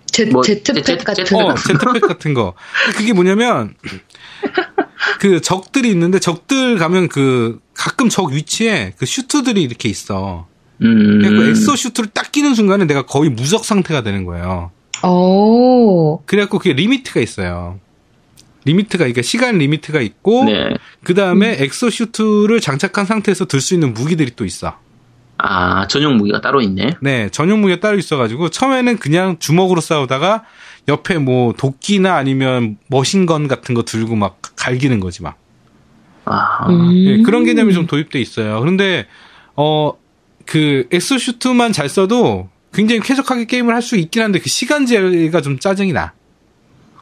제, 0.07 0.25
뭐, 0.25 0.41
jetpack 0.41 0.83
제- 0.83 0.97
제- 0.97 1.03
같은 1.03 1.25
제트- 1.25 1.35
어, 1.35 1.53
jetpack 1.53 2.01
같은 2.01 2.33
거. 2.33 2.53
그게 2.95 3.13
뭐냐면, 3.13 3.75
그 5.19 5.41
적들이 5.41 5.91
있는데, 5.91 6.17
적들 6.17 6.77
가면 6.77 7.09
그, 7.09 7.59
가끔 7.75 8.09
적 8.09 8.31
위치에 8.31 8.93
그 8.97 9.05
슈트들이 9.05 9.61
이렇게 9.61 9.89
있어. 9.89 10.47
음. 10.81 11.19
그래갖고 11.21 11.49
exosuit를 11.51 12.09
딱 12.13 12.31
끼는 12.31 12.55
순간에 12.55 12.85
내가 12.85 13.05
거의 13.05 13.29
무적 13.29 13.63
상태가 13.65 14.01
되는 14.01 14.25
거예요. 14.25 14.71
오. 15.03 16.21
그래갖고 16.25 16.57
그게 16.57 16.73
limit가 16.73 17.19
있어요. 17.19 17.79
limit가, 18.67 19.05
그러니까 19.05 19.21
시간 19.23 19.57
limit가 19.57 20.01
있고, 20.01 20.43
네. 20.45 20.69
그 21.03 21.13
다음에 21.15 21.57
exosuit를 21.59 22.59
장착한 22.61 23.05
상태에서 23.05 23.45
들 23.45 23.61
수 23.61 23.73
있는 23.73 23.93
무기들이 23.93 24.31
또 24.35 24.45
있어. 24.45 24.77
아, 25.39 25.87
전용 25.87 26.17
무기가 26.17 26.39
따로 26.41 26.61
있네. 26.61 26.91
네, 27.01 27.29
전용 27.29 27.61
무기가 27.61 27.79
따로 27.79 27.97
있어가지고 27.97 28.49
처음에는 28.49 28.97
그냥 28.97 29.37
주먹으로 29.39 29.81
싸우다가 29.81 30.43
옆에 30.87 31.17
뭐 31.17 31.53
도끼나 31.53 32.15
아니면 32.15 32.77
machine 32.87 33.29
gun 33.29 33.47
같은 33.47 33.75
거 33.75 33.83
들고 33.83 34.15
막 34.15 34.39
갈기는 34.55 34.99
거지 34.99 35.23
막. 35.23 35.37
아, 36.25 36.67
음. 36.69 36.91
예, 36.93 37.21
그런 37.23 37.43
개념이 37.45 37.73
좀 37.73 37.87
도입돼 37.87 38.19
있어요. 38.19 38.59
그런데 38.59 39.07
어 39.55 39.93
그 40.47 40.87
exosuit만 40.91 41.73
잘 41.73 41.89
써도 41.89 42.49
굉장히 42.73 43.01
쾌적하게 43.01 43.45
게임을 43.45 43.75
할 43.75 43.81
수 43.81 43.97
있긴 43.97 44.23
한데 44.23 44.39
그 44.39 44.49
시간제가 44.49 45.41
좀 45.41 45.59
짜증이 45.59 45.91
나. 45.93 46.13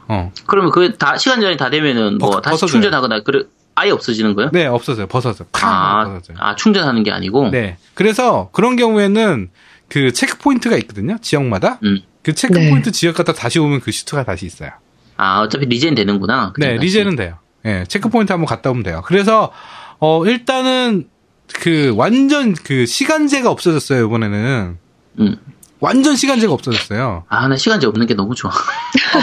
어, 0.08 0.32
그러면 0.46 0.70
그 0.70 0.96
다, 0.96 1.16
시간 1.16 1.40
전이 1.40 1.56
다 1.56 1.70
되면은 1.70 2.18
뭐 2.18 2.30
벗- 2.30 2.40
다시 2.42 2.52
벗어져요. 2.54 2.70
충전하거나, 2.70 3.20
그래, 3.22 3.44
아예 3.74 3.90
없어지는 3.90 4.34
거예요? 4.34 4.50
네 4.52 4.66
없어져요, 4.66 5.06
벗어져. 5.06 5.44
쾅 5.52 5.70
아, 5.70 6.04
벗어져요. 6.04 6.36
아, 6.40 6.54
충전하는 6.56 7.02
게 7.02 7.10
아니고? 7.10 7.50
네, 7.50 7.76
그래서 7.94 8.48
그런 8.52 8.76
경우에는 8.76 9.50
그 9.88 10.12
checkpoint가 10.12 10.76
있거든요, 10.78 11.16
지역마다. 11.20 11.78
음. 11.84 12.00
그 12.22 12.34
체크 12.34 12.54
네. 12.58 12.70
포인트 12.70 12.90
지역 12.92 13.16
갔다 13.16 13.32
다시 13.32 13.58
오면 13.58 13.80
그 13.80 13.92
슈트가 13.92 14.24
다시 14.24 14.46
있어요. 14.46 14.70
아, 15.16 15.40
어차피 15.40 15.66
regen 15.66 15.94
되는구나. 15.94 16.52
그 16.54 16.60
네. 16.60 16.76
regen은 16.76 17.16
돼요. 17.16 17.38
예, 17.64 17.84
checkpoint 17.88 18.32
한번 18.32 18.46
갔다 18.46 18.70
오면 18.70 18.82
돼요. 18.82 19.02
그래서, 19.06 19.52
어, 19.98 20.24
일단은, 20.26 21.08
그, 21.54 21.92
완전 21.96 22.54
그 22.54 22.86
시간제가 22.86 23.50
없어졌어요, 23.50 24.04
이번에는. 24.06 24.78
음. 25.20 25.36
완전 25.80 26.16
시간제가 26.16 26.52
없어졌어요. 26.52 27.24
아, 27.28 27.48
나 27.48 27.56
시간제 27.56 27.86
없는 27.86 28.06
게 28.06 28.14
너무 28.14 28.34
좋아. 28.34 28.50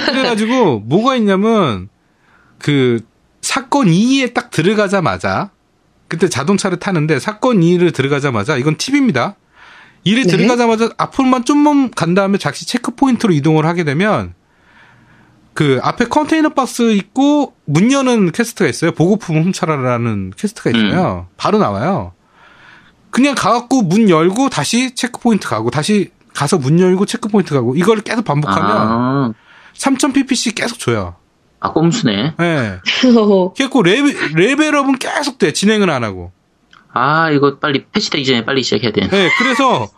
그래가지고, 0.05 0.81
뭐가 0.81 1.15
있냐면, 1.15 1.89
그, 2.59 2.99
사건 3.41 3.87
2에 3.87 4.33
딱 4.33 4.51
들어가자마자, 4.51 5.51
그때 6.07 6.29
자동차를 6.29 6.77
타는데, 6.79 7.19
사건 7.19 7.59
2를 7.61 7.93
들어가자마자, 7.93 8.57
이건 8.57 8.77
팁입니다. 8.77 9.35
2를 10.05 10.25
네. 10.25 10.37
들어가자마자 10.37 10.89
앞으로만 10.97 11.45
좀만 11.45 11.91
간 11.91 12.13
다음에 12.13 12.37
잠시 12.37 12.67
checkpoint로 12.67 13.33
이동을 13.33 13.65
하게 13.65 13.83
되면, 13.83 14.33
그 15.53 15.79
앞에 15.83 16.05
컨테이너 16.05 16.49
박스 16.49 16.93
있고 16.93 17.53
문 17.65 17.91
여는 17.91 18.31
quest가 18.31 18.67
있어요. 18.67 18.91
보급품 18.91 19.37
훔쳐라라는 19.43 20.33
quest가 20.35 20.71
있어요. 20.71 21.27
바로 21.37 21.59
나와요. 21.59 22.13
그냥 23.11 23.35
가갖고 23.35 23.83
문 23.83 24.09
열고 24.09 24.49
다시 24.49 24.95
checkpoint 24.95 25.47
가고 25.47 25.69
다시 25.69 26.09
가서 26.33 26.57
문 26.57 26.79
열고 26.79 27.05
checkpoint 27.05 27.53
가고 27.53 27.75
이걸 27.75 28.01
계속 28.01 28.25
반복하면 28.25 28.65
아, 28.71 29.33
3000pp씩 29.75 30.55
계속 30.55 30.79
줘요. 30.79 31.15
아, 31.59 31.71
꼼수네. 31.71 32.33
예. 32.39 32.79
그래갖고 33.01 33.83
레벨, 33.83 34.15
레벨업은 34.35 34.97
계속 34.97 35.37
돼. 35.37 35.53
진행을 35.53 35.89
안 35.89 36.03
하고. 36.03 36.31
아, 36.93 37.31
이거 37.31 37.57
빨리 37.57 37.85
패치되기 37.91 38.25
전에 38.25 38.45
빨리 38.45 38.61
시작해야 38.63 38.91
돼. 38.91 39.01
예, 39.11 39.29
그래서 39.39 39.89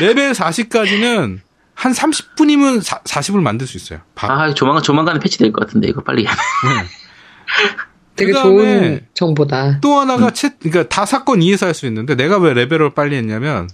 레벨 0.00 0.32
40까지는 0.32 1.38
한 1.74 1.92
30분이면 1.92 2.82
40을 3.04 3.40
만들 3.40 3.66
수 3.66 3.76
있어요. 3.76 4.00
바로. 4.14 4.34
아, 4.34 4.54
조만간, 4.54 4.82
조만간에 4.82 5.18
패치될 5.20 5.52
것 5.52 5.66
같은데, 5.66 5.88
이거 5.88 6.02
빨리. 6.02 6.24
돼. 6.24 6.30
되게 8.16 8.32
그다음에 8.32 8.56
좋은 8.56 9.00
정보다. 9.14 9.78
또 9.80 10.00
하나가 10.00 10.30
채, 10.30 10.54
그러니까 10.58 10.88
다 10.88 11.04
사건 11.06 11.40
2에서 11.40 11.66
할 11.66 11.74
수 11.74 11.86
있는데 11.86 12.14
내가 12.14 12.38
왜 12.38 12.54
레벨을 12.54 12.94
빨리 12.94 13.14
했냐면 13.16 13.68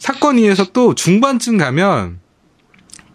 사건 0.00 0.36
2에서 0.36 0.72
또 0.72 0.94
중반쯤 0.94 1.58
가면 1.58 2.20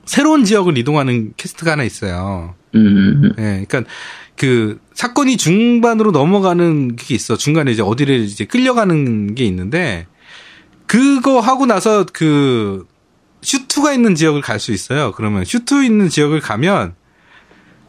새로운 0.06 0.46
지역을 0.46 0.78
이동하는 0.78 1.34
quest가 1.36 1.72
하나 1.72 1.84
있어요. 1.84 2.54
음, 2.76 3.34
예, 3.40 3.66
그러니까 3.68 3.84
그 4.38 4.80
사건이 4.94 5.38
중반으로 5.38 6.12
넘어가는 6.12 6.96
게 6.96 7.16
있어. 7.16 7.38
중간에 7.38 7.72
이제 7.72 7.82
어디를 7.82 8.20
이제 8.20 8.46
끌려가는 8.46 9.34
게 9.34 9.46
있는데 9.46 10.06
그거 10.86 11.40
하고 11.40 11.66
나서 11.66 12.06
그 12.14 12.86
슈트가 13.42 13.92
있는 13.92 14.14
지역을 14.14 14.42
갈 14.42 14.60
수 14.60 14.72
있어요. 14.72 15.12
그러면 15.14 15.44
슈트 15.44 15.84
있는 15.84 16.08
지역을 16.08 16.40
가면 16.40 16.94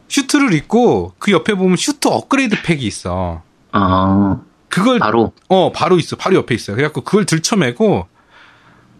슈트를 0.07 0.53
입고 0.53 1.13
그 1.19 1.31
옆에 1.31 1.53
보면 1.53 1.77
슈트 1.77 2.07
업그레이드 2.07 2.63
팩이 2.63 2.81
있어. 2.81 3.43
아, 3.73 4.39
그걸 4.69 4.97
바로. 4.97 5.33
어, 5.49 5.71
바로 5.71 5.99
있어. 5.99 6.15
바로 6.15 6.37
옆에 6.37 6.55
있어요. 6.55 6.75
그래갖고 6.75 7.01
그걸 7.01 7.25
들쳐매고 7.27 8.07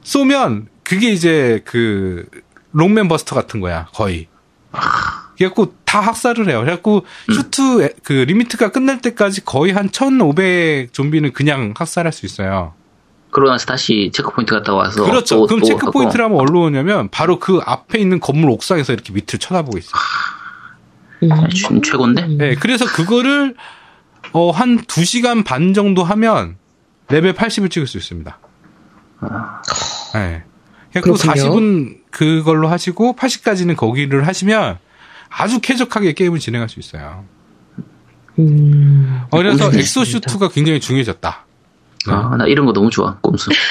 쏘면 0.08 0.68
그게 0.84 1.12
이제 1.12 1.62
그 1.66 2.26
록맨 2.72 3.10
buster 3.10 3.36
같은 3.36 3.60
거야. 3.60 3.88
거의. 3.94 4.28
그래갖고 5.38 5.74
다 5.84 6.00
학살을 6.00 6.48
해요. 6.50 6.62
그래갖고 6.62 7.06
슈트 7.34 7.84
에- 7.84 7.94
그 8.04 8.14
limit가 8.14 8.72
끝날 8.72 9.02
때까지 9.02 9.44
거의 9.44 9.74
한 9.74 9.92
1500 9.92 10.94
좀비는 10.94 11.34
그냥 11.34 11.74
학살할 11.78 12.14
수 12.14 12.26
있어요. 12.26 12.74
그러고 13.32 13.52
나서 13.52 13.66
다시 13.66 14.10
checkpoint 14.14 14.54
갔다 14.54 14.74
와서. 14.74 15.04
그렇죠. 15.04 15.36
또- 15.36 15.48
그럼 15.48 15.60
또 15.60 15.66
체크 15.66 15.80
하고. 15.88 15.92
포인트를 15.92 16.24
하면 16.24 16.40
어디로 16.40 16.62
오냐면 16.62 17.10
바로 17.10 17.38
그 17.40 17.60
앞에 17.66 18.00
있는 18.00 18.22
건물 18.22 18.50
옥상에서 18.52 18.94
이렇게 18.94 19.12
밑을 19.12 19.40
쳐다보고 19.40 19.78
있어요. 19.78 19.92
음. 21.24 21.32
아, 21.34 21.48
최- 21.50 21.82
최고인데? 21.84 22.28
네, 22.28 22.56
그래서 22.56 22.86
그거를 22.86 23.56
어, 24.32 24.52
한 24.52 24.78
2시간 24.86 25.44
반 25.44 25.74
정도 25.74 26.04
하면 26.06 26.56
레벨 27.10 27.34
80을 27.34 27.70
찍을 27.70 27.88
수 27.88 27.98
있습니다. 27.98 28.40
네. 30.14 30.44
그 30.94 31.02
그렇군요. 31.02 31.34
40은 31.34 31.98
그걸로 32.12 32.68
하시고 32.68 33.16
80까지는 33.16 33.76
거기를 33.76 34.26
하시면 34.28 34.80
아주 35.30 35.60
쾌적하게 35.60 36.14
게임을 36.14 36.40
진행할 36.40 36.70
수 36.70 36.80
있어요. 36.80 37.26
음. 38.40 39.22
어, 39.30 39.38
그래서. 39.38 39.72
exosuit가 39.74 40.50
굉장히 40.50 40.80
중요해졌다. 40.80 41.46
네. 42.08 42.14
아, 42.14 42.36
나 42.38 42.46
이런 42.46 42.66
거 42.66 42.74
너무 42.74 42.90
좋아. 42.90 43.18
꼼수. 43.22 43.50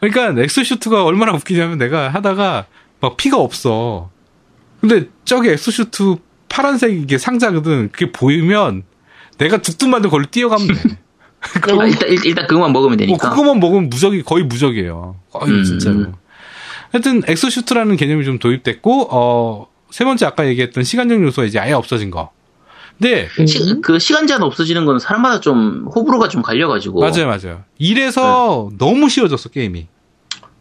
그러니까 0.00 0.40
exosuit가 0.42 1.04
얼마나 1.04 1.32
웃기냐면 1.32 1.78
내가 1.78 2.08
하다가 2.10 2.66
막 3.00 3.16
피가 3.16 3.38
없어. 3.38 4.10
근데 4.80 5.08
저기 5.24 5.48
exosuit 5.50 6.16
파란색 6.48 6.92
이게 6.92 7.18
상자거든. 7.18 7.90
그게 7.92 8.12
보이면 8.12 8.84
내가 9.38 9.58
죽든 9.58 9.90
말든 9.90 10.10
걸로 10.10 10.26
뛰어가면 10.26 10.68
돼. 10.68 10.74
아, 11.80 11.86
일단, 11.86 12.08
일- 12.08 12.26
일단 12.26 12.46
그것만 12.46 12.72
먹으면 12.72 12.96
뭐 12.96 12.96
되니까. 12.96 13.30
그거만 13.30 13.60
먹으면 13.60 13.88
무적이 13.90 14.22
거의 14.22 14.44
무적이에요. 14.44 15.16
거의 15.32 15.52
음. 15.52 15.64
진짜로. 15.64 16.06
하여튼 16.92 17.22
exosuit라는 17.26 17.96
개념이 17.96 18.24
좀 18.24 18.38
도입됐고 18.38 19.08
어, 19.10 19.66
세 19.90 20.04
번째 20.04 20.26
아까 20.26 20.46
얘기했던 20.48 20.84
시간적 20.84 21.22
요소가 21.22 21.46
이제 21.46 21.58
아예 21.58 21.72
없어진 21.72 22.10
거. 22.10 22.30
근데 22.98 23.28
시, 23.46 23.58
음. 23.70 23.80
그 23.80 23.98
시간 23.98 24.26
제한 24.26 24.42
없어지는 24.42 24.84
건 24.84 24.98
사람마다 24.98 25.40
좀 25.40 25.86
호불호가 25.94 26.28
좀 26.28 26.42
갈려가지고. 26.42 27.00
맞아요, 27.00 27.26
맞아요. 27.26 27.62
이래서 27.78 28.70
너무 28.78 29.08
쉬워졌어 29.08 29.50
게임이. 29.50 29.86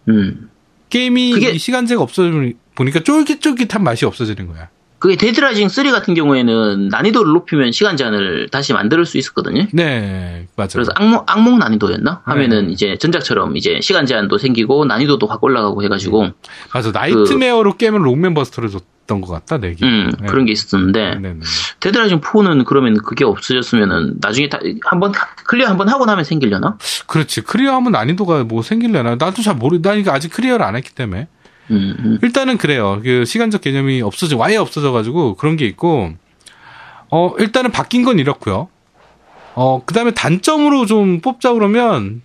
음. 0.09 0.49
게임이 0.89 1.31
그게- 1.33 1.49
이 1.51 1.57
시간제가 1.57 2.01
없어지면 2.01 2.53
보니까 2.75 2.99
쫄깃쫄깃한 3.01 3.83
맛이 3.83 4.05
없어지는 4.05 4.47
거야. 4.47 4.69
그게 5.00 5.16
데드라이징 5.16 5.70
3 5.70 5.91
같은 5.91 6.14
경우에는 6.14 6.88
난이도를 6.89 7.32
높이면 7.34 7.72
시간 7.72 7.98
제한을 7.98 8.50
다시 8.50 8.74
만들 8.74 9.06
수 9.06 9.18
있었거든요. 9.18 9.68
네, 9.72 10.48
맞아요. 10.56 10.70
그래서 10.74 10.91
악몽, 10.95 11.24
악몽 11.28 11.60
난이도였나? 11.60 12.22
하면은 12.26 12.68
네. 12.68 12.74
이제 12.74 12.98
전작처럼 12.98 13.58
이제 13.58 13.80
시간 13.82 14.06
제한도 14.06 14.38
생기고 14.38 14.86
난이도도 14.86 15.28
확 15.28 15.43
올라가고 15.43 15.84
해가지고, 15.84 16.30
맞아, 16.74 16.91
nightmare로 16.91 17.78
게임을 17.78 18.04
록맨 18.03 18.34
버스터를 18.34 18.70
줬던 18.70 19.22
것 19.22 19.32
같다, 19.32 19.60
내기. 19.60 19.86
음, 19.86 20.12
네. 20.20 20.28
그런 20.28 20.45
게 20.45 20.52
있었는데, 20.52 21.16
네, 21.20 21.34
네. 21.34 21.39
데드라이징 21.80 22.22
4는 22.22 22.66
그러면 22.66 22.98
그게 22.98 23.24
없어졌으면은 23.24 24.16
나중에 24.20 24.50
다, 24.50 24.60
한번, 24.86 25.12
clear 25.45 25.68
한번 25.68 25.89
하고 25.89 26.06
나면 26.06 26.24
생기려나? 26.24 26.78
그렇지. 27.06 27.41
clear 27.41 27.76
하면 27.76 27.91
난이도가 27.91 28.45
뭐 28.45 28.64
생길려나? 28.64 29.18
나도 29.18 29.43
잘 29.43 29.56
모르, 29.56 29.80
나 29.80 29.93
이거 29.93 30.12
아직 30.12 30.30
clear를 30.34 30.65
안 30.66 30.76
했기 30.76 30.93
때문에. 30.95 31.28
음, 31.72 31.95
음. 31.99 32.20
일단은 32.22 32.57
그래요. 32.57 32.99
그 33.03 33.26
시간적 33.26 33.61
개념이 33.61 34.01
없어져, 34.01 34.38
아예 34.41 34.55
없어져가지고 34.57 35.36
그런 35.36 35.55
게 35.57 35.65
있고, 35.65 36.13
어, 37.11 37.34
일단은 37.39 37.72
바뀐 37.72 38.03
건 38.03 38.20
이렇고요. 38.20 38.70
어, 39.55 39.82
그 39.86 39.93
다음에 39.93 40.11
단점으로 40.11 40.86
좀 40.86 41.20
뽑자 41.20 41.53
그러면, 41.53 42.22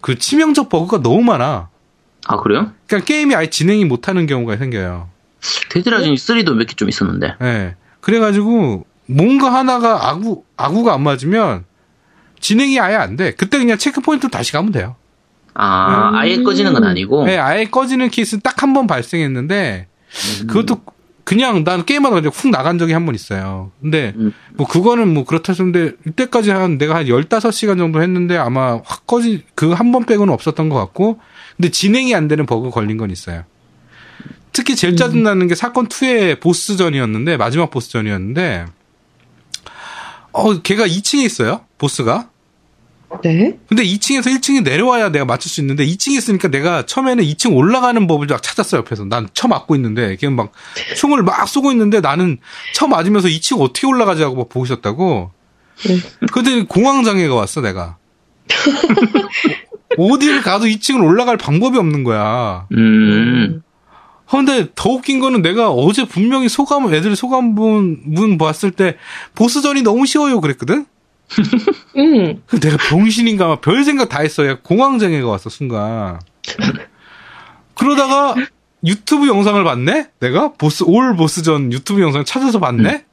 그 0.00 0.18
치명적 0.18 0.68
버그가 0.68 1.02
너무 1.02 1.22
많아. 1.22 1.68
아, 2.26 2.36
그래요? 2.36 2.72
그러니까 2.86 3.06
게임이 3.06 3.34
아예 3.34 3.48
진행이 3.48 3.84
못하는 3.84 4.26
경우가 4.26 4.56
생겨요. 4.58 5.08
데드라이징 5.70 6.14
3도 6.14 6.54
몇 6.54 6.66
개 6.66 6.74
좀 6.76 6.88
있었는데. 6.88 7.34
예. 7.42 7.74
그래가지고, 8.00 8.84
뭔가 9.06 9.52
하나가 9.54 10.08
아구, 10.08 10.44
아구가 10.56 10.92
안 10.94 11.02
맞으면, 11.02 11.64
진행이 12.40 12.78
아예 12.78 12.94
안 12.96 13.16
돼. 13.16 13.32
그때 13.32 13.58
그냥 13.58 13.78
체크포인트로 13.78 14.30
다시 14.30 14.52
가면 14.52 14.70
돼요. 14.72 14.94
아, 15.60 16.10
음. 16.10 16.14
아예 16.14 16.42
꺼지는 16.42 16.72
건 16.72 16.84
아니고. 16.84 17.24
네, 17.26 17.36
아예 17.36 17.64
꺼지는 17.64 18.10
케이스는 18.10 18.40
딱한 18.42 18.72
번 18.72 18.86
발생했는데, 18.86 19.88
음. 20.42 20.46
그것도 20.46 20.80
그냥 21.24 21.62
난 21.64 21.84
게임하다 21.84 22.14
그냥 22.14 22.30
훅 22.34 22.50
나간 22.50 22.78
적이 22.78 22.94
한 22.94 23.04
번 23.04 23.14
있어요. 23.14 23.70
근데 23.82 24.14
음. 24.16 24.32
뭐 24.54 24.66
그거는 24.66 25.12
뭐 25.12 25.24
그렇다 25.24 25.52
했는데 25.52 25.92
이때까지 26.06 26.50
한 26.50 26.78
내가 26.78 26.94
한 26.94 27.04
15시간 27.04 27.76
정도 27.76 28.00
했는데 28.00 28.38
아마 28.38 28.80
확 28.82 29.06
꺼지 29.06 29.44
그한 29.54 29.92
번 29.92 30.06
빼고는 30.06 30.32
없었던 30.32 30.70
것 30.70 30.76
같고 30.76 31.20
근데 31.58 31.70
진행이 31.70 32.14
안 32.14 32.28
되는 32.28 32.46
버그 32.46 32.70
걸린 32.70 32.96
건 32.96 33.10
있어요. 33.10 33.42
특히 34.54 34.74
제일 34.74 34.96
짜증나는 34.96 35.48
게 35.48 35.54
사건 35.54 35.88
2의 35.88 36.40
보스전이었는데 36.40 37.36
마지막 37.36 37.70
보스전이었는데 37.70 38.64
어 40.32 40.62
걔가 40.62 40.86
2층에 40.86 41.24
있어요. 41.24 41.60
보스가. 41.76 42.30
네. 43.24 43.58
근데 43.68 43.82
2층에서 43.84 44.24
1층에 44.26 44.62
내려와야 44.62 45.08
내가 45.08 45.24
맞출 45.24 45.50
수 45.50 45.60
있는데 45.62 45.86
2층에 45.86 46.16
있으니까 46.18 46.48
내가 46.48 46.84
처음에는 46.84 47.24
2층 47.24 47.56
올라가는 47.56 48.06
법을 48.06 48.26
막 48.26 48.42
찾았어요 48.42 48.80
옆에서. 48.80 49.04
난 49.04 49.28
쳐 49.34 49.48
맞고 49.48 49.74
있는데 49.76 50.16
걔는 50.16 50.36
막 50.36 50.52
총을 50.96 51.22
막 51.22 51.48
쏘고 51.48 51.72
있는데 51.72 52.00
나는 52.00 52.38
쳐 52.74 52.86
맞으면서 52.86 53.28
2층 53.28 53.60
어떻게 53.60 53.86
올라가지 53.86 54.22
하고 54.22 54.36
막 54.36 54.48
보고 54.48 54.64
있었다고. 54.66 55.30
근데 56.32 56.62
공황 56.62 57.02
장애가 57.04 57.34
왔어 57.34 57.60
내가. 57.60 57.96
어디를 59.96 60.42
가도 60.42 60.66
2층을 60.66 61.02
올라갈 61.04 61.36
방법이 61.36 61.78
없는 61.78 62.04
거야. 62.04 62.66
음. 62.72 63.62
어, 64.26 64.36
근데 64.36 64.68
더 64.74 64.90
웃긴 64.90 65.20
거는 65.20 65.40
내가 65.40 65.70
어제 65.70 66.06
분명히 66.06 66.48
소감 66.50 66.92
애들 66.92 67.16
소감 67.16 67.54
문, 67.54 68.00
문 68.04 68.36
봤을 68.36 68.70
때 68.70 68.96
보스전이 69.34 69.80
너무 69.82 70.04
쉬워요 70.04 70.40
그랬거든 70.42 70.84
음. 71.96 72.42
그 72.46 72.58
내가 72.60 72.76
병신인가 72.76 73.46
막 73.48 73.60
별 73.60 73.84
생각 73.84 74.08
다 74.08 74.20
했어. 74.20 74.46
야, 74.46 74.58
공황장애가 74.62 75.28
왔어, 75.28 75.50
순간. 75.50 76.20
그러다가 77.74 78.34
유튜브 78.84 79.26
영상을 79.28 79.62
봤네? 79.62 80.10
내가? 80.20 80.52
보스, 80.54 80.84
올 80.86 81.16
보스전 81.16 81.72
유튜브 81.72 82.00
영상 82.00 82.24
찾아서 82.24 82.58
봤네? 82.60 83.04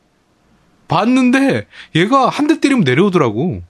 봤는데 0.88 1.68
얘가 1.96 2.30
한 2.30 2.48
대 2.48 2.60
때리면 2.60 2.84
내려오더라고. 2.84 3.64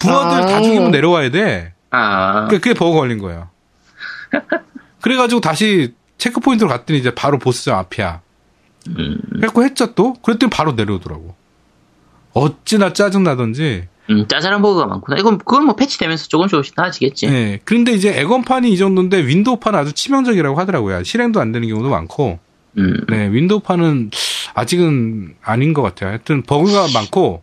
부하들 0.00 0.46
다 0.46 0.56
아. 0.56 0.62
죽이면 0.62 0.90
내려와야 0.90 1.30
돼. 1.30 1.72
아. 1.90 2.44
그게, 2.46 2.58
그게 2.58 2.74
버그 2.74 2.98
걸린 2.98 3.18
거예요. 3.18 3.48
그래가지고 5.00 5.40
다시 5.40 5.94
체크포인트로 6.18 6.68
갔더니 6.68 6.98
이제 6.98 7.14
바로 7.14 7.38
보스전 7.38 7.76
앞이야. 7.76 8.20
음. 8.88 9.18
그래갖고 9.30 9.64
했죠 9.64 9.94
또? 9.94 10.14
그랬더니 10.14 10.50
바로 10.50 10.72
내려오더라고. 10.72 11.34
어찌나 12.34 12.92
짜증나던지. 12.92 13.88
음, 14.10 14.26
짜잘한 14.26 14.62
버그가 14.62 14.86
많구나. 14.86 15.18
이건, 15.18 15.38
그건 15.38 15.64
뭐 15.64 15.76
패치되면서 15.76 16.28
조금씩 16.28 16.50
조금씩 16.50 16.74
나아지겠지. 16.76 17.28
네. 17.28 17.60
그런데 17.64 17.92
이제 17.92 18.18
엑원판이 18.18 18.70
이 18.70 18.76
정도인데 18.76 19.26
윈도우판 19.26 19.74
아주 19.74 19.92
치명적이라고 19.92 20.58
하더라고요. 20.58 21.04
실행도 21.04 21.40
안 21.40 21.52
되는 21.52 21.68
경우도 21.68 21.88
많고. 21.88 22.38
음. 22.78 22.96
네, 23.08 23.30
윈도우판은 23.30 24.10
아직은 24.54 25.36
아닌 25.42 25.72
것 25.72 25.82
같아요. 25.82 26.10
하여튼 26.10 26.42
버그가 26.42 26.88
많고. 26.94 27.42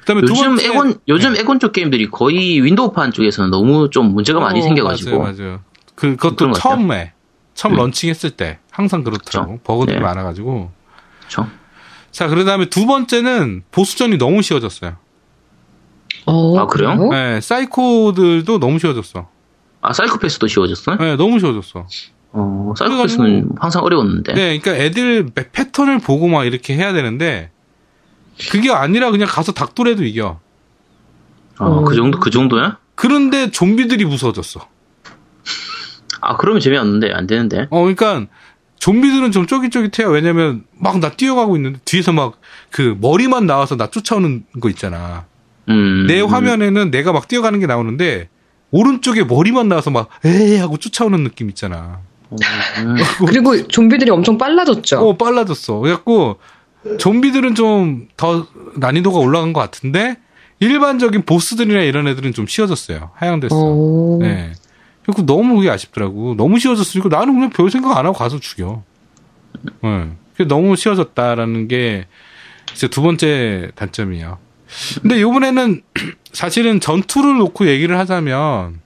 그다음에 0.00 0.22
두 0.22 0.32
요즘 0.32 0.44
번째 0.46 0.66
엑원, 0.66 0.94
요즘 1.08 1.36
엑원 1.36 1.60
쪽 1.60 1.72
게임들이 1.72 2.10
거의 2.10 2.60
윈도우판 2.64 3.12
쪽에서는 3.12 3.50
너무 3.50 3.88
좀 3.90 4.14
문제가 4.14 4.40
많이 4.40 4.58
어, 4.60 4.62
생겨가지고. 4.62 5.18
맞아요, 5.18 5.34
맞아요. 5.38 5.60
그 5.94 6.16
그것도. 6.16 6.52
처음에 6.52 7.12
처음 7.54 7.74
음. 7.74 7.76
런칭했을 7.76 8.30
때 8.30 8.58
항상 8.70 9.04
그렇더라고. 9.04 9.52
그쵸. 9.52 9.62
버그들이 9.64 9.98
네. 9.98 10.02
많아가지고. 10.02 10.70
그쵸. 11.20 11.46
자, 12.12 12.28
그 12.28 12.44
다음에 12.44 12.66
두 12.66 12.86
번째는 12.86 13.64
보스전이 13.70 14.18
너무 14.18 14.42
쉬워졌어요. 14.42 14.96
어, 16.26 16.58
아, 16.58 16.66
그래요? 16.66 17.08
네, 17.10 17.40
사이코들도 17.40 18.60
너무 18.60 18.78
쉬워졌어. 18.78 19.28
아, 19.80 19.92
사이코패스도 19.92 20.46
쉬워졌어? 20.46 20.96
네, 20.96 21.16
너무 21.16 21.40
쉬워졌어. 21.40 21.86
어, 22.32 22.74
사이코패스는 22.78 23.50
항상 23.58 23.82
어려웠는데. 23.82 24.34
네, 24.34 24.58
그러니까 24.58 24.84
애들 24.84 25.30
매- 25.34 25.50
패턴을 25.50 25.98
보고 25.98 26.28
막 26.28 26.44
이렇게 26.44 26.76
해야 26.76 26.92
되는데 26.92 27.50
그게 28.50 28.70
아니라 28.70 29.10
그냥 29.10 29.26
가서 29.28 29.52
닭돌해도 29.52 30.04
이겨. 30.04 30.38
어, 31.58 31.82
그 31.84 31.94
정도, 31.94 32.20
그 32.20 32.30
정도야? 32.30 32.78
그런데 32.94 33.50
좀비들이 33.50 34.04
무서워졌어. 34.04 34.68
아, 36.20 36.36
그러면 36.36 36.60
재미없는데, 36.60 37.12
안 37.12 37.26
되는데. 37.26 37.66
어, 37.70 37.80
그러니까 37.80 38.26
좀비들은 38.82 39.30
좀 39.30 39.46
쫄깃쫄깃해요. 39.46 40.10
왜냐면 40.10 40.64
막 40.76 40.98
나 40.98 41.10
뛰어가고 41.12 41.56
있는데 41.56 41.78
뒤에서 41.84 42.12
막 42.12 42.34
그 42.70 42.96
머리만 43.00 43.46
나와서 43.46 43.76
나 43.76 43.86
쫓아오는 43.88 44.44
거 44.60 44.68
있잖아. 44.70 45.26
음. 45.68 46.06
내 46.08 46.20
화면에는 46.20 46.90
내가 46.90 47.12
막 47.12 47.28
뛰어가는 47.28 47.60
게 47.60 47.66
나오는데 47.66 48.28
오른쪽에 48.72 49.24
머리만 49.24 49.68
나와서 49.68 49.90
막 49.90 50.08
에이 50.24 50.56
하고 50.56 50.78
쫓아오는 50.78 51.22
느낌 51.22 51.48
있잖아. 51.50 52.00
음. 52.32 52.96
그리고 53.28 53.68
좀비들이 53.68 54.10
엄청 54.10 54.38
빨라졌죠. 54.38 54.98
어, 55.06 55.16
빨라졌어. 55.16 55.78
그래갖고, 55.80 56.38
좀비들은 56.98 57.54
좀 57.54 58.08
더 58.16 58.46
난이도가 58.76 59.18
올라간 59.18 59.52
것 59.52 59.60
같은데, 59.60 60.16
일반적인 60.60 61.22
보스들이나 61.26 61.82
이런 61.82 62.08
애들은 62.08 62.32
좀 62.32 62.46
쉬워졌어요. 62.46 63.10
하향됐어. 63.14 63.54
어. 63.54 64.18
네. 64.20 64.51
그래서 65.04 65.24
너무 65.26 65.56
그게 65.56 65.70
아쉽더라고. 65.70 66.34
너무 66.36 66.58
쉬워졌으니까 66.58 67.08
나는 67.08 67.34
그냥 67.34 67.50
별 67.50 67.70
생각 67.70 67.96
안 67.96 68.06
하고 68.06 68.16
가서 68.16 68.38
죽여. 68.38 68.82
네. 69.82 70.10
너무 70.48 70.76
쉬워졌다라는 70.76 71.68
게, 71.68 72.06
이제 72.72 72.88
두 72.88 73.02
번째 73.02 73.70
단점이에요. 73.74 74.38
근데 75.02 75.20
요번에는 75.20 75.82
사실은 76.32 76.80
전투를 76.80 77.36
놓고 77.38 77.66
얘기를 77.66 77.98
하자면, 77.98 78.80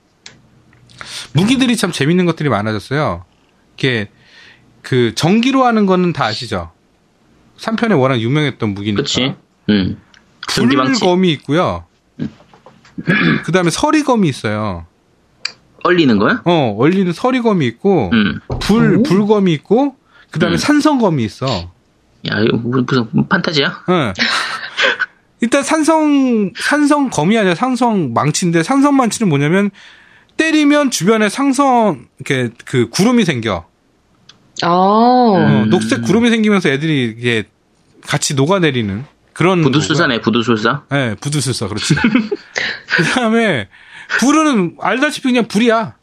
무기들이 1.34 1.76
참 1.76 1.92
재밌는 1.92 2.26
것들이 2.26 2.48
많아졌어요. 2.48 3.24
이게, 3.74 4.08
그, 4.82 5.14
전기로 5.14 5.64
하는 5.64 5.86
거는 5.86 6.12
다 6.12 6.24
아시죠? 6.24 6.72
3편에 7.58 7.98
워낙 7.98 8.20
유명했던 8.20 8.74
무기니까. 8.74 9.02
그치. 9.02 9.34
음. 9.68 10.00
전기방치. 10.48 11.00
불검이 11.00 11.30
있고요. 11.32 11.84
그 13.44 13.52
다음에 13.52 13.70
서리검이 13.70 14.28
있어요. 14.28 14.86
얼리는 15.86 16.18
거야? 16.18 16.42
어, 16.44 16.74
얼리는 16.78 17.12
서리검이 17.12 17.66
있고, 17.68 18.10
음. 18.12 18.40
불, 18.60 18.96
오? 18.98 19.02
불검이 19.02 19.52
있고, 19.54 19.96
그 20.30 20.38
다음에 20.38 20.56
음. 20.56 20.58
산성검이 20.58 21.24
있어. 21.24 21.46
야, 21.46 22.40
이거 22.40 22.56
무- 22.56 22.84
무슨 22.86 23.28
판타지야? 23.28 23.84
응. 23.88 24.12
일단 25.40 25.62
산성, 25.62 26.52
산성 26.58 27.10
검이 27.10 27.38
아니라 27.38 27.54
산성 27.54 28.12
망치인데, 28.14 28.62
산성 28.62 28.96
망치는 28.96 29.28
뭐냐면, 29.28 29.70
때리면 30.36 30.90
주변에 30.90 31.28
상성, 31.28 32.06
이렇게, 32.18 32.50
그, 32.64 32.88
구름이 32.90 33.24
생겨. 33.24 33.66
아. 34.62 34.66
어, 34.68 35.36
음. 35.38 35.70
녹색 35.70 36.02
구름이 36.02 36.30
생기면서 36.30 36.68
애들이 36.70 37.14
이게 37.18 37.44
같이 38.06 38.34
녹아내리는 38.34 39.04
그런. 39.34 39.62
부두술사네, 39.62 40.20
부두술사. 40.22 40.82
네, 40.90 41.14
부두술사, 41.20 41.68
그렇지. 41.68 41.94
그 42.96 43.02
다음에, 43.14 43.68
불은 44.20 44.76
알다시피 44.80 45.28
그냥 45.28 45.46
불이야. 45.48 45.94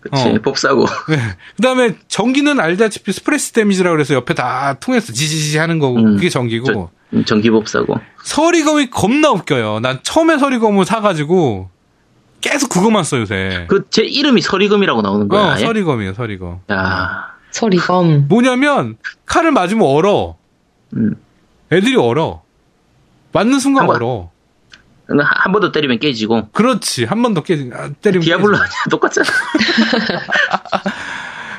그치. 0.00 0.28
어. 0.28 0.34
법사고. 0.42 0.86
그 0.86 1.62
다음에 1.62 1.94
전기는 2.08 2.58
알다시피 2.58 3.12
splash 3.12 3.52
damage라고 3.52 3.94
그래서 3.96 4.14
옆에 4.14 4.32
다 4.34 4.74
통해서 4.80 5.12
지지지 5.12 5.58
하는 5.58 5.78
거고, 5.78 5.98
음. 5.98 6.16
그게 6.16 6.28
전기고. 6.30 6.90
음, 7.12 7.24
전기 7.24 7.50
법 7.50 7.68
사고. 7.68 7.96
서리검이 8.24 8.88
겁나 8.90 9.30
웃겨요. 9.30 9.80
난 9.80 9.98
처음에 10.02 10.38
서리검을 10.38 10.84
사가지고 10.86 11.68
계속 12.40 12.68
그것만 12.70 13.04
써 13.04 13.18
요새. 13.18 13.66
그 13.68 13.84
제 13.90 14.02
이름이 14.02 14.40
서리검이라고 14.40 15.02
나오는 15.02 15.28
거야. 15.28 15.40
어, 15.42 15.50
아예? 15.50 15.64
서리검이에요, 15.66 16.14
서리검. 16.14 16.60
야, 16.70 17.34
서리검. 17.50 18.28
뭐냐면 18.28 18.96
칼을 19.26 19.50
맞으면 19.50 19.86
얼어. 19.86 20.36
음. 20.96 21.14
애들이 21.72 21.96
얼어. 21.96 22.42
맞는 23.32 23.58
순간 23.60 23.82
한 23.82 23.86
번- 23.88 23.96
얼어. 23.96 24.30
한 25.18 25.52
번 25.52 25.60
더 25.60 25.72
때리면 25.72 25.98
깨지고. 25.98 26.48
그렇지. 26.52 27.04
한 27.04 27.22
번 27.22 27.34
더 27.34 27.42
깨지. 27.42 27.70
아, 27.74 27.90
때리면 28.00 28.24
디아블로? 28.24 28.56
똑같잖아. 28.90 29.28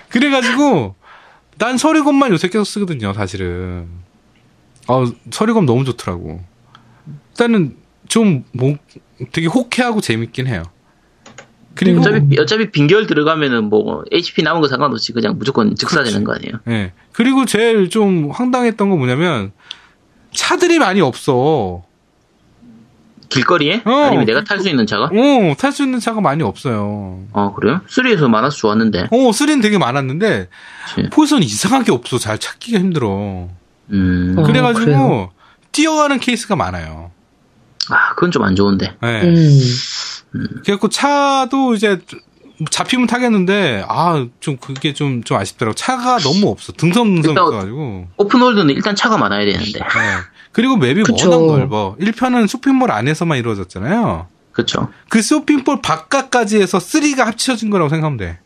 그래가지고 0.09 0.95
난 1.57 1.77
서리검만 1.77 2.31
요새 2.31 2.47
계속 2.49 2.65
쓰거든요, 2.65 3.13
사실은. 3.13 3.87
어, 4.87 5.05
서리검 5.31 5.65
너무 5.65 5.85
좋더라고. 5.85 6.41
일단은 7.31 7.77
좀 8.07 8.43
뭐, 8.51 8.75
되게 9.31 9.47
호쾌하고 9.47 10.01
재밌긴 10.01 10.47
해요. 10.47 10.63
그리고 11.75 12.01
어차피, 12.01 12.39
어차피 12.39 12.71
빈결 12.71 13.07
들어가면은 13.07 13.65
뭐, 13.65 14.03
HP 14.11 14.43
남은 14.43 14.61
거 14.61 14.67
상관없이 14.67 15.13
그냥 15.13 15.37
무조건 15.37 15.75
즉사되는 15.75 16.23
거 16.23 16.33
아니에요? 16.33 16.53
예. 16.69 16.91
그리고 17.13 17.45
제일 17.45 17.89
좀 17.89 18.29
황당했던 18.31 18.89
건 18.89 18.97
뭐냐면 18.97 19.51
차들이 20.33 20.79
많이 20.79 20.99
없어. 20.99 21.83
길거리에? 23.31 23.81
어, 23.85 23.89
아니면 23.91 24.25
내가 24.25 24.43
탈 24.43 24.59
수 24.59 24.69
있는 24.69 24.85
차가? 24.85 25.05
어, 25.05 25.55
탈 25.57 25.71
수 25.71 25.83
있는 25.83 25.99
차가 25.99 26.21
많이 26.21 26.43
없어요. 26.43 27.23
어, 27.31 27.53
그래요? 27.55 27.81
3에서 27.87 28.27
많아서 28.29 28.57
좋았는데. 28.57 29.07
어, 29.11 29.31
쓰리는 29.31 29.61
되게 29.61 29.77
많았는데. 29.77 30.49
포에서는 31.11 31.41
이상하게 31.43 31.91
없어. 31.91 32.17
잘 32.17 32.37
찾기가 32.37 32.79
힘들어. 32.79 33.47
음. 33.91 34.35
어, 34.37 34.43
그래가지고 34.43 34.85
그래요? 34.85 35.31
뛰어가는 35.71 36.19
케이스가 36.19 36.55
많아요. 36.55 37.11
아, 37.89 38.13
그건 38.15 38.31
좀 38.31 38.43
안 38.43 38.55
좋은데. 38.55 38.95
예. 39.03 39.21
음. 39.23 39.59
그래갖고 40.63 40.89
차도 40.89 41.73
이제 41.75 41.99
잡히면 42.69 43.07
타겠는데 43.07 43.83
아 43.87 44.25
좀 44.39 44.57
그게 44.57 44.93
좀좀 44.93 45.35
아쉽더라고. 45.37 45.73
차가 45.75 46.19
너무 46.19 46.49
없어. 46.49 46.73
일단- 47.23 47.33
있어가지고. 47.33 48.07
오픈월드는 48.17 48.75
일단 48.75 48.95
차가 48.95 49.17
많아야 49.17 49.45
되는데. 49.45 49.79
예. 49.79 50.30
그리고 50.51 50.75
맵이 50.77 51.03
그쵸. 51.03 51.29
워낙 51.29 51.45
넓어. 51.57 51.95
1편은 51.99 52.47
쇼핑몰 52.47 52.91
안에서만 52.91 53.37
이루어졌잖아요. 53.37 54.27
그쵸. 54.51 54.89
그 55.09 55.21
쇼핑몰 55.21 55.81
바깥까지 55.81 56.61
해서 56.61 56.77
3가 56.77 57.19
합쳐진 57.19 57.69
거라고 57.69 57.89
생각하면 57.89 58.17
돼. 58.17 58.39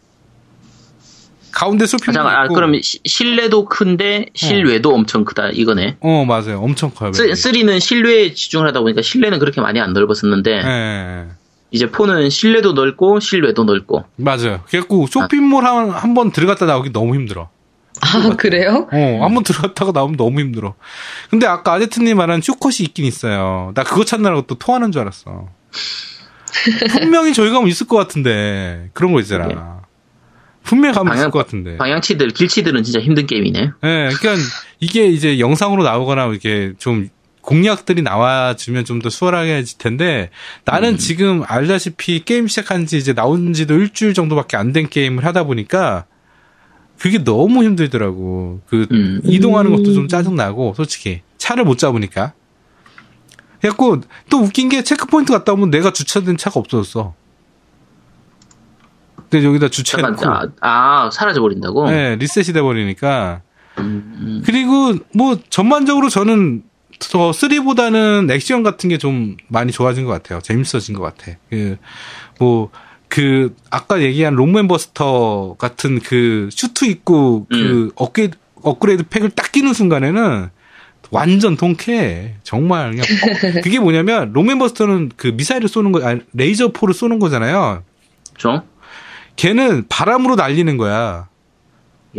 가운데 1.52 1.86
아, 1.86 1.88
쇼핑몰 1.88 2.14
잠깐, 2.14 2.36
아, 2.36 2.44
있고. 2.46 2.54
그럼 2.54 2.80
시- 2.82 3.00
실내도 3.06 3.66
큰데 3.66 4.26
실외도 4.34 4.94
엄청 4.94 5.24
크다, 5.24 5.50
이거네. 5.50 5.98
어 6.02 6.26
맞아요. 6.26 6.60
엄청 6.62 6.92
커요. 6.92 7.12
3는 7.12 7.80
실외에 7.80 8.34
집중을 8.34 8.68
하다 8.68 8.82
보니까 8.82 9.02
실내는 9.02 9.40
그렇게 9.40 9.62
많이 9.62 9.80
안 9.80 9.94
넓었었는데, 9.94 10.52
예, 10.52 10.68
예. 10.68 11.26
이제 11.72 11.88
4는 11.88 12.30
실내도 12.30 12.74
넓고, 12.74 13.20
실외도 13.22 13.64
넓고. 13.64 14.04
맞아요. 14.18 14.62
그래갖고 14.68 15.08
쇼핑몰 15.08 15.64
한, 15.66 15.90
한번 15.92 16.32
들어갔다 16.32 16.66
나오기 16.66 16.92
너무 16.92 17.16
힘들어. 17.16 17.50
아, 18.02 18.36
그래요? 18.38 18.88
어, 18.92 19.20
한번 19.24 19.44
들어갔다가 19.44 19.92
나오면 19.92 20.18
너무 20.18 20.40
힘들어. 20.40 20.76
근데 21.30 21.48
아까 21.48 21.74
아제트님 21.74 22.18
말한 22.18 22.42
슈컷이 22.42 22.78
있긴 22.82 23.06
있어요. 23.06 23.72
나 23.76 23.84
그거 23.84 24.04
찾느라고 24.06 24.44
또 24.48 24.56
토하는 24.56 24.92
줄 24.92 25.02
알았어. 25.02 25.48
분명히 27.00 27.34
저희 27.34 27.50
가면 27.52 27.68
있을 27.68 27.88
것 27.88 27.98
같은데. 27.98 28.90
그런 28.94 29.12
거 29.12 29.20
있잖아. 29.20 29.82
분명히 30.64 30.96
가면 30.96 31.14
있을 31.14 31.26
방향- 31.26 31.32
것 31.32 31.40
같은데. 31.40 31.78
방향치들, 31.78 32.30
길치들은 32.30 32.84
진짜 32.84 33.00
힘든 33.00 33.28
게임이네. 33.28 33.60
예, 33.60 33.70
그러니까 34.18 34.36
이게 34.80 35.06
이제 35.08 35.40
영상으로 35.40 35.84
나오거나 35.84 36.26
이렇게 36.28 36.74
좀 36.80 37.10
공략들이 37.42 38.02
나와주면 38.02 38.86
좀 38.86 39.00
더 39.02 39.10
수월하게 39.12 39.58
해질 39.58 39.78
텐데 39.78 40.32
나는 40.64 40.94
음. 40.94 40.98
지금 40.98 41.44
알다시피 41.46 42.24
게임 42.26 42.48
시작한 42.48 42.88
지 42.88 42.98
이제 42.98 43.14
나온 43.14 43.54
지도 43.54 43.76
일주일 43.76 44.16
정도밖에 44.16 44.58
안 44.58 44.74
된 44.74 44.90
게임을 44.90 45.24
하다 45.26 45.44
보니까 45.44 46.06
그게 47.00 47.24
너무 47.24 47.64
힘들더라고. 47.64 48.62
그 48.68 48.88
음. 48.92 49.22
이동하는 49.24 49.76
것도 49.76 49.94
좀 49.94 50.08
짜증 50.08 50.36
나고 50.36 50.74
솔직히 50.76 51.22
차를 51.38 51.64
못 51.64 51.78
잡으니까. 51.78 52.34
그래갖고 53.60 54.02
또 54.30 54.38
웃긴 54.40 54.70
게 54.70 54.84
체크포인트 54.84 55.32
갔다 55.32 55.54
오면 55.54 55.72
내가 55.72 55.92
주차된 55.92 56.38
차가 56.38 56.60
없어졌어. 56.60 57.14
근데 59.30 59.46
여기다 59.46 59.70
주차해놓고 59.70 60.26
아, 60.28 60.48
아, 60.62 61.10
사라져 61.12 61.42
버린다고? 61.42 61.90
네, 61.90 62.16
리셋이 62.16 62.54
돼 62.54 62.62
버리니까 62.62 63.42
음, 63.80 64.44
그리고 64.46 64.94
뭐 65.14 65.38
전반적으로 65.50 66.10
저는 66.10 66.64
더 67.12 67.32
3보다는 67.32 68.32
액션 68.32 68.64
같은 68.64 68.88
게 68.90 68.98
좀 68.98 69.36
많이 69.48 69.72
좋아진 69.72 70.06
것 70.06 70.12
같아요. 70.12 70.40
재밌어진 70.42 70.96
것 70.96 71.02
같아. 71.04 71.38
그, 71.50 71.78
뭐, 72.40 72.70
그, 73.08 73.56
아까 73.70 74.02
얘기한 74.02 74.34
록맨버스터 74.36 75.56
같은 75.58 76.00
그 76.00 76.50
슈트 76.52 76.86
입고 76.86 77.48
그 77.50 77.56
음. 77.56 77.92
업그레이드, 77.96 78.38
업그레이드 78.62 79.04
팩을 79.04 79.30
딱 79.32 79.52
끼는 79.52 79.74
순간에는 79.74 80.50
완전 81.12 81.56
통쾌해. 81.56 82.36
정말 82.44 82.92
그냥. 82.92 83.06
어, 83.06 83.62
그게 83.64 83.80
뭐냐면 83.80 84.34
록맨버스터는 84.34 85.12
그 85.16 85.28
미사일을 85.28 85.68
쏘는 85.68 85.92
거, 85.92 86.06
아니, 86.06 86.22
레이저 86.34 86.70
포를 86.70 86.94
쏘는 86.94 87.20
거잖아요. 87.20 87.84
좀? 88.38 88.62
걔는 89.36 89.86
바람으로 89.90 90.36
날리는 90.36 90.78
거야. 90.78 91.28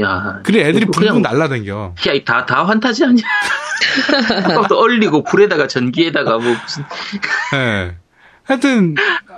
야. 0.00 0.40
그래 0.44 0.68
애들이 0.68 0.86
붕붕 0.86 1.22
날라다녀. 1.22 1.94
야, 2.06 2.12
이 2.12 2.24
다, 2.24 2.44
다 2.44 2.66
환타지 2.66 3.04
아니야? 3.04 3.24
아까부터 4.44 4.76
얼리고, 4.76 5.24
불에다가, 5.24 5.66
전기에다가, 5.66 6.38
뭐, 6.38 6.54
무슨, 6.62 6.84
예. 7.54 7.96
하여튼 8.44 8.94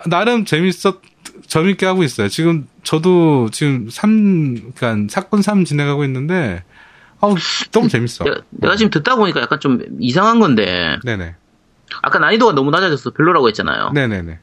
나름 0.07 0.45
재밌었 0.45 1.01
재밌게 1.49 1.87
하고 1.87 2.03
있어요. 2.05 2.29
지금 2.29 2.69
저도 2.85 3.49
지금 3.51 3.89
3 3.91 4.73
그러니까 4.75 5.13
사건 5.13 5.43
3 5.43 5.65
진행하고 5.65 6.05
있는데 6.05 6.63
아우 7.21 7.35
너무 7.73 7.89
재밌어. 7.89 8.25
내가, 8.25 8.41
내가 8.51 8.77
지금 8.77 8.91
듣다 8.91 9.17
보니까 9.17 9.41
약간 9.41 9.59
좀 9.61 9.81
이상한 9.99 10.39
건데, 10.39 10.99
네네. 11.05 11.35
아까 12.03 12.19
난이도가 12.19 12.53
너무 12.53 12.71
낮아져서 12.71 13.11
별로라고 13.11 13.49
했잖아요. 13.49 13.91
네네네. 13.93 14.39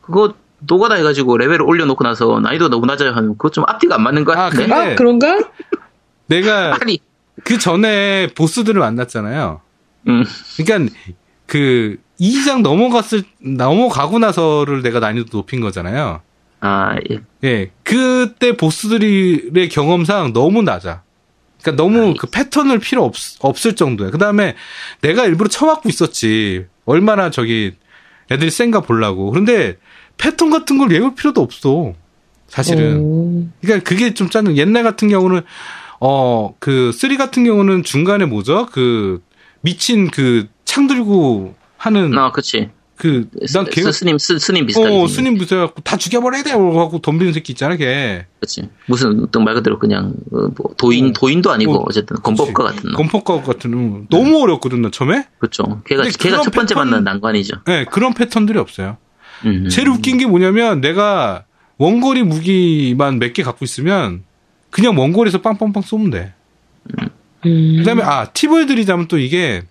그거, 0.00 0.34
노가다 0.60 0.96
해가지고 0.96 1.38
레벨을 1.38 1.62
올려놓고 1.62 2.02
나서 2.02 2.40
난이도가 2.40 2.70
너무 2.70 2.86
낮아요 2.86 3.12
하면 3.12 3.32
그거 3.32 3.50
좀 3.50 3.64
앞뒤가 3.68 3.94
안 3.94 4.02
맞는 4.02 4.24
거 4.24 4.32
아, 4.32 4.50
같은데? 4.50 4.72
아, 4.72 4.94
그런가? 4.96 5.38
내가 6.26 6.74
아니, 6.82 6.98
그 7.44 7.58
전에 7.58 8.28
보스들을 8.34 8.80
만났잖아요. 8.80 9.60
음, 10.08 10.24
그러니까 10.56 10.92
그 11.46 11.98
2장 12.20 12.62
넘어갔을 12.62 13.22
넘어가고 13.40 14.18
나서를 14.18 14.82
내가 14.82 14.98
난이도 14.98 15.28
높인 15.30 15.60
거잖아요. 15.60 16.22
아, 16.60 16.96
예. 17.10 17.18
예. 17.44 17.70
그때 17.82 18.56
보스들의 18.56 19.68
경험상 19.70 20.32
너무 20.32 20.62
낮아. 20.62 21.02
그러니까 21.62 21.82
너무 21.82 22.14
그 22.18 22.28
패턴을 22.28 22.78
필요 22.78 23.04
없, 23.04 23.14
없을 23.40 23.74
정도야. 23.74 24.10
그 24.10 24.18
다음에 24.18 24.54
내가 25.00 25.24
일부러 25.26 25.48
쳐맞고 25.48 25.88
있었지. 25.88 26.66
얼마나 26.84 27.30
저기 27.30 27.74
애들이 28.30 28.50
센가 28.50 28.80
보려고. 28.80 29.30
그런데 29.30 29.76
패턴 30.16 30.50
같은 30.50 30.78
걸 30.78 30.90
외울 30.90 31.14
필요도 31.14 31.40
없어. 31.40 31.94
사실은. 32.46 33.00
오. 33.00 33.46
그러니까 33.60 33.88
그게 33.88 34.14
좀 34.14 34.30
짜증. 34.30 34.56
옛날 34.56 34.82
같은 34.82 35.08
경우는 35.08 35.42
어, 36.00 36.54
그, 36.58 36.92
3 36.92 37.16
같은 37.16 37.44
경우는 37.44 37.82
중간에 37.82 38.24
뭐죠? 38.24 38.66
그, 38.66 39.22
미친 39.60 40.10
그, 40.10 40.46
창 40.64 40.86
들고 40.86 41.56
하는, 41.76 42.16
아, 42.16 42.30
그치. 42.30 42.70
그, 42.98 43.28
난 43.54 43.64
걔, 43.70 43.82
스, 43.82 43.92
스님, 43.92 44.18
스, 44.18 44.38
스님 44.40 44.66
비슷하게. 44.66 44.92
어, 44.92 45.06
스님 45.06 45.38
부서갖고 45.38 45.82
다 45.82 45.96
죽여버려야 45.96 46.42
돼! 46.42 46.50
하고 46.50 46.98
덤비는 47.00 47.32
새끼 47.32 47.52
있잖아, 47.52 47.76
걔. 47.76 48.26
그치. 48.40 48.68
무슨, 48.86 49.28
말 49.44 49.54
그대로 49.54 49.78
그냥, 49.78 50.14
어, 50.32 50.48
뭐 50.56 50.74
도인, 50.76 51.12
도인도 51.12 51.52
아니고, 51.52 51.74
어, 51.76 51.84
어쨌든, 51.88 52.16
검법가 52.16 52.64
같은 52.64 52.90
놈. 52.90 52.94
검법가 52.96 53.42
같은, 53.42 53.72
음, 53.72 54.06
너무 54.10 54.42
어렵거든, 54.42 54.82
나 54.82 54.90
처음에? 54.90 55.26
그렇죠. 55.38 55.80
걔가, 55.86 56.02
걔가 56.02 56.42
첫 56.42 56.50
번째 56.52 56.74
패턴- 56.74 56.88
만난 56.90 57.04
난관이죠. 57.04 57.58
네, 57.66 57.84
그런 57.84 58.14
패턴들이 58.14 58.58
없어요. 58.58 58.96
음. 59.46 59.68
제일 59.68 59.88
웃긴 59.88 60.18
게 60.18 60.26
뭐냐면, 60.26 60.80
내가 60.80 61.44
원거리 61.76 62.24
무기만 62.24 63.20
몇 63.20 63.32
개 63.32 63.44
갖고 63.44 63.64
있으면, 63.64 64.24
그냥 64.70 64.98
원거리에서 64.98 65.40
빵빵빵 65.40 65.82
쏘면 65.84 66.10
돼. 66.10 66.34
음. 67.46 67.76
그 67.78 67.82
다음에, 67.84 68.02
아, 68.02 68.26
팁을 68.32 68.66
드리자면 68.66 69.06
또 69.06 69.18
이게, 69.18 69.62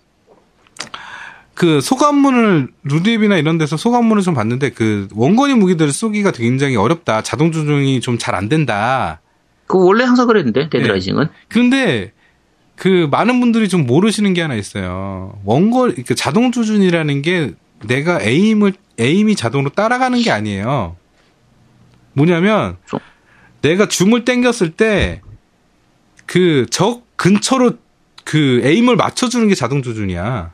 그 1.58 1.80
소감문을, 1.80 2.68
루리웹이나 2.84 3.36
이런 3.36 3.58
데서 3.58 3.76
소감문을 3.76 4.22
좀 4.22 4.32
봤는데, 4.34 4.70
그 4.70 5.08
원거리 5.12 5.54
무기들을 5.54 5.90
쏘기가 5.92 6.30
굉장히 6.30 6.76
어렵다. 6.76 7.22
자동 7.22 7.50
조종이 7.50 8.00
좀 8.00 8.16
잘 8.16 8.36
안 8.36 8.48
된다. 8.48 9.20
그거 9.66 9.84
원래 9.84 10.04
항상 10.04 10.28
그랬는데, 10.28 10.68
데드라이징은. 10.70 11.26
그런데 11.48 12.12
그 12.76 13.08
많은 13.10 13.40
분들이 13.40 13.68
좀 13.68 13.86
모르시는 13.86 14.34
게 14.34 14.40
하나 14.42 14.54
있어요. 14.54 15.36
원거리 15.44 16.04
그 16.04 16.14
자동 16.14 16.52
조준이라는 16.52 17.22
게 17.22 17.54
내가 17.86 18.22
aim을 18.22 18.74
aim이 18.96 19.34
자동으로 19.34 19.70
따라가는 19.70 20.22
게 20.22 20.30
아니에요. 20.30 20.94
뭐냐면 22.12 22.76
좀. 22.86 23.00
내가 23.62 23.88
줌을 23.88 24.24
당겼을 24.24 24.70
때 24.70 25.22
그 26.26 26.66
적 26.70 27.02
근처로 27.16 27.72
그 28.24 28.60
aim을 28.62 28.94
맞춰주는 28.94 29.48
게 29.48 29.56
자동 29.56 29.82
조준이야. 29.82 30.52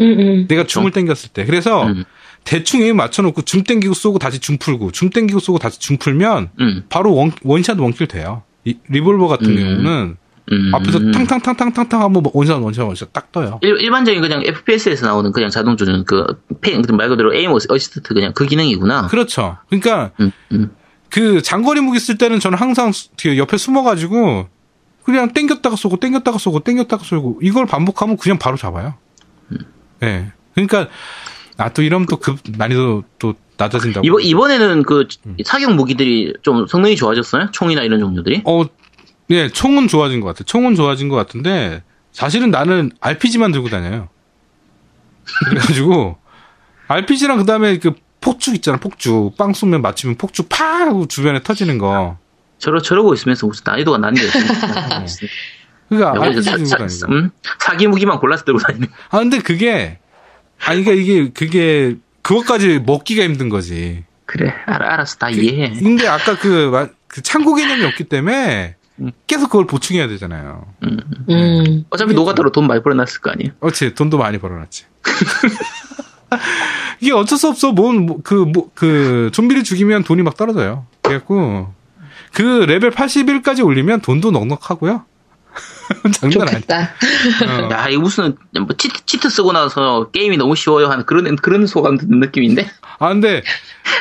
음, 0.00 0.06
음. 0.18 0.46
내가 0.48 0.64
줌을 0.64 0.90
땡겼을 0.90 1.30
때. 1.30 1.44
그래서 1.44 1.84
음. 1.84 2.04
대충 2.44 2.82
aim 2.82 2.96
맞춰놓고 2.96 3.42
줌 3.42 3.64
땡기고 3.64 3.94
쏘고 3.94 4.18
다시 4.18 4.38
줌 4.38 4.58
풀고 4.58 4.92
줌 4.92 5.10
땡기고 5.10 5.40
쏘고 5.40 5.58
다시 5.58 5.80
줌 5.80 5.96
풀면 5.96 6.50
음. 6.60 6.84
바로 6.88 7.14
one, 7.14 7.32
one 7.42 7.57
shot 7.57 7.78
one 7.78 7.90
kill 7.90 8.06
돼요. 8.06 8.42
이, 8.64 8.76
리볼버 8.88 9.28
같은 9.28 9.50
음. 9.50 9.56
경우는 9.56 10.16
음. 10.52 10.74
앞에서 10.74 10.98
탕탕탕탕탕탕 11.10 12.02
하면 12.02 12.22
뭐 12.22 12.30
one 12.34 12.46
shot 12.46 12.62
one 12.62 12.72
shot 12.72 12.86
one 12.86 12.97
shot 12.97 13.12
딱 13.12 13.32
떠요. 13.32 13.58
일, 13.62 13.80
일반적인 13.80 14.20
그냥 14.20 14.42
FPS에서 14.44 15.06
나오는 15.06 15.32
그냥 15.32 15.50
자동 15.50 15.76
조준 15.76 16.04
그 16.04 16.42
펜, 16.60 16.82
말 16.92 17.08
그대로 17.08 17.34
aim 17.34 17.50
assist 17.52 18.14
그냥 18.14 18.32
그 18.34 18.44
기능이구나. 18.44 19.06
그렇죠. 19.06 19.56
그러니까 19.68 20.10
음, 20.20 20.30
음. 20.52 20.70
그 21.08 21.40
장거리 21.40 21.80
무기 21.80 21.98
쓸 21.98 22.18
때는 22.18 22.40
저는 22.40 22.58
항상 22.58 22.92
옆에 23.36 23.56
숨어가지고 23.56 24.48
그냥 25.04 25.32
땡겼다가 25.32 25.76
쏘고 25.76 25.98
땡겼다가 25.98 26.38
쏘고 26.38 26.60
땡겼다가 26.60 27.04
쏘고 27.04 27.38
이걸 27.42 27.66
반복하면 27.66 28.16
그냥 28.16 28.38
바로 28.38 28.56
잡아요. 28.56 28.94
네. 30.04 30.32
그러니까 30.54 30.88
아 31.56 31.68
또 31.70 31.82
이러면 31.82 32.06
또 32.06 32.16
급 32.16 32.38
난이도 32.56 33.04
또 33.18 33.34
낮아진다고. 33.56 34.04
이번 34.06 34.22
이번에는 34.22 34.82
그 34.82 35.06
음. 35.26 35.36
사격 35.44 35.74
무기들이 35.74 36.32
좀 36.42 36.66
성능이 36.66 36.96
좋아졌어요? 36.96 37.50
총이나 37.52 37.82
이런 37.82 38.00
종류들이? 38.00 38.42
어, 38.44 38.64
예, 39.30 39.48
총은 39.48 39.86
좋아진 39.88 40.20
것 40.20 40.26
같아요. 40.28 40.44
총은 40.44 40.74
좋아진 40.74 41.08
것 41.08 41.14
같은데, 41.16 41.82
사실은 42.10 42.50
나는 42.50 42.90
RPG만 43.00 43.52
들고 43.52 43.68
다녀요. 43.68 44.08
그래가지고, 45.46 46.18
RPG랑 46.88 47.38
그 47.38 47.44
다음에 47.44 47.78
그 47.78 47.92
폭죽 48.20 48.54
있잖아, 48.56 48.78
폭죽. 48.78 49.36
빵 49.36 49.52
쏘면 49.52 49.80
맞추면 49.82 50.16
폭죽 50.16 50.48
팍! 50.48 50.88
하고 50.88 51.06
주변에 51.06 51.42
터지는 51.42 51.78
거. 51.78 52.18
저러 52.58 52.80
저러고 52.80 53.14
있으면서 53.14 53.46
무슨 53.46 53.62
난이도가 53.66 54.10
게 54.10 54.20
여기서 55.92 56.50
RPG 56.52 56.66
사, 56.66 56.88
사. 56.88 57.06
음? 57.08 57.30
사기 57.58 57.86
무기만 57.86 58.18
골라서 58.18 58.44
들고 58.44 58.58
다니는. 58.60 58.88
아, 59.10 59.18
근데 59.18 59.38
그게, 59.38 59.98
아니, 60.64 60.82
그니까 60.84 61.00
이게, 61.00 61.30
그게, 61.30 61.96
그것까지 62.22 62.80
먹기가 62.84 63.22
힘든 63.24 63.48
거지. 63.48 64.04
그래, 64.26 64.52
알아, 64.66 64.94
알았어, 64.94 65.16
다 65.18 65.30
이해해. 65.30 65.72
근데 65.78 66.06
아까 66.08 66.36
그, 66.38 66.70
마- 66.70 66.88
그 67.06 67.22
창고 67.22 67.54
개념이 67.54 67.84
없기 67.84 68.04
때문에, 68.04 68.76
음. 69.00 69.10
계속 69.26 69.50
그걸 69.50 69.66
보충해야 69.66 70.08
되잖아요. 70.08 70.66
음. 70.84 71.84
어차피 71.90 72.14
노가다로 72.14 72.52
돈 72.52 72.66
많이 72.66 72.82
벌어놨을 72.82 73.20
거 73.20 73.30
아니에요. 73.30 73.52
그렇지 73.60 73.94
돈도 73.94 74.18
많이 74.18 74.38
벌어놨지. 74.38 74.84
이게 77.00 77.12
어쩔 77.12 77.38
수 77.38 77.48
없어. 77.48 77.72
뭔 77.72 78.06
그 78.22 78.44
뭐 78.46 78.70
그 78.74 79.30
좀비를 79.32 79.64
죽이면 79.64 80.04
돈이 80.04 80.22
막 80.22 80.36
떨어져요. 80.36 80.86
그래갖고 81.02 81.72
그 82.32 82.42
레벨 82.66 82.90
81까지 82.90 83.64
올리면 83.64 84.00
돈도 84.00 84.30
넉넉하고요. 84.30 85.04
장난 86.12 86.42
아니. 86.42 86.50
좋겠다. 86.52 86.94
어. 87.46 87.70
야, 87.72 87.88
이거 87.88 88.00
무슨, 88.02 88.36
뭐, 88.52 88.68
cheat, 88.76 89.04
cheat 89.06 89.28
쓰고 89.30 89.52
나서 89.52 90.10
게임이 90.10 90.36
너무 90.36 90.56
쉬워요 90.56 90.88
하는 90.88 91.04
그런, 91.06 91.36
그런 91.36 91.66
소감 91.66 91.96
듣는 91.98 92.20
느낌인데? 92.20 92.66
아 92.98 93.08
근데 93.08 93.42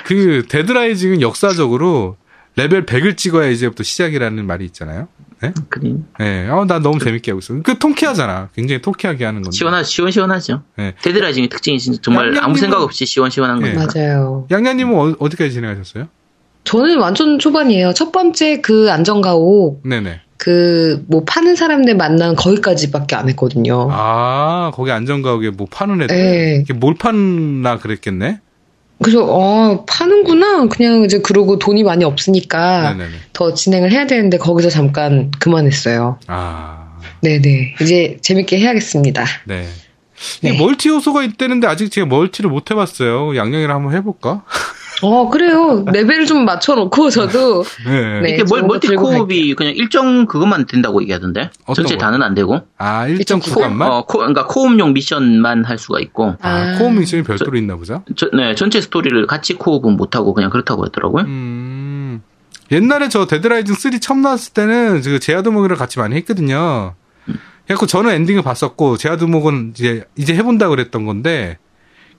그 0.06 0.46
Dead 0.50 0.72
Rising은 0.72 1.22
역사적으로 1.22 2.18
레벨 2.56 2.86
100을 2.86 3.18
찍어야 3.18 3.48
이제부터 3.50 3.84
시작이라는 3.84 4.46
말이 4.46 4.66
있잖아요. 4.66 5.08
네? 5.42 5.52
그래. 5.70 5.94
네. 6.20 6.48
어, 6.50 6.64
난 6.66 6.82
너무 6.82 7.00
재밌게 7.00 7.32
하고 7.32 7.40
있어. 7.40 7.54
그 7.64 7.78
통쾌하잖아. 7.78 8.50
굉장히 8.56 8.82
통쾌하게 8.82 9.26
하는 9.26 9.42
건데. 9.42 9.58
시원하, 9.58 9.84
시원시원하죠. 9.84 10.64
네. 10.78 10.94
Dead 11.02 11.18
Rising의 11.18 11.50
특징이 11.50 11.80
진짜 11.80 12.00
정말 12.02 12.28
아무 12.38 12.54
양양님은- 12.56 12.60
생각 12.60 12.82
없이 12.82 13.06
시원시원한 13.06 13.60
네. 13.60 13.74
거니까. 13.74 13.92
맞아요. 14.00 14.48
양양님은 14.52 14.96
어, 14.96 15.16
어디까지 15.20 15.52
진행하셨어요? 15.52 16.08
저는 16.64 16.98
완전 17.00 17.40
초반이에요. 17.40 17.94
첫 17.94 18.14
번째 18.14 18.62
그 18.62 18.90
안전가옥, 18.90 19.82
네네. 19.86 20.22
그, 20.44 21.02
뭐, 21.08 21.24
파는 21.26 21.56
사람들 21.56 21.96
만난 21.96 22.36
거기까지밖에 22.36 23.16
안 23.16 23.30
했거든요. 23.30 23.88
아, 23.90 24.72
거기 24.74 24.92
안전가옥에 24.92 25.52
뭐 25.52 25.68
파는 25.72 26.02
애들? 26.02 26.14
네. 26.14 26.60
이게 26.62 26.74
뭘 26.74 26.96
파나 26.96 27.78
그랬겠네? 27.78 28.40
그래서, 29.02 29.24
어, 29.24 29.86
파는구나. 29.86 30.68
그냥 30.68 31.06
이제 31.06 31.20
그러고 31.20 31.60
돈이 31.60 31.84
많이 31.84 32.04
없으니까 32.04 32.92
네네네. 32.92 33.16
더 33.32 33.54
진행을 33.54 33.94
해야 33.94 34.06
되는데 34.06 34.38
거기서 34.38 34.70
잠깐 34.70 35.32
그만했어요. 35.40 36.20
아, 36.28 36.98
네네. 37.22 37.76
이제 37.82 38.18
재밌게 38.22 38.60
해야겠습니다. 38.60 39.24
네. 39.46 39.66
네. 40.42 40.50
이 40.50 40.58
multi 40.58 40.90
요소가 40.90 41.24
있다는데 41.24 41.68
아직 41.68 41.90
제가 41.90 42.06
multi를 42.08 42.50
못 42.50 42.70
해봤어요. 42.70 43.38
양양이랑 43.38 43.78
한번 43.78 43.96
해볼까? 43.96 44.44
어, 45.02 45.30
그래요. 45.30 45.84
레벨을 45.92 46.26
좀 46.26 46.46
맞춰놓고 46.46 47.10
저도. 47.10 47.64
네. 47.86 48.22
네. 48.22 48.30
이게 48.30 48.38
멀, 48.50 48.60
저거 48.60 48.68
multi 48.68 48.88
들고 48.88 49.04
co-op이 49.04 49.56
그냥 49.56 49.74
일정 49.76 50.26
그것만 50.28 50.66
된다고 50.66 51.02
얘기하던데? 51.02 51.50
전체 51.76 51.96
거요? 51.96 51.98
다는 51.98 52.22
안 52.24 52.34
되고? 52.34 52.62
아, 52.78 53.08
일정 53.08 53.40
구간만? 53.40 53.92
어, 53.92 54.06
코, 54.06 54.20
그러니까 54.20 54.46
co-op용 54.48 54.94
미션만 54.94 55.66
할 55.66 55.78
수가 55.78 56.00
있고, 56.00 56.36
아, 56.42 56.50
아. 56.50 56.78
co-op 56.78 56.92
미션이 56.92 57.24
별도로 57.24 57.58
있나 57.58 57.76
보죠? 57.76 58.04
저- 58.16 58.30
네, 58.34 58.56
전체 58.56 58.80
스토리를 58.80 59.26
같이 59.28 59.56
co-op은 59.56 59.98
못하고 59.98 60.34
그냥 60.34 60.50
그렇다고 60.50 60.86
했더라고요. 60.86 61.24
음. 61.26 62.22
옛날에 62.72 63.10
저 63.10 63.26
Dead 63.28 63.47
Rising 63.47 63.76
3 63.76 64.00
처음 64.00 64.22
나왔을 64.22 64.54
때는 64.54 65.02
그 65.02 65.20
제아드목이랑 65.20 65.78
같이 65.78 66.00
많이 66.00 66.16
했거든요. 66.16 66.96
그래갖고 67.66 67.86
저는 67.88 68.12
엔딩을 68.12 68.42
봤었고, 68.42 68.98
제아드목은 68.98 69.74
이제, 69.76 70.06
이제 70.18 70.34
해본다 70.36 70.70
그랬던 70.70 71.06
건데, 71.06 71.58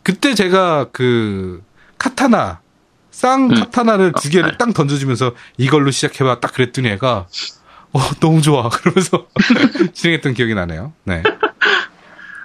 그때 0.03 0.35
제가 0.35 0.87
그, 0.93 1.62
카타나, 1.99 2.61
쌍 3.15 3.45
음. 3.51 3.55
카타나를 3.55 4.12
두 4.21 4.29
개를 4.29 4.55
아. 4.55 4.57
딱 4.59 4.75
던져주면서 4.75 5.35
이걸로 5.57 5.93
시작해봐 5.93 6.41
딱 6.41 6.53
그랬더니 6.53 6.89
애가, 6.89 7.29
어, 7.93 8.01
너무 8.19 8.43
좋아. 8.43 8.69
그러면서 8.75 9.29
진행했던 9.95 10.35
기억이 10.35 10.53
나네요. 10.55 10.93
네. 11.05 11.23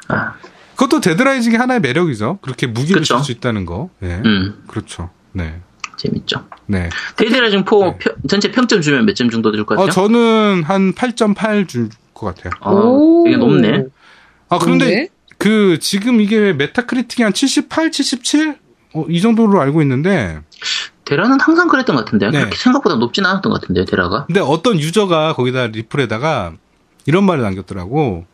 아, 0.09 0.33
그것도 0.75 1.01
Dead 1.01 1.20
Rising의 1.20 1.57
하나의 1.57 1.79
매력이죠. 1.81 2.37
그렇게 2.43 2.67
무기를. 2.67 3.03
쓸 3.03 3.17
수 3.23 3.31
있다는 3.31 3.65
거. 3.65 3.89
네. 3.99 4.21
음, 4.25 4.63
그렇죠. 4.67 5.09
네. 5.31 5.59
재밌죠. 5.97 6.47
네. 6.67 6.89
Dead 7.17 7.37
Rising 7.37 7.65
4 7.67 7.75
네. 7.85 7.97
평- 7.99 8.15
전체 8.29 8.51
평점 8.51 8.81
주면 8.81 9.05
몇 9.07 9.15
점 9.15 9.29
정도 9.31 9.51
줄것 9.51 9.75
어, 9.77 9.81
같아요? 9.81 9.91
저는 9.91 10.63
한 10.65 10.93
8.8 10.93 11.67
줄 11.67 11.89
것 12.13 12.35
같아요. 12.35 12.53
아, 12.61 12.71
되게 13.25 13.37
높네. 13.37 13.85
아, 14.49 14.59
그런데 14.59 14.85
좋은데? 14.85 15.07
그 15.39 15.79
지금 15.79 16.21
이게 16.21 16.53
Metacritic이 16.53 17.23
한 17.23 17.33
78, 17.33 17.91
77? 17.91 18.57
어, 18.93 19.05
이 19.07 19.21
정도로 19.21 19.61
알고 19.61 19.81
있는데 19.81 20.41
데라는 21.09 21.39
항상 21.39 21.67
그랬던 21.67 21.95
것 21.95 22.05
같은데. 22.05 22.29
네. 22.29 22.39
그렇게 22.39 22.55
생각보다 22.55 22.95
높진 22.95 23.25
않았던 23.25 23.51
것 23.51 23.61
같은데, 23.61 23.83
데라가. 23.85 24.25
근데 24.27 24.39
어떤 24.39 24.79
유저가 24.79 25.33
거기다 25.33 25.67
리플에다가 25.67 26.53
이런 27.07 27.23
말을 27.25 27.41
남겼더라고. 27.43 28.25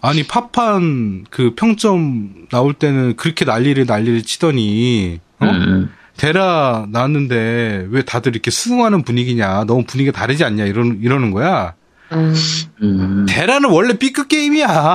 아니 0.00 0.22
파판 0.22 1.24
그 1.30 1.54
평점 1.54 2.46
나올 2.50 2.74
때는 2.74 3.16
그렇게 3.16 3.46
난리를 3.46 3.86
난리를 3.86 4.22
치더니 4.22 5.18
어? 5.40 5.46
음, 5.46 5.90
데라 6.18 6.86
나왔는데 6.90 7.86
왜 7.90 8.02
다들 8.02 8.32
이렇게 8.32 8.50
수긍하는 8.50 9.02
분위기냐 9.02 9.64
너무 9.64 9.84
분위기가 9.84 10.14
다르지 10.14 10.44
않냐 10.44 10.66
이러는 10.66 11.00
이러는 11.02 11.30
거야. 11.30 11.74
음. 12.12 12.34
음, 12.82 13.26
데라는 13.26 13.70
원래 13.70 13.96
B급 13.96 14.28
게임이야. 14.28 14.94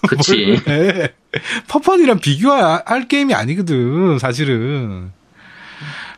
그치. 0.08 0.62
원래. 1.34 1.44
파판이랑 1.68 2.18
비교할 2.20 3.08
게임이 3.08 3.34
아니거든, 3.34 4.18
사실은. 4.18 5.10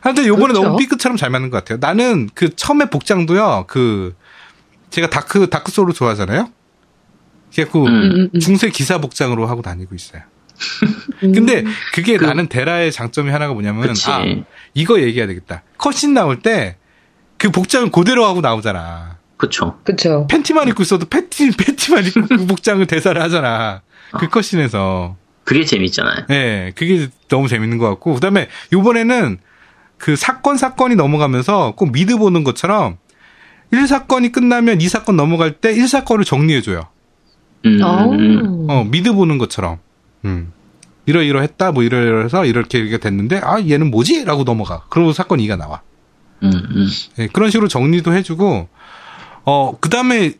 하여튼 0.01 0.25
요번에 0.25 0.47
그렇죠. 0.53 0.63
너무 0.63 0.77
B급처럼 0.77 1.17
잘 1.17 1.29
맞는 1.29 1.49
것 1.49 1.57
같아요. 1.57 1.77
나는 1.79 2.29
그 2.33 2.53
처음에 2.55 2.85
복장도요, 2.89 3.65
그, 3.67 4.15
제가 4.89 5.09
Dark, 5.09 5.49
Dark 5.49 5.69
Souls 5.69 5.93
좋아하잖아요? 5.93 6.49
그래갖고, 7.53 7.85
음. 7.85 7.93
음, 7.93 8.29
음. 8.35 8.39
중세 8.39 8.69
기사 8.69 8.97
복장으로 8.97 9.45
하고 9.47 9.61
다니고 9.61 9.95
있어요. 9.95 10.21
근데 11.19 11.63
그게 11.93 12.17
그- 12.17 12.25
나는 12.25 12.47
데라의 12.47 12.91
장점이 12.91 13.29
하나가 13.31 13.53
뭐냐면, 13.53 13.87
그치. 13.87 14.09
아, 14.11 14.23
이거 14.73 14.99
얘기해야 15.01 15.27
되겠다. 15.27 15.63
cutscene 15.77 16.13
나올 16.13 16.39
때, 16.41 16.77
그 17.37 17.49
복장을 17.49 17.89
그대로 17.91 18.25
하고 18.25 18.41
나오잖아. 18.41 19.17
그쵸. 19.37 19.79
그쵸. 19.83 20.27
팬티만 20.29 20.67
입고 20.69 20.83
있어도 20.83 21.05
팬티, 21.05 21.51
팬티만 21.57 22.05
입고 22.05 22.21
그 22.27 22.45
복장을 22.47 22.85
대사를 22.87 23.21
하잖아. 23.21 23.81
그 24.19 24.25
어. 24.25 24.29
cutscene에서. 24.29 25.15
그게 25.43 25.65
재밌잖아요. 25.65 26.25
예, 26.29 26.71
그게 26.75 27.07
너무 27.27 27.47
재밌는 27.47 27.77
것 27.77 27.89
같고. 27.89 28.13
그 28.15 28.19
다음에 28.19 28.47
요번에는 28.71 29.39
그 29.97 30.15
사건, 30.15 30.57
사건이 30.57 30.95
넘어가면서 30.95 31.73
꼭 31.75 31.91
미드 31.91 32.17
보는 32.17 32.43
것처럼 32.43 32.97
1사건이 33.73 34.31
끝나면 34.31 34.79
2사건 34.79 35.15
넘어갈 35.15 35.53
때 35.53 35.73
1사건을 35.73 36.25
정리해줘요. 36.25 36.87
음, 37.65 37.81
어. 37.81 38.09
음, 38.11 38.67
어, 38.69 38.83
미드 38.83 39.13
보는 39.13 39.37
것처럼. 39.37 39.79
음. 40.25 40.51
이러이러 41.05 41.41
했다, 41.41 41.71
뭐 41.71 41.83
이러이러 41.83 42.21
해서 42.21 42.45
이렇게 42.45 42.79
이렇게 42.79 42.97
됐는데, 42.97 43.41
아, 43.43 43.59
얘는 43.59 43.91
뭐지? 43.91 44.23
라고 44.25 44.43
넘어가. 44.43 44.83
그러고 44.89 45.11
사건 45.11 45.39
2가 45.39 45.57
나와. 45.57 45.81
음, 46.43 46.51
음. 46.53 46.87
예, 47.19 47.27
그런 47.27 47.49
식으로 47.49 47.67
정리도 47.67 48.13
해주고, 48.13 48.69
어, 49.45 49.77
그 49.79 49.89
다음에 49.89 50.33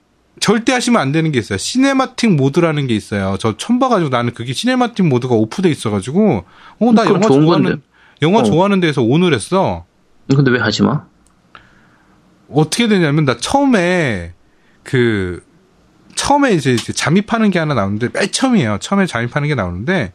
절대 0.43 0.73
하시면 0.73 1.01
안 1.01 1.13
되는 1.13 1.31
게 1.31 1.39
있어요. 1.39 1.57
cinematic 1.57 2.35
모드라는 2.35 2.85
게 2.87 2.93
있어요. 2.93 3.37
저 3.39 3.55
처음 3.55 3.79
봐가지고 3.79 4.09
나는 4.09 4.33
그게 4.33 4.51
cinematic 4.51 5.07
모드가 5.07 5.35
off돼 5.35 5.69
있어가지고, 5.69 6.43
어, 6.81 6.91
나 6.91 7.05
영화 7.05 7.21
좋은 7.21 7.45
좋아하는, 7.45 7.69
건데. 7.69 7.81
영화 8.21 8.39
어. 8.39 8.43
좋아하는 8.43 8.81
데서 8.81 9.01
오늘 9.01 9.33
했어. 9.33 9.85
근데 10.35 10.51
왜 10.51 10.59
하지 10.59 10.83
마? 10.83 11.05
어떻게 12.49 12.89
되냐면, 12.89 13.23
나 13.23 13.37
처음에 13.37 14.33
그, 14.83 15.41
처음에 16.15 16.51
이제, 16.51 16.73
이제 16.73 16.91
잠입하는 16.91 17.49
게 17.49 17.59
하나 17.59 17.73
나오는데 17.73 18.09
맨 18.13 18.29
처음이에요. 18.29 18.79
처음에 18.81 19.05
잠입하는 19.05 19.47
게 19.47 19.55
나오는데 19.55 20.11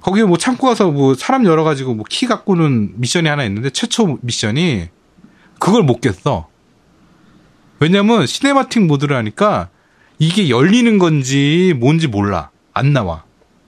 거기에 0.00 0.22
뭐 0.22 0.38
창고 0.38 0.68
가서 0.68 0.92
뭐 0.92 1.14
사람 1.14 1.44
열어가지고 1.44 1.94
뭐 1.94 2.04
키 2.08 2.26
갖고 2.28 2.60
오는 2.60 2.92
미션이 3.00 3.28
하나 3.28 3.42
있는데 3.44 3.70
최초 3.70 4.18
미션이 4.22 4.90
그걸 5.58 5.82
못 5.82 6.00
깼어. 6.00 6.46
왜냐면 7.78 8.26
cinematic 8.26 8.86
모드를 8.86 9.16
하니까 9.16 9.68
이게 10.18 10.48
열리는 10.48 10.98
건지 10.98 11.74
뭔지 11.76 12.08
몰라. 12.08 12.50
안 12.72 12.92
나와. 12.92 13.24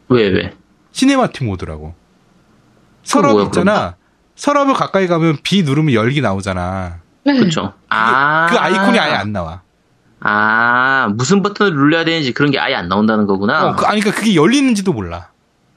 왜, 0.08 0.28
왜? 0.28 0.52
cinematic 0.92 1.46
모드라고. 1.46 1.94
서랍 3.02 3.32
뭐야, 3.32 3.44
있잖아. 3.46 3.96
서랍을 4.36 4.74
가까이 4.74 5.06
가면 5.06 5.38
B 5.42 5.62
누르면 5.62 5.94
열기 5.94 6.20
나오잖아. 6.20 7.00
네. 7.24 7.38
그쵸. 7.38 7.72
아. 7.88 8.46
그 8.50 8.56
아이콘이 8.56 8.98
아예 8.98 9.12
안 9.12 9.32
나와. 9.32 9.62
아, 10.20 11.08
무슨 11.14 11.42
버튼을 11.42 11.72
눌러야 11.74 12.04
되는지 12.04 12.32
그런 12.32 12.50
게 12.50 12.58
아예 12.58 12.74
안 12.74 12.88
나온다는 12.88 13.26
거구나. 13.26 13.68
어, 13.68 13.76
그, 13.76 13.86
아니, 13.86 14.00
그러니까 14.00 14.20
그게 14.20 14.34
열리는지도 14.34 14.92
몰라. 14.92 15.30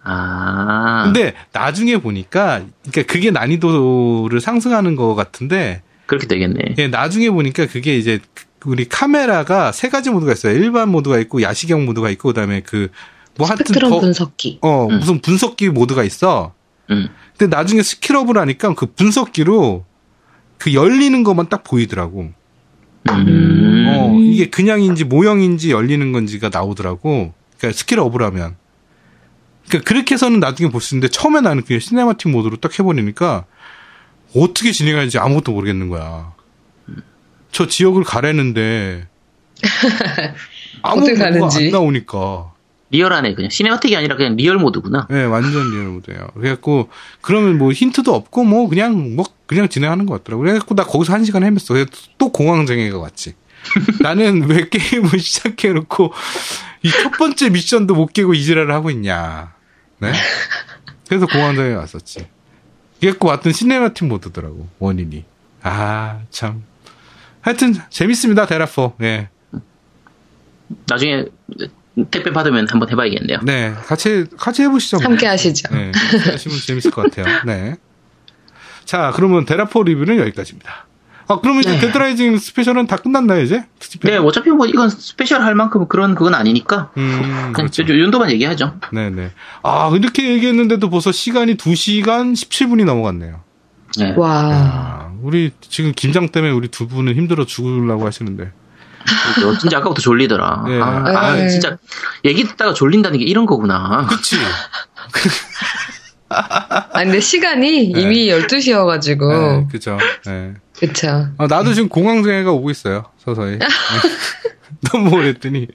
아. 0.03 1.03
근데 1.05 1.35
나중에 1.51 1.97
보니까, 1.97 2.61
그러니까 2.89 3.13
그게 3.13 3.29
난이도를 3.31 4.41
상승하는 4.41 4.95
것 4.95 5.13
같은데, 5.15 5.83
그렇게 6.11 6.27
되겠네. 6.27 6.75
예, 6.77 6.87
나중에 6.89 7.29
보니까 7.29 7.67
그게 7.67 7.97
이제 7.97 8.19
우리 8.65 8.83
카메라가 8.83 9.71
세 9.71 9.87
가지 9.87 10.09
모드가 10.09 10.33
있어요. 10.33 10.53
일반 10.57 10.89
모드가 10.89 11.17
있고, 11.19 11.41
야시경 11.41 11.85
모드가 11.85 12.09
있고, 12.09 12.29
그 12.29 12.33
다음에 12.33 12.59
그, 12.59 12.89
뭐 13.37 13.47
하여튼 13.47 13.65
스펙트럼 13.65 13.89
더, 13.89 13.99
분석기. 14.01 14.59
어, 14.61 14.87
음. 14.87 14.99
무슨 14.99 15.21
분석기 15.21 15.69
모드가 15.69 16.03
있어. 16.03 16.53
음. 16.89 17.07
근데 17.37 17.55
나중에 17.55 17.81
skill 17.81 18.09
up을 18.09 18.37
하니까 18.37 18.75
그 18.75 18.87
분석기로 18.87 19.85
그 20.57 20.73
열리는 20.73 21.23
것만 21.23 21.47
딱 21.47 21.63
보이더라고. 21.63 22.33
음. 23.09 23.85
어, 23.87 24.19
이게 24.19 24.49
그냥인지 24.49 25.05
모형인지 25.05 25.71
열리는 25.71 26.11
건지가 26.11 26.49
나오더라고. 26.51 27.33
그러니까 27.57 27.77
skill 27.77 27.99
up을 27.99 28.21
하면. 28.21 28.57
그러니까 29.69 29.87
그렇게 29.87 30.15
해서는 30.15 30.41
나중에 30.41 30.69
볼 30.69 30.81
수 30.81 30.93
있는데 30.93 31.09
처음에 31.09 31.39
나는 31.39 31.63
그냥 31.63 31.79
cinematic 31.79 32.29
모드로 32.29 32.57
딱 32.57 32.77
해버리니까 32.77 33.45
어떻게 34.35 34.71
진행하는지 34.71 35.17
아무것도 35.19 35.51
모르겠는 35.51 35.89
거야. 35.89 36.33
저 37.51 37.67
지역을 37.67 38.03
가려는데 38.03 39.07
아무 40.83 41.01
어떻게 41.01 41.17
뭐가 41.17 41.31
가는지. 41.47 41.65
안 41.65 41.71
나오니까. 41.71 42.51
리얼하네, 42.91 43.35
그냥. 43.35 43.49
cinematic이 43.49 43.95
아니라 43.95 44.15
그냥 44.17 44.35
real 44.35 44.57
모드구나. 44.57 45.07
네, 45.09 45.23
완전 45.23 45.71
real 45.71 45.85
모드예요. 45.85 46.27
그래갖고 46.33 46.89
그러면 47.21 47.57
뭐 47.57 47.71
힌트도 47.71 48.13
없고 48.13 48.43
뭐 48.43 48.67
그냥 48.67 49.15
뭐 49.15 49.25
그냥 49.45 49.69
진행하는 49.69 50.05
것 50.05 50.15
같더라고. 50.19 50.43
그래갖고 50.43 50.75
나 50.75 50.83
거기서 50.83 51.13
한 51.13 51.23
시간 51.23 51.43
헤맸어. 51.43 51.69
그래서 51.69 51.89
또 52.17 52.31
공황장애가 52.31 52.97
왔지. 52.97 53.35
나는 54.01 54.43
왜 54.49 54.67
게임을 54.69 55.19
시작해놓고 55.19 56.13
이 56.83 56.89
첫 56.89 57.11
번째 57.11 57.49
미션도 57.49 57.93
못 57.95 58.07
깨고 58.11 58.33
이지랄을 58.33 58.73
하고 58.73 58.89
있냐. 58.89 59.53
네? 59.99 60.11
그래서 61.07 61.27
공황장애가 61.27 61.79
왔었지. 61.79 62.27
그래갖고 63.01 63.27
왔던 63.27 63.51
cinematic 63.51 64.07
모드더라고 64.07 64.69
원인이. 64.79 65.25
아 65.63 66.21
참. 66.29 66.63
하여튼 67.41 67.73
재밌습니다 67.89 68.45
데라포. 68.45 68.93
예. 69.01 69.29
나중에 70.87 71.25
택배 72.11 72.31
받으면 72.31 72.67
한번 72.69 72.89
해봐야겠네요. 72.89 73.39
네, 73.43 73.73
같이 73.85 74.25
같이 74.37 74.61
해보시죠. 74.61 74.97
뭐. 74.97 75.05
함께 75.05 75.25
하시죠. 75.27 75.73
네, 75.73 75.91
같이 75.91 76.29
하시면 76.29 76.57
재밌을 76.65 76.91
것 76.91 77.11
같아요. 77.11 77.41
네. 77.45 77.75
자, 78.85 79.11
그러면 79.15 79.45
데라포 79.45 79.83
리뷰는 79.83 80.17
여기까지입니다. 80.17 80.85
아, 81.27 81.39
그러면 81.39 81.61
이제 81.61 81.71
네. 81.71 81.79
Dead 81.79 82.03
Rising 82.03 82.37
special은 82.37 82.87
다 82.87 82.97
끝났나요, 82.97 83.41
이제? 83.41 83.63
네, 84.03 84.17
어차피 84.17 84.49
뭐 84.49 84.65
이건 84.65 84.89
special 84.89 85.41
할 85.41 85.55
만큼 85.55 85.87
그런 85.87 86.15
그건 86.15 86.33
아니니까. 86.33 86.91
음, 86.97 87.21
그냥 87.21 87.53
그렇죠. 87.53 87.83
요 87.83 87.87
정도만 87.87 88.31
얘기하죠. 88.31 88.75
네네. 88.91 89.31
아, 89.63 89.91
이렇게 89.95 90.29
얘기했는데도 90.29 90.89
벌써 90.89 91.11
시간이 91.11 91.55
2시간 91.55 92.33
17분이 92.33 92.85
넘어갔네요. 92.85 93.41
네. 93.97 94.13
와. 94.17 94.29
아, 94.31 95.11
우리 95.21 95.51
지금 95.61 95.91
김장 95.95 96.29
때문에 96.29 96.53
우리 96.53 96.67
두 96.69 96.87
분은 96.87 97.15
힘들어 97.15 97.45
죽으려고 97.45 98.05
하시는데. 98.05 98.51
진짜 99.59 99.77
아까부터 99.77 100.01
졸리더라. 100.01 100.63
네. 100.67 100.79
아, 100.79 101.03
아, 101.05 101.35
네. 101.35 101.49
진짜 101.49 101.77
얘기 102.23 102.43
듣다가 102.43 102.73
졸린다는 102.73 103.19
게 103.19 103.25
이런 103.25 103.45
거구나. 103.45 104.05
그치? 104.07 104.37
아, 106.29 106.89
근데 106.93 107.19
시간이 107.19 107.91
네. 107.93 108.01
이미 108.01 108.27
12시여가지고. 108.29 109.29
네, 109.29 109.67
그죠. 109.71 109.97
네. 110.25 110.53
그쵸. 110.81 111.27
아, 111.37 111.47
나도 111.47 111.73
지금 111.73 111.87
공황장애가 111.89 112.51
오고 112.51 112.69
있어요. 112.71 113.05
서서히. 113.19 113.57
네. 113.59 113.65
너무 114.91 115.15
오랬더니. 115.15 115.67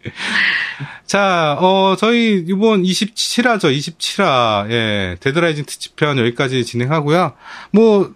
자, 1.07 1.57
어, 1.61 1.95
저희 1.97 2.45
이번 2.47 2.83
27화죠. 2.83 3.73
27화. 3.75 4.69
예. 4.71 5.17
Dead 5.21 5.38
Rising 5.38 5.65
특집편 5.65 6.19
여기까지 6.19 6.65
진행하고요. 6.65 7.33
뭐, 7.71 8.13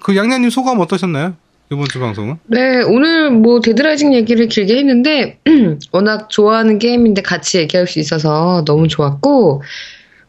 그 0.00 0.16
양양님 0.16 0.50
소감 0.50 0.80
어떠셨나요? 0.80 1.34
이번 1.70 1.86
주 1.86 2.00
방송은? 2.00 2.38
네, 2.46 2.82
오늘 2.82 3.30
뭐 3.30 3.60
데드라이징 3.60 4.14
얘기를 4.14 4.48
길게 4.48 4.76
했는데, 4.78 5.38
워낙 5.92 6.30
좋아하는 6.30 6.78
게임인데 6.78 7.22
같이 7.22 7.58
얘기할 7.58 7.86
수 7.86 8.00
있어서 8.00 8.64
너무 8.66 8.88
좋았고, 8.88 9.62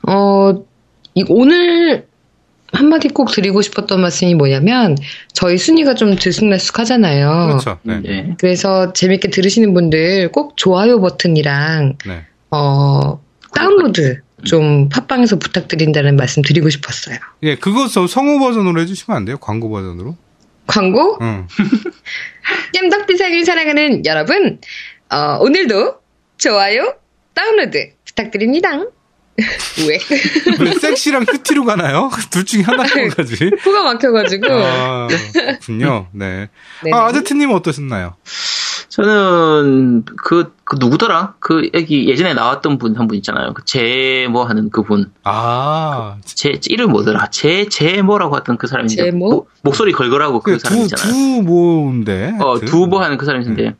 어, 0.08 0.64
이- 1.16 1.26
오늘 1.30 2.08
한마디 2.74 3.08
꼭 3.10 3.32
드리고 3.32 3.62
싶었던 3.62 4.00
말씀이 4.00 4.36
뭐냐면, 4.36 4.96
저희 5.34 5.58
순위가 5.58 5.96
좀 5.96 6.16
들쑥날쑥하잖아요. 6.16 7.48
그렇죠. 7.48 7.80
네. 7.84 8.00
네. 8.02 8.36
그래서 8.40 8.94
재밌게 8.94 9.30
들으시는 9.30 9.74
분들 9.74 10.32
꼭 10.32 10.58
좋아요 10.58 11.00
버튼이랑, 11.02 11.98
네. 12.06 12.26
어, 12.52 13.20
다운로드 13.56 14.22
좀 14.46 14.90
팟빵에서 14.90 15.38
부탁드린다는 15.38 16.16
말씀 16.16 16.42
드리고 16.42 16.70
싶었어요. 16.70 17.18
예, 17.44 17.56
그거 17.56 17.88
저 17.88 18.08
성우 18.08 18.40
버전으로 18.40 18.80
해주시면 18.82 19.18
안 19.18 19.26
돼요? 19.26 19.38
광고 19.38 19.70
버전으로? 19.70 20.16
광고? 20.68 21.18
응. 21.22 21.48
깸덕비상을 22.74 23.44
사랑하는 23.46 24.06
여러분, 24.06 24.60
어, 25.12 25.38
오늘도 25.42 25.96
좋아요, 26.38 26.96
다운로드 27.34 27.92
부탁드립니다. 28.06 28.86
왜? 29.88 30.00
왜 30.60 30.74
섹시랑 30.74 31.26
큐티로 31.26 31.66
가나요? 31.66 32.10
둘 32.30 32.46
중에 32.46 32.62
하나만 32.62 33.10
가지. 33.10 33.50
코가 33.64 33.84
막혀가지고. 33.84 34.48
아, 34.50 35.08
그렇군요. 35.34 36.08
네. 36.12 36.50
네네. 36.84 36.92
아, 36.96 37.06
아제트님 37.08 37.52
어떠셨나요? 37.52 38.16
저는 38.90 40.04
그, 40.18 40.52
그 40.64 40.78
누구더라? 40.80 41.36
그 41.40 41.70
여기 41.74 42.08
예전에 42.10 42.34
나왔던 42.34 42.78
분 42.78 42.96
한 42.98 43.08
분 43.08 43.16
있잖아요. 43.18 43.54
그 43.54 43.64
제뭐 43.66 44.44
하는 44.46 44.70
그분. 44.70 45.12
아, 45.24 46.18
제 46.26 46.60
이름 46.68 46.92
뭐더라? 46.92 47.28
제 47.32 47.66
제 47.70 48.02
뭐라고 48.02 48.36
했던 48.38 48.58
그 48.58 48.68
사람인데 48.68 48.96
제모? 48.96 49.30
목- 49.30 49.50
목소리 49.62 49.92
걸걸하고 49.92 50.40
그, 50.42 50.54
그 50.54 50.60
사람 50.60 50.78
두, 50.80 50.84
있잖아요. 50.86 51.14
두 51.14 51.42
모인데. 51.44 52.34
어, 52.40 52.52
하여튼. 52.52 52.68
두보 52.68 53.00
하는 53.00 53.18
그 53.18 53.26
사람인데, 53.26 53.76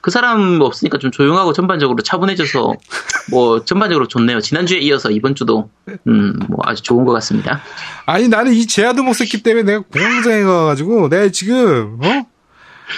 그 0.00 0.10
사람 0.10 0.60
없으니까 0.60 0.98
좀 0.98 1.10
조용하고 1.10 1.52
전반적으로 1.52 2.02
차분해져서, 2.02 2.74
뭐, 3.30 3.64
전반적으로 3.64 4.06
좋네요. 4.06 4.40
지난주에 4.40 4.78
이어서 4.78 5.10
이번 5.10 5.34
주도, 5.34 5.70
음, 6.06 6.38
뭐, 6.48 6.58
아주 6.64 6.82
좋은 6.82 7.04
것 7.04 7.12
같습니다. 7.14 7.60
아니 8.06 8.28
나는 8.28 8.52
이 8.54 8.66
제아드 8.66 9.00
목새끼 9.00 9.42
때문에 9.42 9.64
내가 9.64 9.82
공황장애 9.92 10.42
가가지고 10.44 11.08
내가 11.08 11.28
지금 11.30 11.98
어 12.02 12.26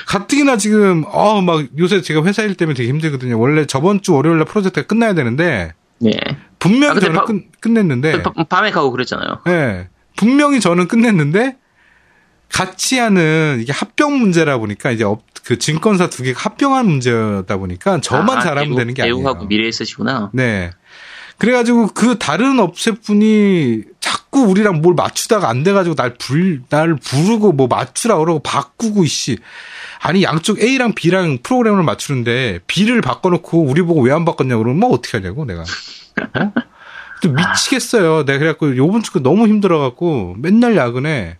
가뜩이나 0.07 0.57
지금 0.57 1.05
어 1.07 1.41
막 1.43 1.65
요새 1.79 2.01
제가 2.03 2.25
회사 2.25 2.43
일 2.43 2.55
때문에 2.57 2.75
되게 2.77 2.89
힘들거든요. 2.89 3.39
원래 3.39 3.67
저번 3.67 4.03
주 4.03 4.15
월요일 4.15 4.39
날 4.39 4.47
프로젝트가 4.47 4.87
끝나야 4.87 5.15
되는데 5.15 5.73
네. 6.01 6.13
분명히 6.59 6.97
아, 6.97 7.01
저는 7.01 7.15
바- 7.17 7.25
끝, 7.25 7.43
끝냈는데 7.61 8.23
바- 8.23 8.33
밤에 8.49 8.71
가고 8.71 8.91
그랬잖아요. 8.91 9.43
예 9.49 9.89
분명히 10.17 10.61
저는 10.61 10.89
끝냈는데 10.89 11.57
같이 12.51 12.99
하는 12.99 13.59
이게 13.61 13.73
합병 13.73 14.19
문제라 14.19 14.59
보니까 14.59 14.91
이제 14.91 15.05
업- 15.05 15.25
그 15.45 15.59
증권사 15.59 16.09
두 16.11 16.23
개가 16.23 16.41
합병한 16.41 16.87
문제다 16.87 17.57
보니까 17.57 18.01
저만 18.01 18.39
아, 18.39 18.41
잘하면 18.41 18.65
되- 18.71 18.77
되는 18.77 18.95
게 18.95 19.03
아니에요. 19.03 19.17
대구하고 19.17 19.47
미래에 19.47 19.71
쓰시구나. 19.71 20.31
네. 20.33 20.71
그래가지고 21.39 21.89
그 21.89 22.19
다른 22.19 22.59
업체분이 22.59 23.83
자꾸 24.01 24.43
우리랑 24.43 24.81
뭘 24.81 24.95
맞추다가 24.95 25.49
안 25.49 25.63
돼가지고 25.63 25.95
날 25.95 26.15
불, 26.15 26.63
날 26.69 26.97
부르고 26.97 27.53
뭐 27.53 27.67
맞추라 27.67 28.17
그러고 28.19 28.39
바꾸고 28.41 29.05
이씨. 29.05 29.39
아니 30.01 30.23
양쪽 30.23 30.61
A랑 30.61 30.95
B랑 30.95 31.39
프로그램을 31.43 31.83
맞추는데 31.83 32.61
B를 32.67 33.01
바꿔놓고 33.01 33.65
우리 33.65 33.83
보고 33.83 34.01
왜 34.03 34.13
안 34.13 34.25
바꿨냐 34.25 34.57
그러면 34.57 34.79
뭐 34.81 34.91
어떻게 34.91 35.19
하냐고 35.19 35.45
내가. 35.45 35.63
어? 35.63 36.53
좀 37.23 37.35
미치겠어요. 37.35 38.25
내가 38.25 38.39
그래갖고 38.39 38.77
요번 38.77 39.03
주 39.03 39.11
너무 39.23 39.47
힘들어갖고 39.49 40.37
맨날 40.39 40.77
야근해. 40.77 41.39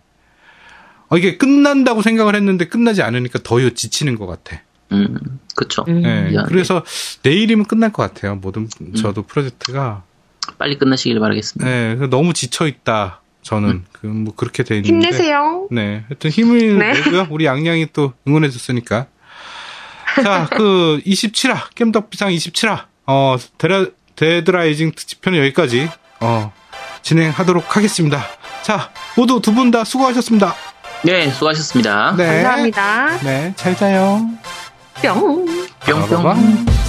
어, 1.09 1.17
이게 1.17 1.37
끝난다고 1.37 2.01
생각을 2.01 2.35
했는데 2.35 2.65
끝나지 2.65 3.01
않으니까 3.01 3.39
더 3.43 3.57
지치는 3.69 4.15
것 4.17 4.27
같아. 4.27 4.61
음, 4.91 5.39
그쵸. 5.57 5.83
음. 5.87 6.01
네, 6.03 6.29
미안해. 6.29 6.47
그래서 6.47 6.83
내일이면 7.23 7.65
끝날 7.65 7.91
것 7.91 8.03
같아요. 8.03 8.35
모든 8.35 8.69
저도 8.95 9.23
프로젝트가 9.23 10.03
빨리 10.59 10.77
끝나시길 10.77 11.19
바라겠습니다. 11.19 11.69
네, 11.69 11.95
너무 12.11 12.33
지쳐 12.33 12.67
있다. 12.67 13.21
저는 13.41 13.85
그뭐 13.91 14.35
그렇게 14.35 14.63
돼 14.63 14.75
있는데. 14.77 14.89
힘내세요. 15.07 15.67
네, 15.71 16.03
하여튼 16.07 16.29
힘을 16.29 16.77
네. 16.77 16.93
내고요. 16.93 17.27
우리 17.31 17.45
양양이 17.45 17.87
또 17.91 18.13
응원해 18.27 18.49
줬으니까. 18.51 19.07
자, 20.23 20.47
그 20.55 21.01
27화 21.05 21.73
겜덕비상 21.75 22.29
27화 22.29 22.83
어 23.07 23.35
데라, 23.57 23.85
데드라이징 24.15 24.91
특집편은 24.95 25.39
여기까지 25.39 25.89
어 26.19 26.53
진행하도록 27.01 27.75
하겠습니다. 27.75 28.21
자, 28.63 28.91
모두 29.15 29.39
두 29.41 29.53
분 29.53 29.71
다 29.71 29.83
수고하셨습니다. 29.83 30.53
네, 31.03 31.29
수고하셨습니다. 31.31 32.15
네. 32.17 32.25
감사합니다. 32.43 33.17
네, 33.23 33.53
잘 33.55 33.75
자요. 33.75 34.21
뿅. 35.01 35.47
뿅뿅. 35.85 36.09
빠바밤. 36.09 36.86